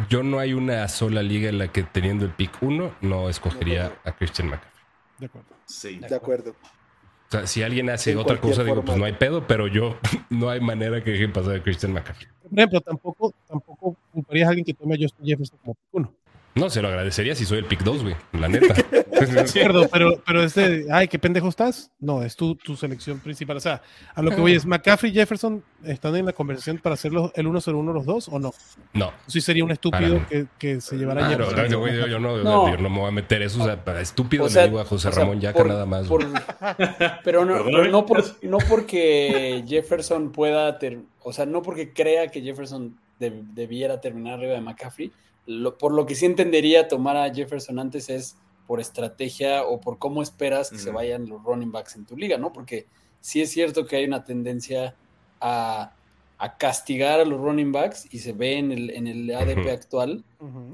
[0.09, 3.99] Yo no hay una sola liga en la que teniendo el pick 1 no escogería
[4.05, 4.83] a Christian McCaffrey.
[5.17, 5.47] De acuerdo.
[5.65, 5.99] Sí.
[5.99, 6.51] De acuerdo.
[6.51, 9.97] O sea, si alguien hace En otra cosa, digo, pues no hay pedo, pero yo
[10.29, 12.27] no hay manera que dejen pasar a Christian McCaffrey.
[12.43, 16.13] Por ejemplo, tampoco, tampoco culparías a alguien que tome a Justin Jefferson como pick uno.
[16.59, 18.15] No, se lo agradecería si soy el pick 2, güey.
[18.33, 18.73] La neta.
[19.17, 21.89] De acuerdo, pero, pero este, ay, qué pendejo estás.
[21.99, 23.57] No, es tu, tu selección principal.
[23.57, 23.81] O sea,
[24.13, 27.31] a lo que voy es, ¿McCaffrey y Jefferson están en la conversación para hacer los-
[27.35, 28.53] el 1-0-1 los dos o no?
[28.93, 29.11] No.
[29.25, 31.65] Sí sería un estúpido que, que se llevara a Claro, Jefferson.
[31.67, 32.69] claro, güey, yo, yo no, No.
[32.69, 33.61] yo no me voy a meter eso.
[33.61, 35.67] O sea, para estúpido O sea, le digo a José o sea, Ramón Yaca por-
[35.67, 36.07] nada más.
[36.07, 36.23] por-
[37.23, 42.95] pero no, por- no porque Jefferson pueda, ter- o sea, no porque crea que Jefferson
[43.19, 45.11] de- debiera terminar arriba de McCaffrey,
[45.47, 48.37] lo- por lo que sí entendería tomar a Jefferson antes es
[48.67, 52.37] por estrategia o por cómo esperas que se vayan los running backs en tu liga,
[52.37, 52.51] ¿no?
[52.53, 52.85] Porque
[53.21, 54.93] sí es cierto que hay una tendencia
[55.39, 55.93] a,
[56.37, 60.23] a castigar a los running backs y se ve en el, en el ADP actual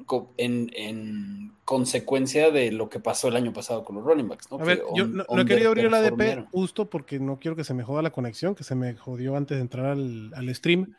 [0.06, 4.50] co- en, en consecuencia de lo que pasó el año pasado con los running backs.
[4.52, 4.58] ¿no?
[4.60, 6.12] A ver, yo no, no he querido abrir el ADP
[6.52, 9.58] justo porque no quiero que se me joda la conexión, que se me jodió antes
[9.58, 10.96] de entrar al, al stream.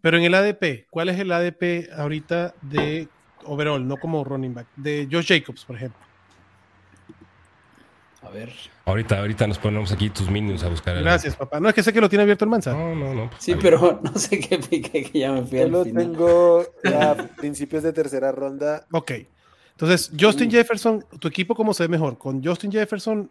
[0.00, 3.08] Pero en el ADP, ¿cuál es el ADP ahorita de
[3.46, 4.66] overall, no como running back?
[4.76, 5.98] De Josh Jacobs, por ejemplo.
[8.22, 8.52] A ver.
[8.86, 10.96] Ahorita, ahorita nos ponemos aquí tus minions a buscar.
[10.96, 11.60] el- Gracias, papá.
[11.60, 12.72] No es que sé que lo tiene abierto el Mansa.
[12.72, 13.30] No, no, no.
[13.38, 16.02] Sí, Está pero no sé qué pique que ya me fui Yo al lo final.
[16.04, 18.86] tengo a principios de tercera ronda.
[18.92, 19.12] Ok.
[19.72, 22.18] Entonces, Justin Jefferson, ¿tu equipo cómo se ve mejor?
[22.18, 23.30] ¿Con Justin Jefferson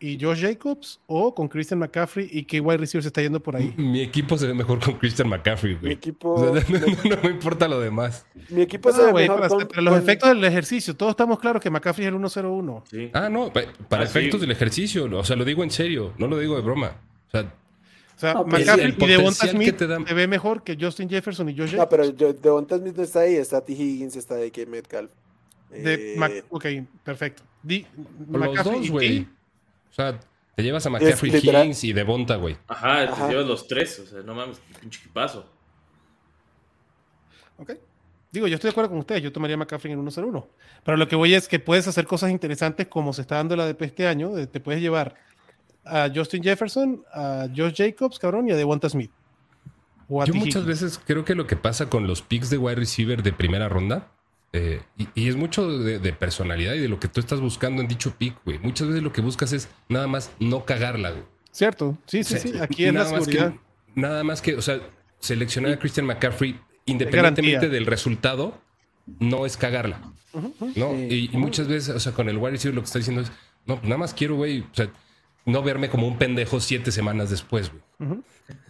[0.00, 3.56] y Josh Jacobs o con Christian McCaffrey y qué wide receiver se está yendo por
[3.56, 3.72] ahí?
[3.76, 5.92] Mi equipo se ve mejor con Christian McCaffrey, Mi güey.
[5.94, 8.26] equipo, O sea, no, no- no me importa lo demás.
[8.50, 10.96] mi equipo se Ah, ve güey, mejor para, con- para los con- efectos del ejercicio,
[10.96, 12.82] todos estamos claros que McCaffrey es el 1-0-1.
[12.90, 13.10] Sí.
[13.12, 14.18] Ah, no, pa- para Ah, sí.
[14.18, 15.08] efectos del ejercicio.
[15.18, 16.92] O sea, lo digo en serio, no lo digo de broma.
[17.28, 17.52] O sea,
[18.16, 20.64] O sea, No, pero McCaffrey el y Devonta Smith que te dan- se ve mejor
[20.64, 23.72] que Justin Jefferson y Josh No, pero yo, Devonta Smith no está ahí, está T.
[23.74, 25.10] Higgins, está DK Metcalf.
[25.70, 26.64] De Eh, Mac- ok,
[27.04, 27.42] perfecto.
[27.62, 27.86] Di,
[28.28, 29.28] los McCaffrey dos, güey.
[29.90, 30.18] O sea,
[30.54, 31.36] te llevas a McCaffrey.
[31.36, 32.56] Higgins y Devonta, güey.
[32.66, 35.48] Ajá, te llevas los tres, o sea, no mames, pinche equipazo.
[37.58, 37.72] Ok.
[38.30, 40.46] Digo, yo estoy de acuerdo con ustedes, yo tomaría McCaffrey en 1-0-1.
[40.84, 43.66] Pero lo que voy es que puedes hacer cosas interesantes como se está dando la
[43.66, 44.32] DP este año.
[44.46, 45.14] Te puedes llevar
[45.84, 49.10] a Justin Jefferson, a Josh Jacobs, cabrón, y a Devonta Smith.
[50.08, 53.32] Yo muchas veces creo que lo que pasa con los picks de wide receiver de
[53.32, 54.08] primera ronda,
[54.52, 57.82] eh, y, y es mucho de, de personalidad y de lo que tú estás buscando
[57.82, 58.58] en dicho pick, güey.
[58.58, 61.24] Muchas veces lo que buscas es nada más no cagarla, güey.
[61.52, 62.58] Cierto, sí, sí, O sea, sí.
[62.60, 63.52] Aquí es la nada más seguridad.
[63.52, 64.80] que- nada más que, o sea,
[65.18, 67.68] seleccionar a Christian McCaffrey independientemente garantía.
[67.68, 68.54] del resultado,
[69.18, 70.00] no es cagarla.
[70.76, 70.92] ¿no?
[70.94, 71.08] Sí.
[71.10, 73.32] Y, y muchas veces, o sea, con el wide receiver lo que está diciendo es,
[73.66, 74.88] no, nada más quiero, güey, o sea,
[75.46, 77.82] no verme como un pendejo siete semanas después, güey.
[78.10, 78.24] Ujú.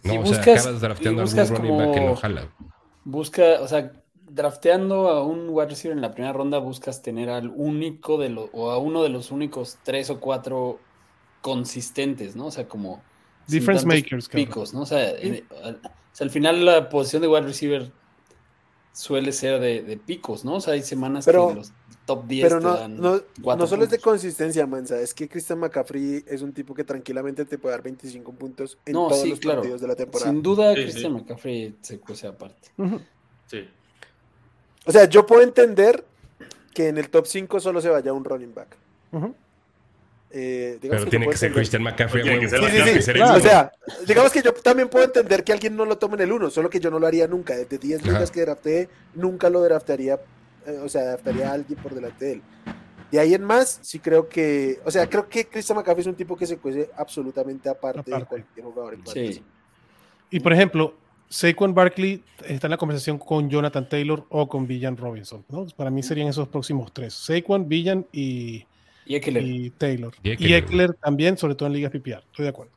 [0.05, 2.41] No, Y o sea, buscas- acabas drafteando algún running back que como- no jala.
[2.43, 2.71] güey.
[3.05, 3.93] Busca, o sea,
[4.31, 8.51] drafteando a un wide receiver en la primera ronda, buscas tener al único de los,
[8.53, 10.79] o a uno de los únicos tres o cuatro
[11.41, 12.47] consistentes, ¿no?
[12.47, 13.03] O sea, como.
[13.47, 14.29] Difference makers.
[14.29, 14.83] Picos, ¿no?
[14.83, 17.91] O sea, en- al, o sea, al final la posición de wide receiver
[18.93, 20.57] suele ser de, de picos, ¿no?
[20.57, 21.73] O sea, hay semanas Pero- que los
[22.05, 22.97] top 10 Pero te no, dan
[23.59, 27.45] no, solo es de consistencia, Mansa, es que Christian McCaffrey es un tipo que tranquilamente
[27.45, 29.61] te puede dar 25 puntos en No, todos sí, los claro.
[29.61, 30.31] partidos de la temporada.
[30.31, 31.19] Sin duda, Sí, Christian sí.
[31.21, 32.71] McCaffrey se cuece aparte.
[33.47, 33.69] Sí.
[34.89, 36.03] O sea, yo puedo entender
[36.73, 38.75] que en el top 5 solo se vaya un running back.
[40.31, 42.21] Eh, digamos Pero tiene que ser entender- Christian McCaffrey.
[42.21, 42.59] a Tiene que huevo.
[42.59, 43.35] ser Sí, sí, McCaffrey, sí, ser claro.
[43.35, 43.73] el O sea,
[44.07, 46.71] digamos que yo también puedo entender que alguien no lo tome en el 1, solo
[46.71, 47.55] que yo no lo haría nunca.
[47.57, 48.11] De 10 Ajá.
[48.13, 50.21] ligas que drafteé, nunca lo draftearía,
[50.67, 52.43] eh, o sea, draftaría a alguien por delante de él.
[53.11, 56.15] De ahí en más, sí creo que, o sea, creo que Christian McCaffrey es un
[56.15, 59.43] tipo que se cuece absolutamente aparte, de cualquier jugador en Sí.
[60.31, 60.95] Y por ejemplo,
[61.31, 65.45] Saquon Barkley está en la conversación con Jonathan Taylor o con Villan Robinson.
[65.51, 65.67] ¿no?
[65.77, 68.65] Para mí serían esos próximos tres: Saquon, Villan y,
[69.07, 70.15] Y y Taylor.
[70.23, 70.53] Y Y Eckler.
[70.65, 70.95] Eckler.
[70.95, 72.23] también, sobre todo en ligas PPR.
[72.31, 72.73] Estoy de acuerdo.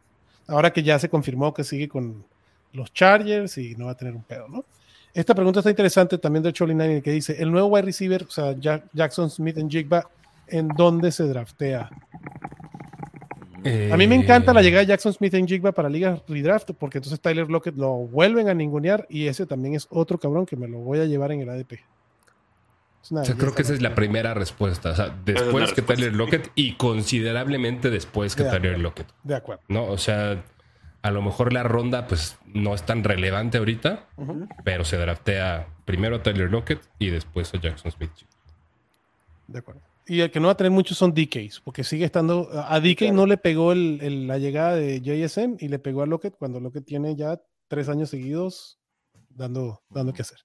[0.47, 2.25] Ahora que ya se confirmó que sigue con
[2.73, 4.65] los Chargers y no va a tener un pedo, ¿no?
[5.13, 8.29] Esta pregunta está interesante también de Charlie Nine que dice: el nuevo wide receiver, o
[8.31, 10.09] sea, Jack- Jackson Smith en Jigba,
[10.47, 11.89] ¿en dónde se draftea?
[13.63, 16.71] A mí me encanta la Eh, llegada de Jackson Smith en Jigba para ligas redraft,
[16.77, 20.55] porque entonces Tyler Lockett lo vuelven a ningunear y ese también es otro cabrón que
[20.55, 21.73] me lo voy a llevar en el ADP.
[23.03, 24.91] O sea, creo que esa es la primera respuesta.
[24.91, 25.95] O sea, después que respuesta.
[25.95, 28.83] Tyler Lockett y considerablemente después que De Tyler acuerdo.
[28.83, 29.07] Lockett.
[29.23, 29.63] De acuerdo.
[29.67, 29.85] ¿No?
[29.85, 30.43] O sea,
[31.01, 34.07] a lo mejor la ronda pues no es tan relevante ahorita,
[34.63, 38.11] pero se draftea primero a Tyler Lockett y después a Jackson Smith.
[39.47, 39.81] De acuerdo.
[40.11, 42.49] Y el que no va a tener muchos son DKs, porque sigue estando.
[42.51, 43.13] A DK Claro.
[43.13, 46.59] no le pegó el- el- la llegada de JSN y le pegó a Lockett cuando
[46.59, 48.77] Lockett tiene ya tres años seguidos
[49.29, 50.39] dando, dando que hacer.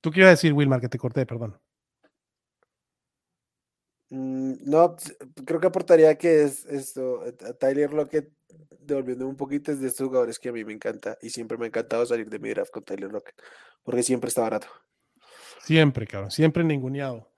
[0.00, 1.60] ¿Tú qué ibas a decir, Wilmar, que te corté, perdón?
[4.08, 4.96] Mm, no,
[5.44, 8.32] creo que aportaría que es esto, a Tyler Lockett,
[8.80, 11.66] devolviéndome un poquito, es de estos jugadores que a mí me encanta y siempre me
[11.66, 13.34] ha encantado salir de mi draft con Tyler Lockett,
[13.82, 14.68] porque siempre está barato.
[15.68, 17.28] Siempre, cabrón, siempre ninguneado.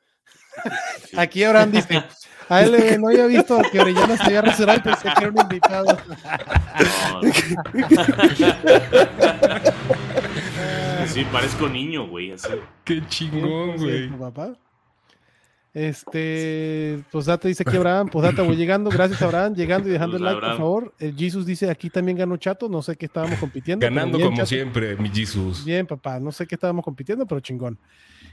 [1.16, 2.04] Aquí Abraham dice,
[2.48, 5.30] a él eh, no había visto que Orellana se había reservado y pensé que era
[5.30, 5.98] un invitado.
[7.12, 7.22] No.
[11.08, 12.50] sí, parezco niño, güey, así.
[12.84, 14.08] Qué chingón, 100%, güey.
[14.10, 14.56] papá.
[15.74, 20.40] Este, Posdata dice aquí Abraham, Posdata voy llegando, gracias Abraham, llegando y dejando el like,
[20.40, 20.94] por favor.
[21.00, 23.84] El Jesus dice aquí también ganó Chato, no sé qué estábamos compitiendo.
[23.84, 24.48] Ganando bien, como Chato.
[24.48, 25.64] siempre, mi Jesus.
[25.64, 27.76] Bien, papá, no sé qué estábamos compitiendo, pero chingón.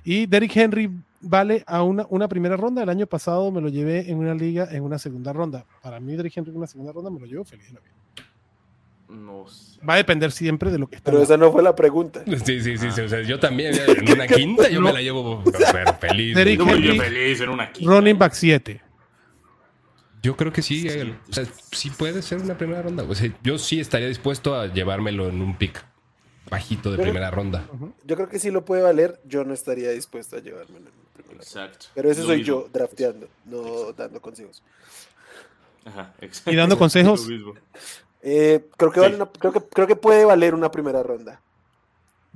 [0.03, 0.89] Y Derrick Henry
[1.21, 2.83] vale a una, una primera ronda.
[2.83, 5.65] El año pasado me lo llevé en una liga en una segunda ronda.
[5.81, 7.67] Para mí, Derrick Henry en una segunda ronda me lo llevo feliz.
[7.67, 7.93] de la vida.
[9.09, 9.79] No sé.
[9.87, 11.11] Va a depender siempre de lo que está.
[11.11, 12.23] Pero esa no fue la pregunta.
[12.45, 15.43] Sí, sí, sí, sí, O sea, yo también, en una quinta, yo me la llevo
[15.99, 16.35] feliz.
[16.35, 16.59] Derrick.
[16.59, 16.99] No, yo Henry.
[16.99, 17.91] feliz en una quinta.
[17.91, 18.81] Running back 7.
[20.21, 23.03] Yo creo que sí, el- o sea, sí puede ser una primera ronda.
[23.03, 25.83] O sea, yo sí estaría dispuesto a llevármelo en un pick
[26.49, 27.67] bajito de Pero- primera ronda.
[28.05, 31.29] Yo creo que sí lo puede valer, yo no estaría dispuesto a llevármelo en primera
[31.29, 31.43] ronda.
[31.43, 31.85] Exacto.
[31.93, 32.47] Pero ese Lo soy mismo.
[32.63, 34.63] yo, drafteando, no dando consejos.
[35.85, 36.51] Ajá, exacto.
[36.51, 37.27] Y dando consejos.
[38.21, 39.01] Eh, creo, que Sí.
[39.01, 41.41] vale una- creo, que, creo que puede valer una primera ronda.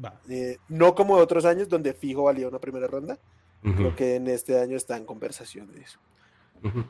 [0.04, 0.20] Va.
[0.30, 3.18] Eh, no como otros años donde fijo valía una primera ronda.
[3.64, 6.00] Ujú, Creo que en este año está en conversación de eso.
[6.64, 6.84] ujú.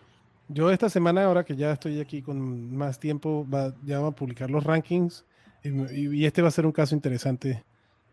[0.48, 4.16] Yo esta semana, ahora que ya estoy aquí con más tiempo, va, ya van a
[4.16, 5.24] publicar los rankings.
[5.64, 7.64] Y, este va a ser un caso interesante,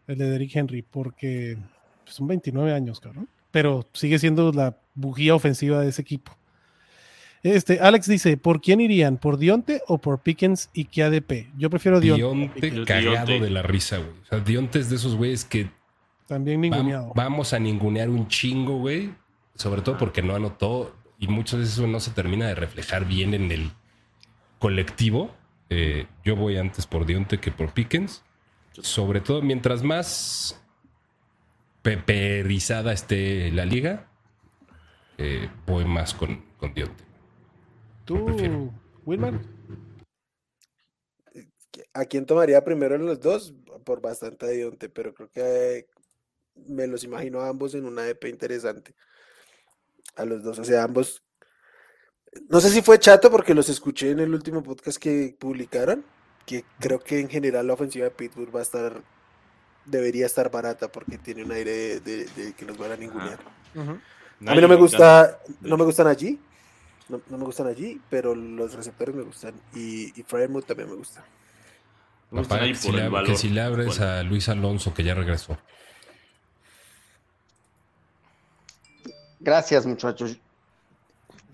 [0.06, 1.56] el de Derrick Henry, porque
[2.04, 3.28] pues, son 29 años, cabrón.
[3.50, 6.36] Pero sigue siendo la bujía ofensiva de ese equipo.
[7.42, 9.16] Este, Alex dice, ¿por quién irían?
[9.16, 11.46] ¿Por Dionte o por Pickens y qué ADP?
[11.56, 12.60] Yo prefiero Dionte.
[12.60, 13.40] Dionte cagado Dionte.
[13.44, 14.10] de la risa, güey.
[14.10, 15.70] O sea, Dionte es de esos güeyes que
[16.26, 17.12] También ninguneado.
[17.14, 19.14] vamos a ningunear un chingo, güey.
[19.54, 23.34] Sobre todo porque no anotó y muchas veces eso no se termina de reflejar bien
[23.34, 23.70] en el
[24.58, 25.30] colectivo.
[25.70, 28.22] Eh, yo voy antes por Dionte que por Pickens.
[28.72, 30.60] Sobre todo, mientras más
[31.82, 34.08] peperizada esté la liga,
[35.16, 37.04] eh, voy más con, con Dionte.
[38.04, 38.72] ¿Tú, prefiero.
[39.04, 39.40] Wilmar?
[41.92, 43.54] ¿A quién tomaría primero en los dos?
[43.84, 45.88] Por bastante a Dionte, pero creo que
[46.66, 48.94] me los imagino a ambos en una EP interesante.
[50.16, 51.22] A los dos, o sea, ambos.
[52.48, 56.04] No sé si fue chato porque los escuché en el último podcast que publicaron,
[56.46, 59.02] que creo que en general la ofensiva de Pittsburgh va a estar,
[59.86, 63.38] debería estar barata porque tiene un aire de, de- de que los van a ningunear.
[63.76, 66.38] A mí no me gusta, no me gustan allí,
[67.08, 70.96] no, no me gustan allí, pero los receptores me gustan y, y Frymouth también me
[70.96, 71.24] gusta.
[72.30, 74.04] Papá, que, si le, que si abres Bueno.
[74.12, 75.58] a Luis Alonso, que ya regresó.
[79.40, 80.38] Gracias, muchachos.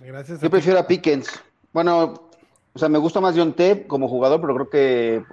[0.04, 0.40] Gracias.
[0.40, 1.42] Yo prefiero a Pickens.
[1.72, 2.30] Bueno,
[2.72, 5.24] o sea, me gusta más T como jugador, pero creo que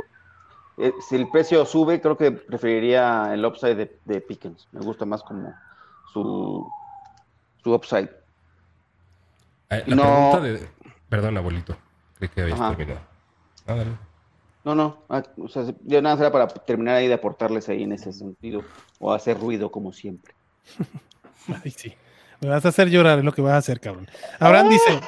[0.77, 4.67] eh, si el precio sube, creo que preferiría el upside de, de Pickens.
[4.71, 5.53] Me gusta más como
[6.13, 6.67] su,
[7.63, 8.09] su upside.
[9.69, 10.03] Eh, La No.
[10.03, 10.69] pregunta de.
[11.09, 11.75] Perdón, abuelito.
[12.17, 12.75] Creí que habías Ajá.
[12.75, 13.01] terminado.
[13.67, 13.91] Ah, dale.
[14.63, 17.81] No, no, ah, o sea, yo nada más era para terminar ahí de aportarles ahí
[17.81, 18.63] en ese sentido,
[18.99, 20.35] o hacer ruido como siempre.
[21.63, 21.93] Ay, sí.
[22.41, 24.07] Me vas a hacer llorar, es lo que vas a hacer, cabrón.
[24.39, 24.99] Abraham dice: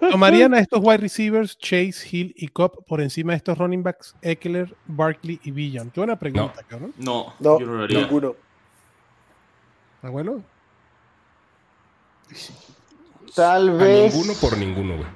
[0.10, 4.16] ¿Tomarían a estos wide receivers, Chase, Hill y Cobb por encima de estos running backs,
[4.20, 5.90] Eckler, Barkley y Villan?
[5.90, 6.92] Qué buena pregunta, cabrón.
[6.98, 8.00] No, No, yo no lo haría.
[8.00, 8.34] ninguno.
[10.02, 10.42] Abuelo.
[13.34, 15.08] Tal A vez ninguno por ninguno, güey.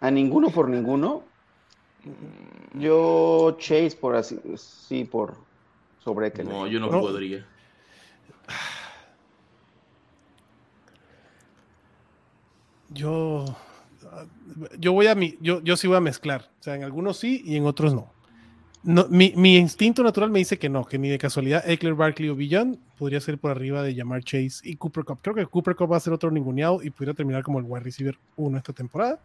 [0.00, 1.22] a ninguno por ninguno.
[2.74, 5.36] Yo Chase por así, sí por
[6.02, 7.00] sobre que No, yo no, No.
[7.00, 7.46] podría.
[12.96, 13.44] Yo,
[14.78, 16.50] yo voy a mi, yo, yo sí voy a mezclar.
[16.60, 18.12] O sea, en algunos sí y en otros no.
[18.82, 22.28] No, mi, mi instinto natural me dice que no, que ni de casualidad Eckler, Barkley
[22.28, 25.18] o Villan podría ser por arriba de llamar Chase y Cooper Cup.
[25.22, 27.82] Creo que Cooper Cup va a ser otro ninguneado y pudiera terminar como el wide
[27.82, 29.20] receiver 1 esta temporada.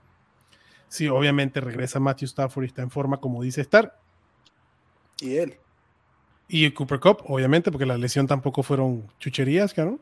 [0.88, 3.98] Sí, obviamente regresa Matthew Stafford y está en forma como dice estar.
[5.22, 5.58] Y él.
[6.48, 10.00] Y Cooper Cup, obviamente, porque la lesión tampoco fueron chucherías, claro.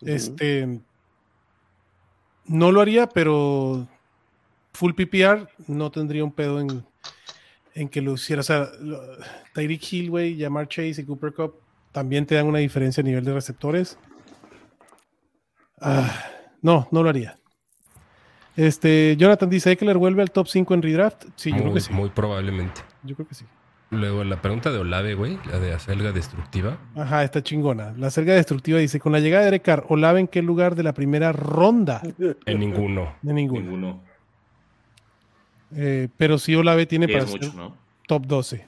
[0.00, 0.10] Ujú.
[0.10, 0.80] Este.
[2.48, 3.86] No lo haría, pero
[4.72, 6.84] full PPR no tendría un pedo en,
[7.74, 8.40] en que lo hiciera.
[8.40, 9.00] O sea, lo-
[9.54, 11.54] Tyreek Hill, güey, Jamar Chase y Cooper Cup
[11.92, 13.98] también te dan una diferencia a nivel de receptores.
[15.80, 16.10] Ah,
[16.62, 17.38] no, no lo haría.
[18.56, 21.26] Este, Jonathan dice, ¿Eckler vuelve al top 5 en redraft?
[21.36, 21.92] Sí, yo muy, creo que sí.
[21.92, 22.80] muy probablemente.
[23.04, 23.44] Yo creo que sí.
[23.90, 26.78] Luego la pregunta de Olave, güey, la de acelga destructiva.
[26.94, 27.94] Ajá, está chingona.
[27.96, 30.92] La selga destructiva dice, con la llegada de Erekar, Olave en qué lugar de la
[30.92, 32.02] primera ronda?
[32.44, 33.14] En ninguno.
[33.22, 33.60] De ninguna.
[33.62, 34.02] Ninguno.
[35.74, 37.76] Eh, pero sí Olave tiene Sí, para es ser mucho, ¿no?
[38.06, 38.66] top 12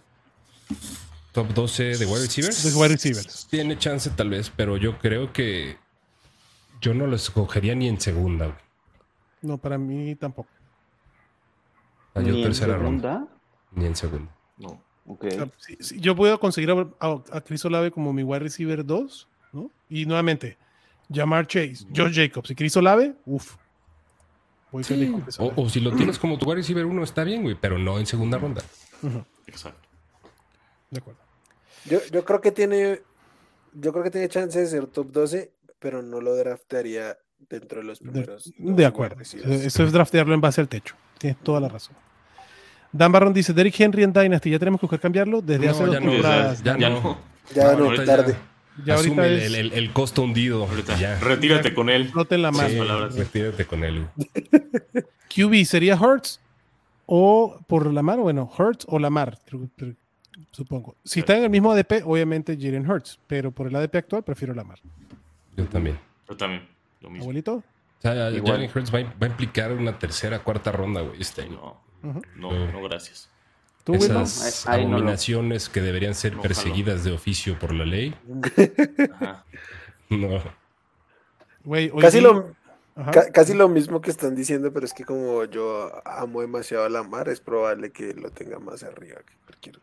[1.32, 2.62] Top 12 de wide receivers.
[2.64, 3.46] de wide receivers.
[3.50, 5.76] Tiene chance tal vez, pero yo creo que
[6.80, 8.58] yo no lo escogería ni en segunda, güey.
[9.42, 10.48] No, para mí tampoco.
[12.14, 13.12] Ah, yo Ni en tercera ronda.
[13.12, 13.32] segunda.
[13.72, 14.30] Ni en segunda.
[14.58, 14.82] No.
[15.07, 15.48] O sea,
[15.98, 19.70] yo puedo conseguir a, a- a Chris Olave como mi wide receiver 2, ¿no?
[19.88, 20.57] Y nuevamente,
[21.12, 23.57] Jamar Chase, Josh Jacobs y Chris Olave, uff.
[24.70, 25.62] Voy feliz con Chris O, Olave.
[25.62, 28.06] o si lo tienes como tu wide receiver uno, está bien, güey, pero no en
[28.06, 28.62] segunda ronda.
[29.47, 29.89] Exacto.
[30.90, 31.20] de acuerdo.
[31.86, 33.01] Yo, yo creo que tiene.
[33.72, 37.18] Yo creo que tiene chance de ser top 12, pero no lo draftearía
[37.48, 38.52] dentro de los De, primeros.
[38.56, 39.20] de 12 acuerdo.
[39.22, 40.94] Eso es draftearlo en base al techo.
[41.18, 41.97] Tienes toda la razón.
[42.92, 45.40] Dan Barron dice, Derrick Henry en Dynasty, ¿ya tenemos que buscar cambiarlo?
[45.42, 46.62] Desde No, hace dos ya no, temporadas.
[46.62, 47.00] ya Ya no.
[47.00, 47.18] no.
[47.54, 48.36] Ya No, no, tarde.
[48.84, 50.64] Ya ahorita Asume el, es- el- el- el costo hundido.
[50.66, 50.96] Ahorita.
[50.98, 51.18] Ya.
[51.18, 52.08] Retírate con él.
[52.10, 52.68] Floten la mano.
[52.68, 52.78] Sí,
[53.18, 54.06] retírate con él.
[55.34, 56.40] QB sería Hurts
[57.06, 59.38] o por la mano, bueno, Hurts o Lamar,
[60.52, 60.96] supongo.
[61.04, 64.54] Si está en el mismo ADP, obviamente Jalen Hurts, pero por el ADP actual prefiero
[64.54, 64.78] Lamar.
[65.56, 65.98] Yo también.
[66.28, 66.62] Yo también.
[67.00, 67.24] Lo mismo.
[67.24, 67.62] Abuelito,
[68.01, 68.55] O sea, Igual.
[68.56, 71.77] Jalen Hurts va, a- va a implicar una tercera, cuarta ronda, güey, este año.
[72.02, 73.28] No, no, no, gracias.
[73.85, 73.94] tú?
[73.94, 78.14] Esas Ahí- ahí no abominaciones que deberían ser No, perseguidas de oficio por la ley.
[79.20, 79.44] Ajá.
[80.09, 80.43] No.
[81.64, 82.55] Güey, hoy Casi vi- lo,
[83.12, 86.89] ca- casi lo mismo que están diciendo, pero es que como yo amo demasiado a
[86.89, 89.78] Lamar, es probable que lo tenga más arriba que cualquier.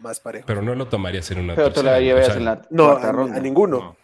[0.00, 0.46] Más parejo.
[0.46, 1.92] Pero no lo tomarías en una Pero te tercera.
[1.96, 3.36] la llevas o sea, en la no, cuarta a, ronda.
[3.36, 3.96] a ninguno.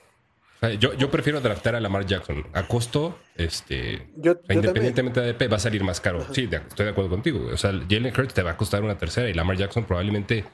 [0.62, 0.68] No.
[0.68, 2.46] O sea, yo, yo prefiero draftar a Lamar Jackson.
[2.54, 4.58] A costo, este, Yo, también.
[4.60, 6.24] independientemente de ADP, va a salir más caro.
[6.32, 7.40] Sí, de- estoy de acuerdo contigo.
[7.40, 7.52] güey.
[7.54, 10.44] O sea, Jalen Hurts te va a costar una tercera y Lamar Jackson probablemente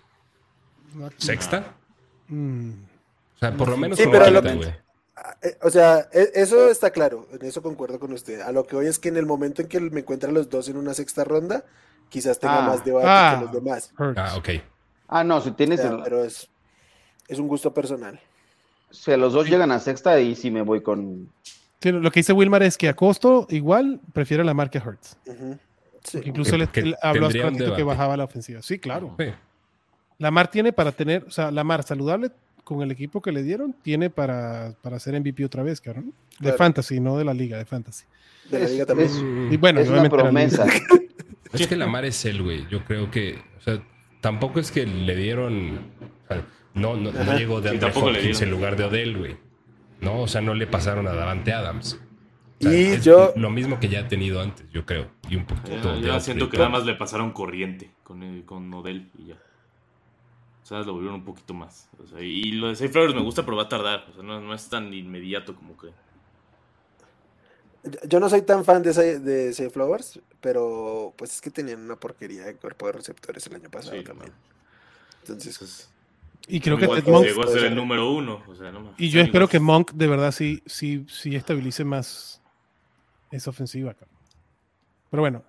[1.19, 1.74] sexta.
[2.29, 2.70] Mm,
[3.37, 4.74] O sea, por lo menos Sí, pero lo- güey.
[5.16, 8.41] Ah, eh, O sea, e- eso está claro, en eso concuerdo con usted.
[8.41, 10.69] A lo que hoy es que en el momento en que me encuentren los dos
[10.69, 11.65] en una sexta ronda,
[12.09, 12.69] quizás tenga Ah.
[12.69, 13.37] más debate Ah.
[13.39, 13.93] que los demás.
[13.99, 14.19] Hurts.
[14.19, 14.49] Ah, ok.
[15.09, 16.49] Ah, no, si O tienes sea, el- pero es,
[17.29, 18.19] es un gusto personal.
[18.93, 21.28] Si los dos llegan a sexta y sí me voy con
[21.81, 24.81] Sí, lo que dice Wilmar es que a costo igual prefiere la marca.
[25.24, 26.12] Sí.
[26.12, 28.62] Porque incluso que él habló hace ratito que bajaba la ofensiva.
[28.62, 29.16] Sí, claro.
[29.19, 29.27] Sí.
[30.19, 32.31] Lamar tiene para tener, o sea, Lamar saludable
[32.62, 36.12] con el equipo que le dieron, tiene para, para ser MVP otra vez, cabrón.
[36.39, 36.59] De Claro.
[36.59, 38.05] fantasy, no de la liga, de fantasy.
[38.48, 39.09] De la liga también.
[39.09, 40.66] es- Y bueno, es una la promesa.
[41.52, 42.66] Es que Lamar es él, güey.
[42.70, 43.82] Yo creo que, o sea,
[44.20, 45.78] tampoco es que le dieron,
[46.24, 48.85] o sea, no, no, no llegó de Sí, Andre tampoco le Hopkins en lugar de
[48.85, 49.36] Odell, güey.
[50.01, 52.01] No, o sea, no le pasaron a Davante Adams.
[52.61, 55.09] O sea, Y es yo- lo mismo que ya ha tenido antes, yo creo.
[55.28, 58.73] Y un poquito Ya, ya siento que nada más le pasaron corriente con, el- con
[58.74, 59.35] Odell y ya.
[60.62, 61.89] O sea, lo volvieron un poquito más.
[62.03, 64.07] O sea, y lo de Safe Flowers me gusta, pero va a tardar.
[64.11, 65.89] O sea, no, no es tan inmediato como que.
[68.07, 68.93] Yo no soy tan fan de,
[69.53, 73.70] Safe Flowers, pero pues es que tenían una porquería de cuerpo de receptores el año
[73.70, 74.32] pasado Sí, también.
[75.23, 75.90] Entonces,
[76.48, 78.43] Y creo que Ted Monk- llegó a ser el número uno.
[78.48, 78.94] O sea, no mames.
[78.98, 82.40] y yo espero que Monk de verdad sí, sí, sí estabilice más
[83.31, 83.94] esa ofensiva.
[85.10, 85.43] Pero bueno.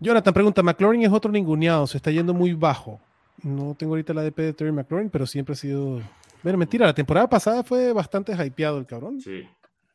[0.00, 3.00] Jonathan pregunta, McLaurin es otro ninguneado, se está yendo muy bajo.
[3.42, 6.00] No tengo ahorita la ADP de Terry McLaurin, pero siempre ha sido...
[6.42, 9.20] Bueno, mentira, la temporada pasada fue bastante hypeado el cabrón.
[9.20, 9.44] Sí.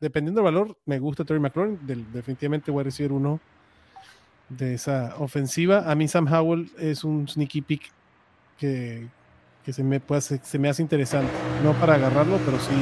[0.02, 3.40] dependiendo del valor, me gusta Terry McLaurin, del- definitivamente voy a recibir uno
[4.50, 5.90] de esa ofensiva.
[5.90, 7.82] A mí Sam Howell es un sneaky pick
[8.58, 9.08] que,
[9.64, 11.32] que se, me hacer- se me hace interesante.
[11.64, 12.74] No para agarrarlo, pero sí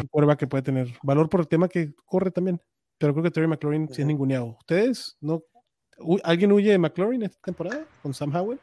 [0.00, 2.60] un que puede tener valor por el tema que corre también.
[2.98, 4.56] Pero creo que Terry McLaurin sí es ninguneado.
[4.60, 5.16] ¿Ustedes?
[5.20, 5.42] no
[6.24, 8.58] ¿Alguien huye de McLaurin esta temporada con Sam Howell?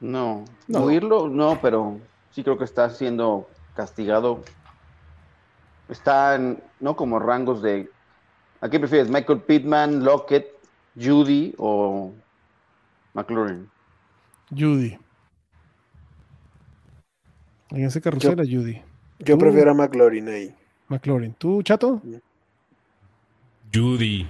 [0.00, 0.80] No, No.
[0.84, 1.98] huirlo, no, pero
[2.30, 4.40] sí creo que está siendo castigado.
[5.88, 7.88] Está en, no como rangos de.
[8.60, 9.08] ¿A qué prefieres?
[9.10, 10.46] ¿Michael Pittman, Lockett,
[10.94, 12.12] Judy o
[13.14, 13.68] McLaurin?
[14.50, 14.98] Judy.
[17.70, 18.80] En ese carrusel era Judy.
[19.18, 20.54] yo prefiero a McLaurin ahí.
[20.88, 21.34] McLaurin.
[21.34, 22.00] ¿Tú, chato?
[23.74, 24.26] Judy.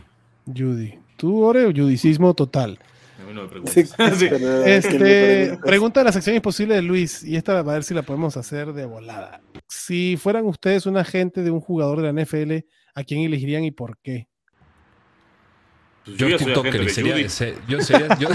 [0.46, 0.98] Judy.
[1.16, 2.78] ¿Tú, Ore, o judicismo total?
[3.18, 3.66] A no me.
[3.66, 3.84] Sí,
[4.16, 4.28] Sí.
[4.64, 8.02] Este, pregunta de la sección imposible de Luis, y esta va a ver si la
[8.02, 9.40] podemos hacer de volada.
[9.68, 13.70] Si fueran ustedes un agente de un jugador de la NFL, ¿a quién elegirían y
[13.70, 14.28] por qué?
[16.06, 16.84] Pues yo ya soy Tucker.
[16.84, 17.16] de Sería,
[17.66, 18.28] yo, sería, yo,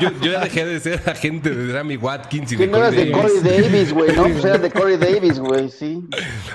[0.00, 2.90] yo, yo ya dejé de ser agente de Rami Watkins y Que de no eras
[2.90, 3.32] Corey de Davis.
[3.32, 4.22] Corey Davis, güey, ¿no?
[4.22, 6.04] Pues eras de Corey Davis, güey, sí.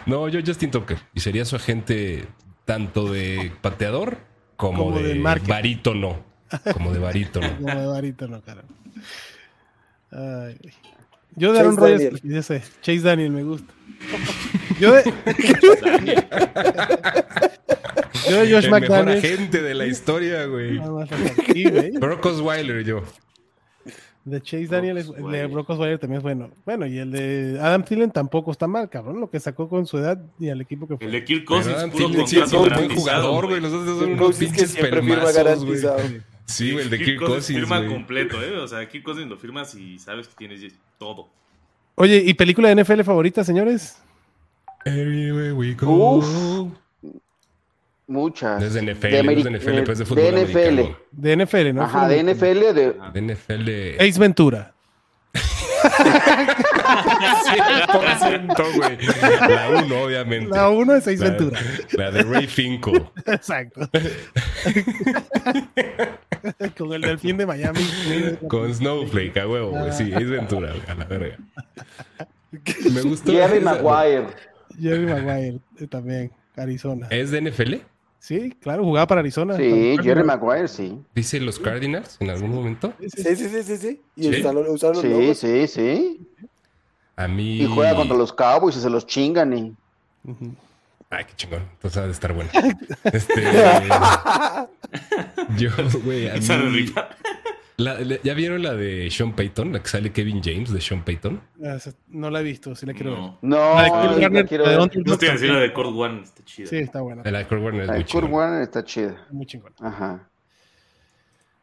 [0.05, 0.97] No, yo Justin Tucker.
[1.13, 2.25] Y sería su agente
[2.63, 4.17] tanto de pateador
[4.55, 6.23] como, Como de de, barítono.
[6.71, 7.57] Como de barítono.
[7.57, 8.63] Como de varito, no, cara.
[10.11, 10.73] Ay, güey.
[11.35, 13.73] yo de Aaron Rodgers, ya sé, Chase Daniel me gusta.
[14.79, 15.01] Yo de,
[18.29, 20.79] yo Josh El mejor agente de la historia, güey.
[20.79, 21.91] Más aquí, güey.
[21.91, 23.03] Brock Osweiler, yo.
[24.25, 25.47] De Chase Daniel, es, el de.
[25.47, 26.51] Brock Osweiler también es bueno.
[26.65, 29.21] Bueno, y el de Adam Thielen tampoco está mal, cabrón.
[29.21, 31.05] Lo que sacó con su edad y al equipo que fue.
[31.05, 33.61] El de Kirk Cousins, Adam puro Thielen sí es un buen jugador, güey.
[33.61, 35.33] Los otros son unos pinches pelmazos, güey.
[35.33, 35.99] garantizado.
[36.43, 37.89] Sí, güey, el de Kirk Cousins, firma güey.
[37.89, 38.57] completo, ¿eh?
[38.57, 41.29] O sea, Kirk Cousins lo firmas y sabes que tienes todo.
[41.95, 43.97] Oye, ¿y película de NFL favorita, señores?
[44.85, 46.17] Everywhere we go.
[46.17, 46.73] Uf.
[48.07, 48.59] Muchas.
[48.61, 50.57] No es de NFL, De Ameri- NFL, pero es de fútbol de NFL.
[50.57, 50.97] americano.
[51.11, 51.83] De NFL, ¿no?
[51.83, 52.95] Ajá, de NFL, de...
[53.13, 53.69] De NFL.
[54.01, 54.73] Ace Ventura.
[57.45, 58.97] 100%, güey.
[59.49, 60.49] La 1, obviamente.
[60.49, 61.59] La uno es Ace La- Ventura.
[61.93, 63.05] La de Ray Finkel.
[63.25, 63.89] Exacto.
[66.77, 67.79] Con el delfín de Miami.
[68.47, 69.91] Con Snowflake, a huevo, güey.
[69.93, 71.37] Sí, es Ventura, a la verga.
[72.91, 73.31] Me gustó.
[73.31, 74.27] Jerry esa- Maguire.
[74.79, 77.07] Jerry Maguire eh, también, Arizona.
[77.09, 77.75] ¿Es de NFL?
[78.27, 79.55] Sí, claro, jugaba para Arizona.
[79.55, 79.95] Sí.
[80.03, 80.99] Jerry Maguire, sí.
[81.15, 82.91] Dice los Cardinals en algún momento.
[82.99, 84.01] Sí, sí, Sí, sí, sí, sí, sí.
[84.17, 84.29] Y Sí.
[84.41, 85.37] usaron, los Sí, logos.
[85.37, 86.27] sí, sí.
[87.15, 87.61] A mí.
[87.61, 89.73] Y juega contra los Cowboys y se los chingan y...
[91.09, 91.61] Ay, qué chingón.
[91.71, 92.49] Entonces ha de estar bueno.
[93.05, 93.33] Este.
[95.57, 95.69] Yo,
[96.03, 96.93] güey, a mí-.
[97.77, 99.71] La- la- ¿Ya vieron la de Sean Payton?
[99.73, 101.41] La que sale Kevin James de Sean Payton.
[101.63, 101.77] Ah,
[102.07, 103.19] No la he visto, sí la quiero ver.
[103.19, 103.39] No.
[103.41, 104.43] No, La de Kurt Warner, la ver.
[104.77, 106.67] No Johnson, decir la de Kurt Warner, está chida.
[106.67, 107.23] Sí, está buena.
[107.29, 108.33] La de Kurt Warner es muy Kurt chingona.
[108.35, 109.27] Warner está chida.
[109.31, 109.75] Muy chingona.
[109.79, 110.29] Ajá.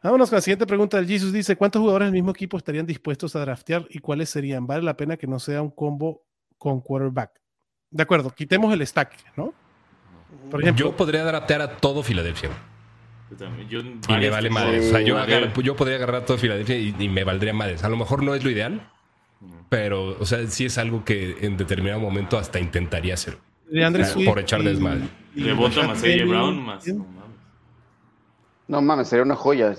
[0.03, 1.32] Vámonos con la siguiente pregunta del Jesus.
[1.32, 4.66] Dice, ¿cuántos jugadores del mismo equipo estarían dispuestos a draftear y cuáles serían?
[4.66, 6.23] ¿Vale la pena que no sea un combo
[6.59, 7.31] con quarterback?
[7.91, 9.55] de acuerdo, quitemos el stack, ¿no?
[10.51, 12.51] Por ejemplo, Yo podría draftear a todo Filadelfia.
[13.69, 14.87] Yo Y me vale madres.
[14.87, 15.17] O sea, yo,
[15.63, 17.83] yo podría agarrar a todo Filadelfia y, y me valdría madres.
[17.85, 18.89] A lo mejor no es lo ideal,
[19.69, 23.39] pero, o sea, sí es algo que en determinado momento hasta intentaría hacer.
[23.69, 25.09] de Andrés por echar desmadre.
[25.57, 26.57] Bota Rashad más AJ Brown.
[26.57, 26.95] No mames.
[28.69, 29.75] No mames, sería una joya.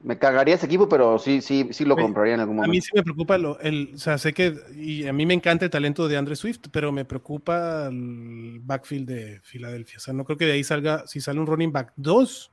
[0.00, 2.66] Me cagaría ese equipo, pero sí, sí, sí lo Güey, compraría en algún A mí
[2.68, 2.84] momento.
[2.84, 5.70] sí me preocupa lo, el, o sea, sé que y a mí me encanta el
[5.72, 9.96] talento de Andre Swift, pero me preocupa el backfield de Filadelfia.
[9.96, 12.52] O sea, no creo que de ahí salga, si sale un running back 2,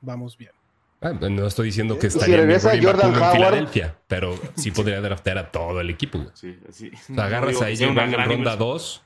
[0.00, 0.52] vamos bien.
[1.02, 3.36] Ah, no estoy diciendo que si estaría en mi regresa back Jordan uno en Howard.
[3.36, 6.26] Filadelfia, pero sí podría draftear a todo el equipo.
[6.34, 6.90] Sí, así.
[7.10, 8.58] O sea, agarras digo a AJ en ronda inversión.
[8.58, 9.02] 2,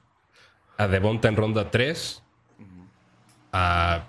[0.78, 2.22] a Devonta en ronda 3,
[3.52, 4.06] a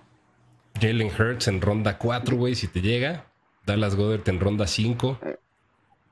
[0.82, 3.26] Jalen Hurts en ronda 4, güey, si te llega.
[3.66, 5.20] Dallas Goddard en ronda 5.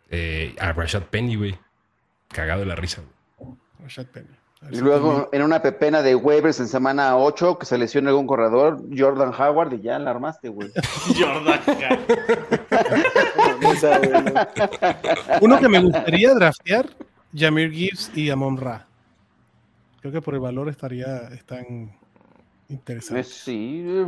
[0.10, 1.58] eh, a Rashad Penny, güey.
[2.30, 3.02] Cagado de la risa,
[3.38, 3.56] güey.
[3.80, 4.28] Rashad Penny.
[4.72, 8.82] Y luego en una pepena de waivers en semana 8, que se lesiona algún corredor,
[8.98, 10.72] Jordan Howard, y ya la armaste, güey.
[11.20, 11.60] Jordan.
[15.42, 16.90] Uno que me gustaría draftear,
[17.36, 18.86] Jamir Gibbs y Amon Ra.
[20.02, 21.90] Creo que por el valor estaría, están Eh,
[22.70, 23.28] interesantes.
[23.30, 24.06] Sí, eh,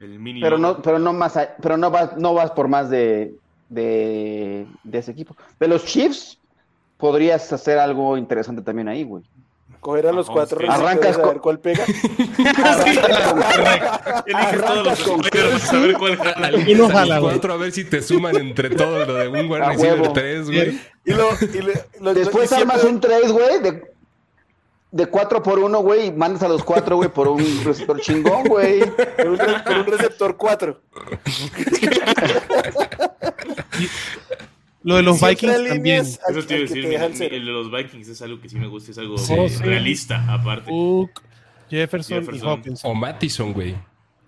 [0.00, 0.40] El mini.
[0.40, 3.34] pero no, pero no más, pero no vas, no vas por más de,
[3.68, 5.36] de, de ese equipo.
[5.60, 6.38] De los Chiefs,
[6.96, 9.22] podrías hacer algo interesante también ahí, güey.
[9.80, 11.84] Coger a los Ajá, cuatro receptores Arrancas a ver cuál pega.
[14.26, 16.48] Eliges todos los con- players a ver cuál jala.
[16.48, 17.32] Uno A los jala, güey.
[17.32, 20.12] cuatro a ver si te suman entre todo lo de un wide A receiver huevo.
[20.12, 20.80] 3, güey.
[21.04, 23.82] Y lo, y le- lo- Después y siempre- armas un trade, güey, de,
[24.90, 28.44] de 4 por 1, güey, y mandas a los 4, güey, por un receptor chingón,
[28.44, 28.80] güey.
[28.80, 30.80] Con un, con un receptor 4.
[34.86, 36.00] Lo de los Siempre Vikings también.
[36.00, 36.06] al-
[36.36, 38.92] Eso te iba a decir, el de los Vikings es algo que sí me gusta,
[38.92, 39.34] es algo Sí.
[39.60, 40.70] realista, aparte.
[40.70, 41.22] Cook,
[41.68, 42.38] Jefferson, y.
[42.38, 42.90] Hawkinson.
[42.90, 43.74] O Mattison, güey.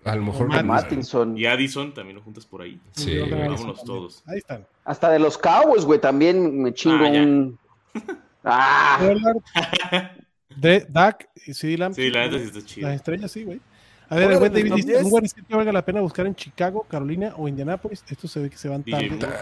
[0.05, 0.64] A lo mejor.
[0.64, 1.36] Mattinson.
[1.39, 2.80] Y Addison también lo juntas por ahí.
[2.93, 3.12] Sí.
[3.18, 3.86] Addison Vámonos también.
[3.86, 4.22] todos.
[4.26, 4.66] Ahí están.
[4.85, 7.59] Hasta de los Cowboys, güey, también me chingo Ah, un.
[8.44, 10.10] Ah,
[10.56, 11.94] de Dak y CD Lamb.
[11.94, 12.89] Sí, la neta sí está chido.
[12.89, 13.60] Las estrellas, sí, güey.
[14.09, 15.05] A ver, el buen David dice: 10.
[15.05, 18.02] un wide receiver que valga la pena buscar en Chicago, Carolina o Indianapolis.
[18.09, 19.36] Esto se ve que se van DJ tarde.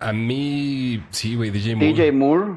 [0.00, 1.88] A mí, sí, güey, DJ Moore.
[1.92, 2.52] DJ Moore.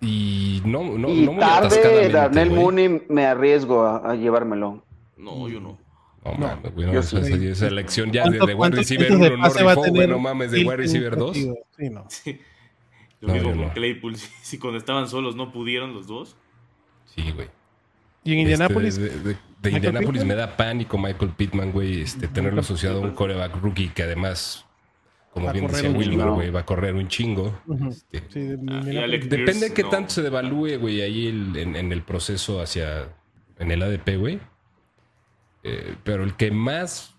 [0.00, 2.50] Y no, no, y no muy tarde, Darnell.
[2.50, 4.82] Mooney, me arriesgo a, a llevármelo.
[5.18, 5.78] No, yo no.
[6.24, 7.32] No mames, güey, no, yo esa, sí.
[7.32, 10.06] esa- esa elección ya de, ¿Cuánto- de wide receiver puntos de 1 no rifó, güey,
[10.08, 11.28] no mames, de wide receiver un 2.
[11.30, 11.54] partido?
[11.78, 12.04] Sí, no.
[12.08, 12.40] Sí.
[13.20, 13.72] Lo No, mismo con no.
[13.74, 14.16] Claypool.
[14.16, 16.36] Si, si cuando estaban solos no pudieron los dos.
[17.14, 17.48] Sí, güey.
[18.24, 20.28] Y en Este, Indianapolis, de, de- de Michael Indianapolis Pittman.
[20.28, 22.00] me da pánico Michael Pittman, güey.
[22.02, 24.64] Este, tenerlo asociado a un coreback rookie que además,
[25.30, 27.60] como Va bien decía Wilmer, güey, va a correr un chingo.
[27.88, 29.88] Este, sí, de Ah, Depende de qué no.
[29.90, 33.08] tanto se devalúe, güey, ahí el- en, en el proceso hacia.
[33.58, 34.40] en el ADP, güey.
[35.62, 37.14] Eh, pero el que más.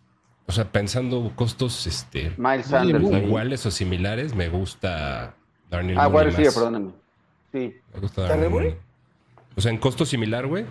[0.47, 2.89] O sea, pensando costos este, Sí,
[3.23, 5.35] iguales o similares, me gusta
[5.69, 6.55] Darnell Ah, receiver, más.
[6.55, 6.91] perdóname.
[7.53, 7.75] Sí.
[7.93, 8.75] Me gusta ¿Darnell.
[9.55, 10.65] O sea, en costo similar, güey.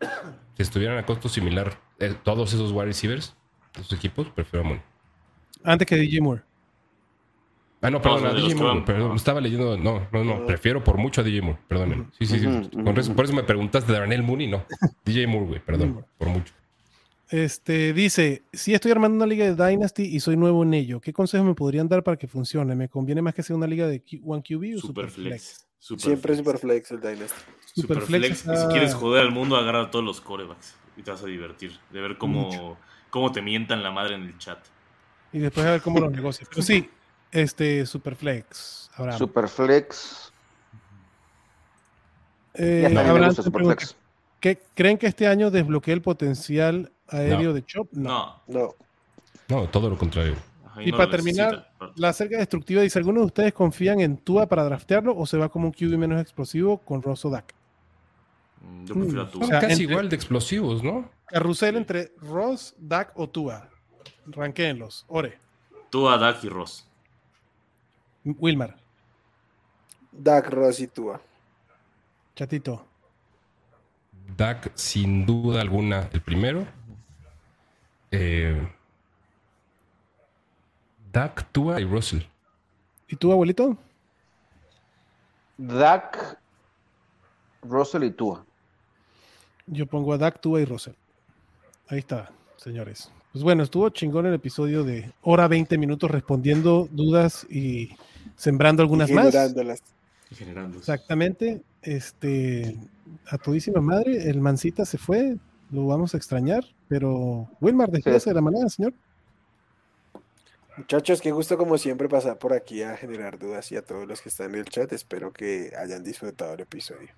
[0.56, 3.34] Si estuvieran a costo similar eh, todos esos wide receivers,
[3.74, 4.82] esos equipos, prefiero a Mooney.
[5.64, 6.42] Antes que DJ Moore.
[7.82, 11.22] Ah, no, perdón, No, a van- perdón, estaba leyendo, no, no, no, prefiero por mucho
[11.22, 12.06] a DJ Moore, perdónenme.
[12.18, 12.46] Sí, sí, sí,
[12.84, 13.16] por, eso, ujú.
[13.16, 14.64] por eso me preguntaste de Darnell Mooney, no.
[15.04, 16.52] DJ Moore, güey, perdón, por mucho.
[17.30, 21.12] Este dice: Si estoy armando una liga de Dynasty y soy nuevo en ello, ¿qué
[21.12, 22.74] consejos me podrían dar para que funcione?
[22.74, 24.82] ¿Me conviene más que sea una liga de One QB o Superflex.
[24.82, 25.66] Superflex?
[25.78, 26.38] Super Siempre flex.
[26.44, 27.40] Superflex el Dynasty.
[27.76, 28.46] Superflex Superflex.
[28.46, 30.74] Y si quieres joder al mundo, agarra a todos los corebacks.
[30.96, 31.72] Y te vas a divertir.
[31.92, 32.76] De ver cómo,
[33.10, 34.58] cómo te mientan la madre en el chat.
[35.32, 36.48] Y después a ver cómo los negocios.
[36.50, 36.90] Pero sí,
[37.32, 38.90] este Superflex.
[38.94, 39.18] Abraham.
[39.18, 40.32] Superflex.
[42.54, 43.96] Eh, Abraham pregunta, Superflex.
[44.40, 47.88] ¿qué- ¿Creen que este año desbloquee el potencial aéreo de Chop?
[47.92, 48.42] No.
[48.48, 48.74] No.
[49.48, 50.34] No, todo lo contrario.
[50.80, 51.92] Y no para terminar, necesita.
[51.96, 55.48] La cerca destructiva dice: ¿Alguno de ustedes confían en Tua para draftearlo o se va
[55.48, 57.54] como un QB menos explosivo con Rosso Dak?
[58.62, 59.38] Mm, Yo prefiero a tu.
[59.38, 61.10] O Son sea, casi entre- igual de explosivos, ¿no?
[61.26, 63.68] Carrusel entre Ross, Dak o Tua.
[64.26, 65.04] Ranquéenlos.
[65.08, 65.38] Ore.
[65.90, 66.86] Tú a Dak y Ross.
[68.24, 68.76] Wilmar.
[70.12, 71.20] Dak, Ross y Tua.
[72.34, 72.86] Chatito.
[74.36, 76.66] Dak, sin duda alguna, el primero.
[78.10, 78.68] Eh,
[81.12, 82.22] Dak, Tua y Russell.
[83.08, 83.76] ¿Y tú, abuelito?
[85.56, 86.38] Dak,
[87.62, 88.44] Russell y Tua.
[89.66, 90.94] Yo pongo a Dak, Tua y Russell.
[91.88, 93.10] Ahí está, señores.
[93.32, 97.90] Pues bueno, estuvo chingón el episodio de hora 20 minutos respondiendo dudas y
[98.36, 99.26] sembrando algunas Y más.
[99.26, 99.82] generándolas.
[100.34, 100.78] Generando.
[100.78, 101.62] Exactamente.
[101.82, 102.76] este,
[103.28, 105.36] a todísima madre, el Mancita se fue,
[105.70, 108.92] lo vamos a extrañar, pero Wilmar, despídase de la manada, señor.
[110.76, 114.20] Muchachos, qué gusto como siempre pasar por aquí a generar dudas y a todos los
[114.22, 114.92] que están en el chat.
[114.92, 117.08] Espero que hayan disfrutado el episodio.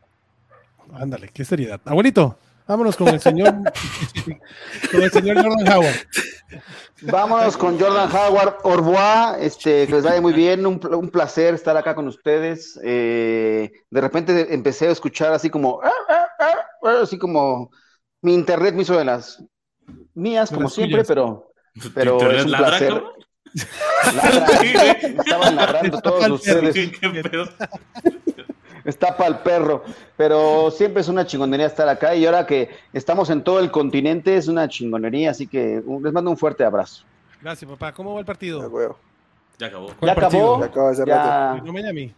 [0.94, 1.80] Ándale, qué seriedad.
[1.84, 3.54] Abuelito, vámonos con el señor,
[4.90, 5.94] con el señor Jordan Howard.
[7.02, 11.54] Vámonos con Jordan Howard, Orbois, este, que les vaya muy bien, un, pl- un placer
[11.54, 12.78] estar acá con ustedes.
[12.84, 17.70] Eh, de repente empecé a escuchar así como, "Ah, ah, ah", ah", así como
[18.20, 19.42] mi internet me hizo de las
[20.14, 21.48] mías, como las siempre, pero
[21.80, 22.88] ¿Tu Pero es un ladra, placer.
[22.88, 23.12] cabrón?
[24.14, 26.76] ladra, estaban ladrando todos ustedes.
[28.84, 29.84] Está para el perro,
[30.16, 34.36] pero siempre es una chingonería estar acá y ahora que estamos en todo el continente
[34.36, 37.04] es una chingonería, así que un- les mando un fuerte abrazo.
[37.40, 37.92] Gracias, papá.
[37.92, 38.60] ¿Cómo va el partido?
[38.60, 38.96] Ya acabó.
[39.58, 42.12] Ya acabó, Ya acabó hace ya No Miami.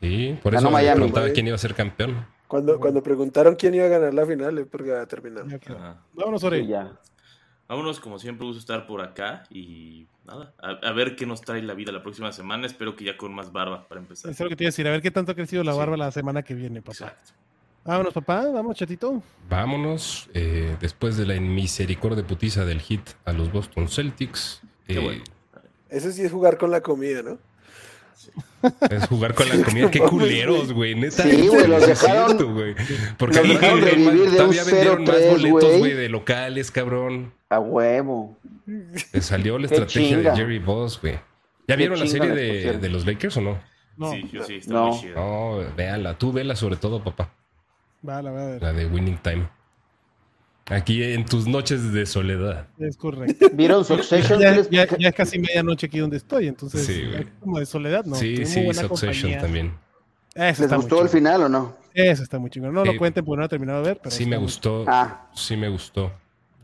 [0.00, 0.96] Sí, por Ganó eso me Miami.
[0.96, 2.26] preguntaba quién iba a ser campeón.
[2.48, 5.46] Cuando, cuando preguntaron quién iba a ganar la final, es porque va a terminar.
[5.48, 5.76] Ya quedó.
[5.78, 5.96] Ajá.
[6.12, 6.66] Vámonos, sí, Ore.
[6.66, 6.92] ya.
[7.68, 11.62] Vámonos, como siempre, gusto estar por acá y nada, a, a ver qué nos trae
[11.62, 12.66] la vida la próxima semana.
[12.66, 14.30] Espero que ya con más barba para empezar.
[14.30, 14.86] Eso es lo que te iba a decir.
[14.86, 15.78] A ver qué tanto ha crecido la Sí.
[15.78, 16.92] barba la semana que viene, papá.
[16.92, 17.32] Exacto.
[17.84, 18.46] Vámonos, papá.
[18.48, 19.22] Vamos, chatito.
[19.48, 24.60] Vámonos, eh, después de la misericordia putiza del hit a los Boston Celtics.
[24.86, 25.24] Qué eh, bueno.
[25.88, 27.38] Eso sí es jugar con la comida, ¿no?
[28.90, 29.90] Es jugar con la comida.
[29.90, 30.94] Qué culeros, güey.
[30.94, 31.22] Neta.
[31.24, 32.74] Sí, güey, los dejaron- cierto, güey.
[33.18, 35.78] Porque los dejaron un todavía vendieron más 0-3, boletos, güey.
[35.78, 37.32] güey, de locales, cabrón.
[37.48, 38.36] A huevo.
[38.66, 41.18] Le salió la estrategia de Jerry Boss, güey.
[41.68, 43.58] ¿Ya vieron la serie de, los Lakers o no?
[43.96, 44.86] No, Sí, yo sí, está No.
[44.88, 45.14] muy chido.
[45.16, 46.16] No, véanla.
[46.16, 47.30] Tú vela sobre todo, papá.
[48.08, 48.62] va, la voy a ver.
[48.62, 49.48] La de Winning Time.
[50.72, 52.66] Aquí en tus noches de soledad.
[52.78, 53.46] Es correcto.
[53.52, 54.40] ¿Vieron Succession?
[54.40, 57.26] Ya, ¿Qué les- ya- ya es casi medianoche aquí donde estoy, entonces Sí, güey.
[57.40, 58.14] como de soledad, ¿no?
[58.16, 59.40] sí, Tengo sí, buena Succession compañía.
[59.40, 59.74] también.
[60.34, 61.76] Eso ¿Les gustó el final o no?
[61.92, 62.72] Eso está muy chingón.
[62.72, 62.98] No lo Sí.
[62.98, 64.84] cuenten porque no he terminado de ver, pero Sí me gustó.
[64.88, 66.10] Ah, Sí me gustó.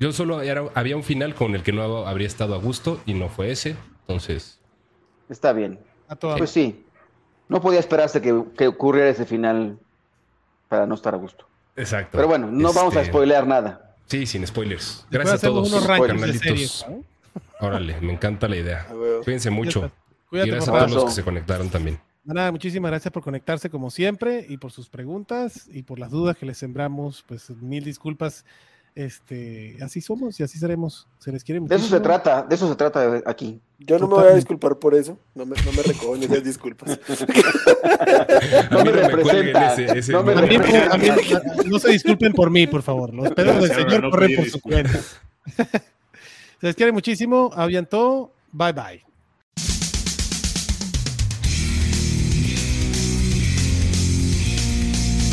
[0.00, 3.12] Yo solo era- había un final con el que no habría estado a gusto y
[3.14, 3.76] no fue ese.
[4.02, 4.58] Entonces,
[5.28, 5.78] está bien.
[6.08, 6.84] A toda Pues sí.
[7.48, 9.78] No podía esperarse que, que ocurriera ese final
[10.68, 11.46] para no estar a gusto.
[11.76, 12.16] exacto.
[12.16, 13.87] Pero bueno, no vamos a Este, spoilear nada.
[14.08, 15.06] Sí, sin spoilers.
[15.10, 17.04] Después Gracias a todos, unos rankings series, ¿no?
[17.60, 18.86] Órale, me encanta la idea.
[19.24, 19.84] Cuídense mucho.
[19.84, 19.96] está.
[19.96, 22.00] Y Cuídate, gracias a todos los que se conectaron también.
[22.24, 26.36] Nada, muchísimas gracias por conectarse como siempre y por sus preguntas y por las dudas
[26.36, 27.24] que les sembramos.
[27.26, 28.44] Pues mil disculpas.
[28.94, 31.06] Este, así somos y así seremos.
[31.20, 32.02] Se les quiere De eso se muchísimo.
[32.02, 33.60] trata, de eso se trata aquí.
[33.78, 35.16] Yo no me voy a disculpar por eso.
[35.36, 36.98] No me, no me recojo esas disculpas.
[38.70, 40.92] No me representa, ese, ese no me A mí, número.
[40.92, 41.08] a mí-
[41.66, 43.14] no se disculpen por mí, por favor.
[43.14, 44.98] Los pedos del Señor no corren por su cuenta.
[46.60, 47.50] Se les quiere muchísimo.
[47.54, 48.32] Aviantó.
[48.52, 49.07] Bye bye.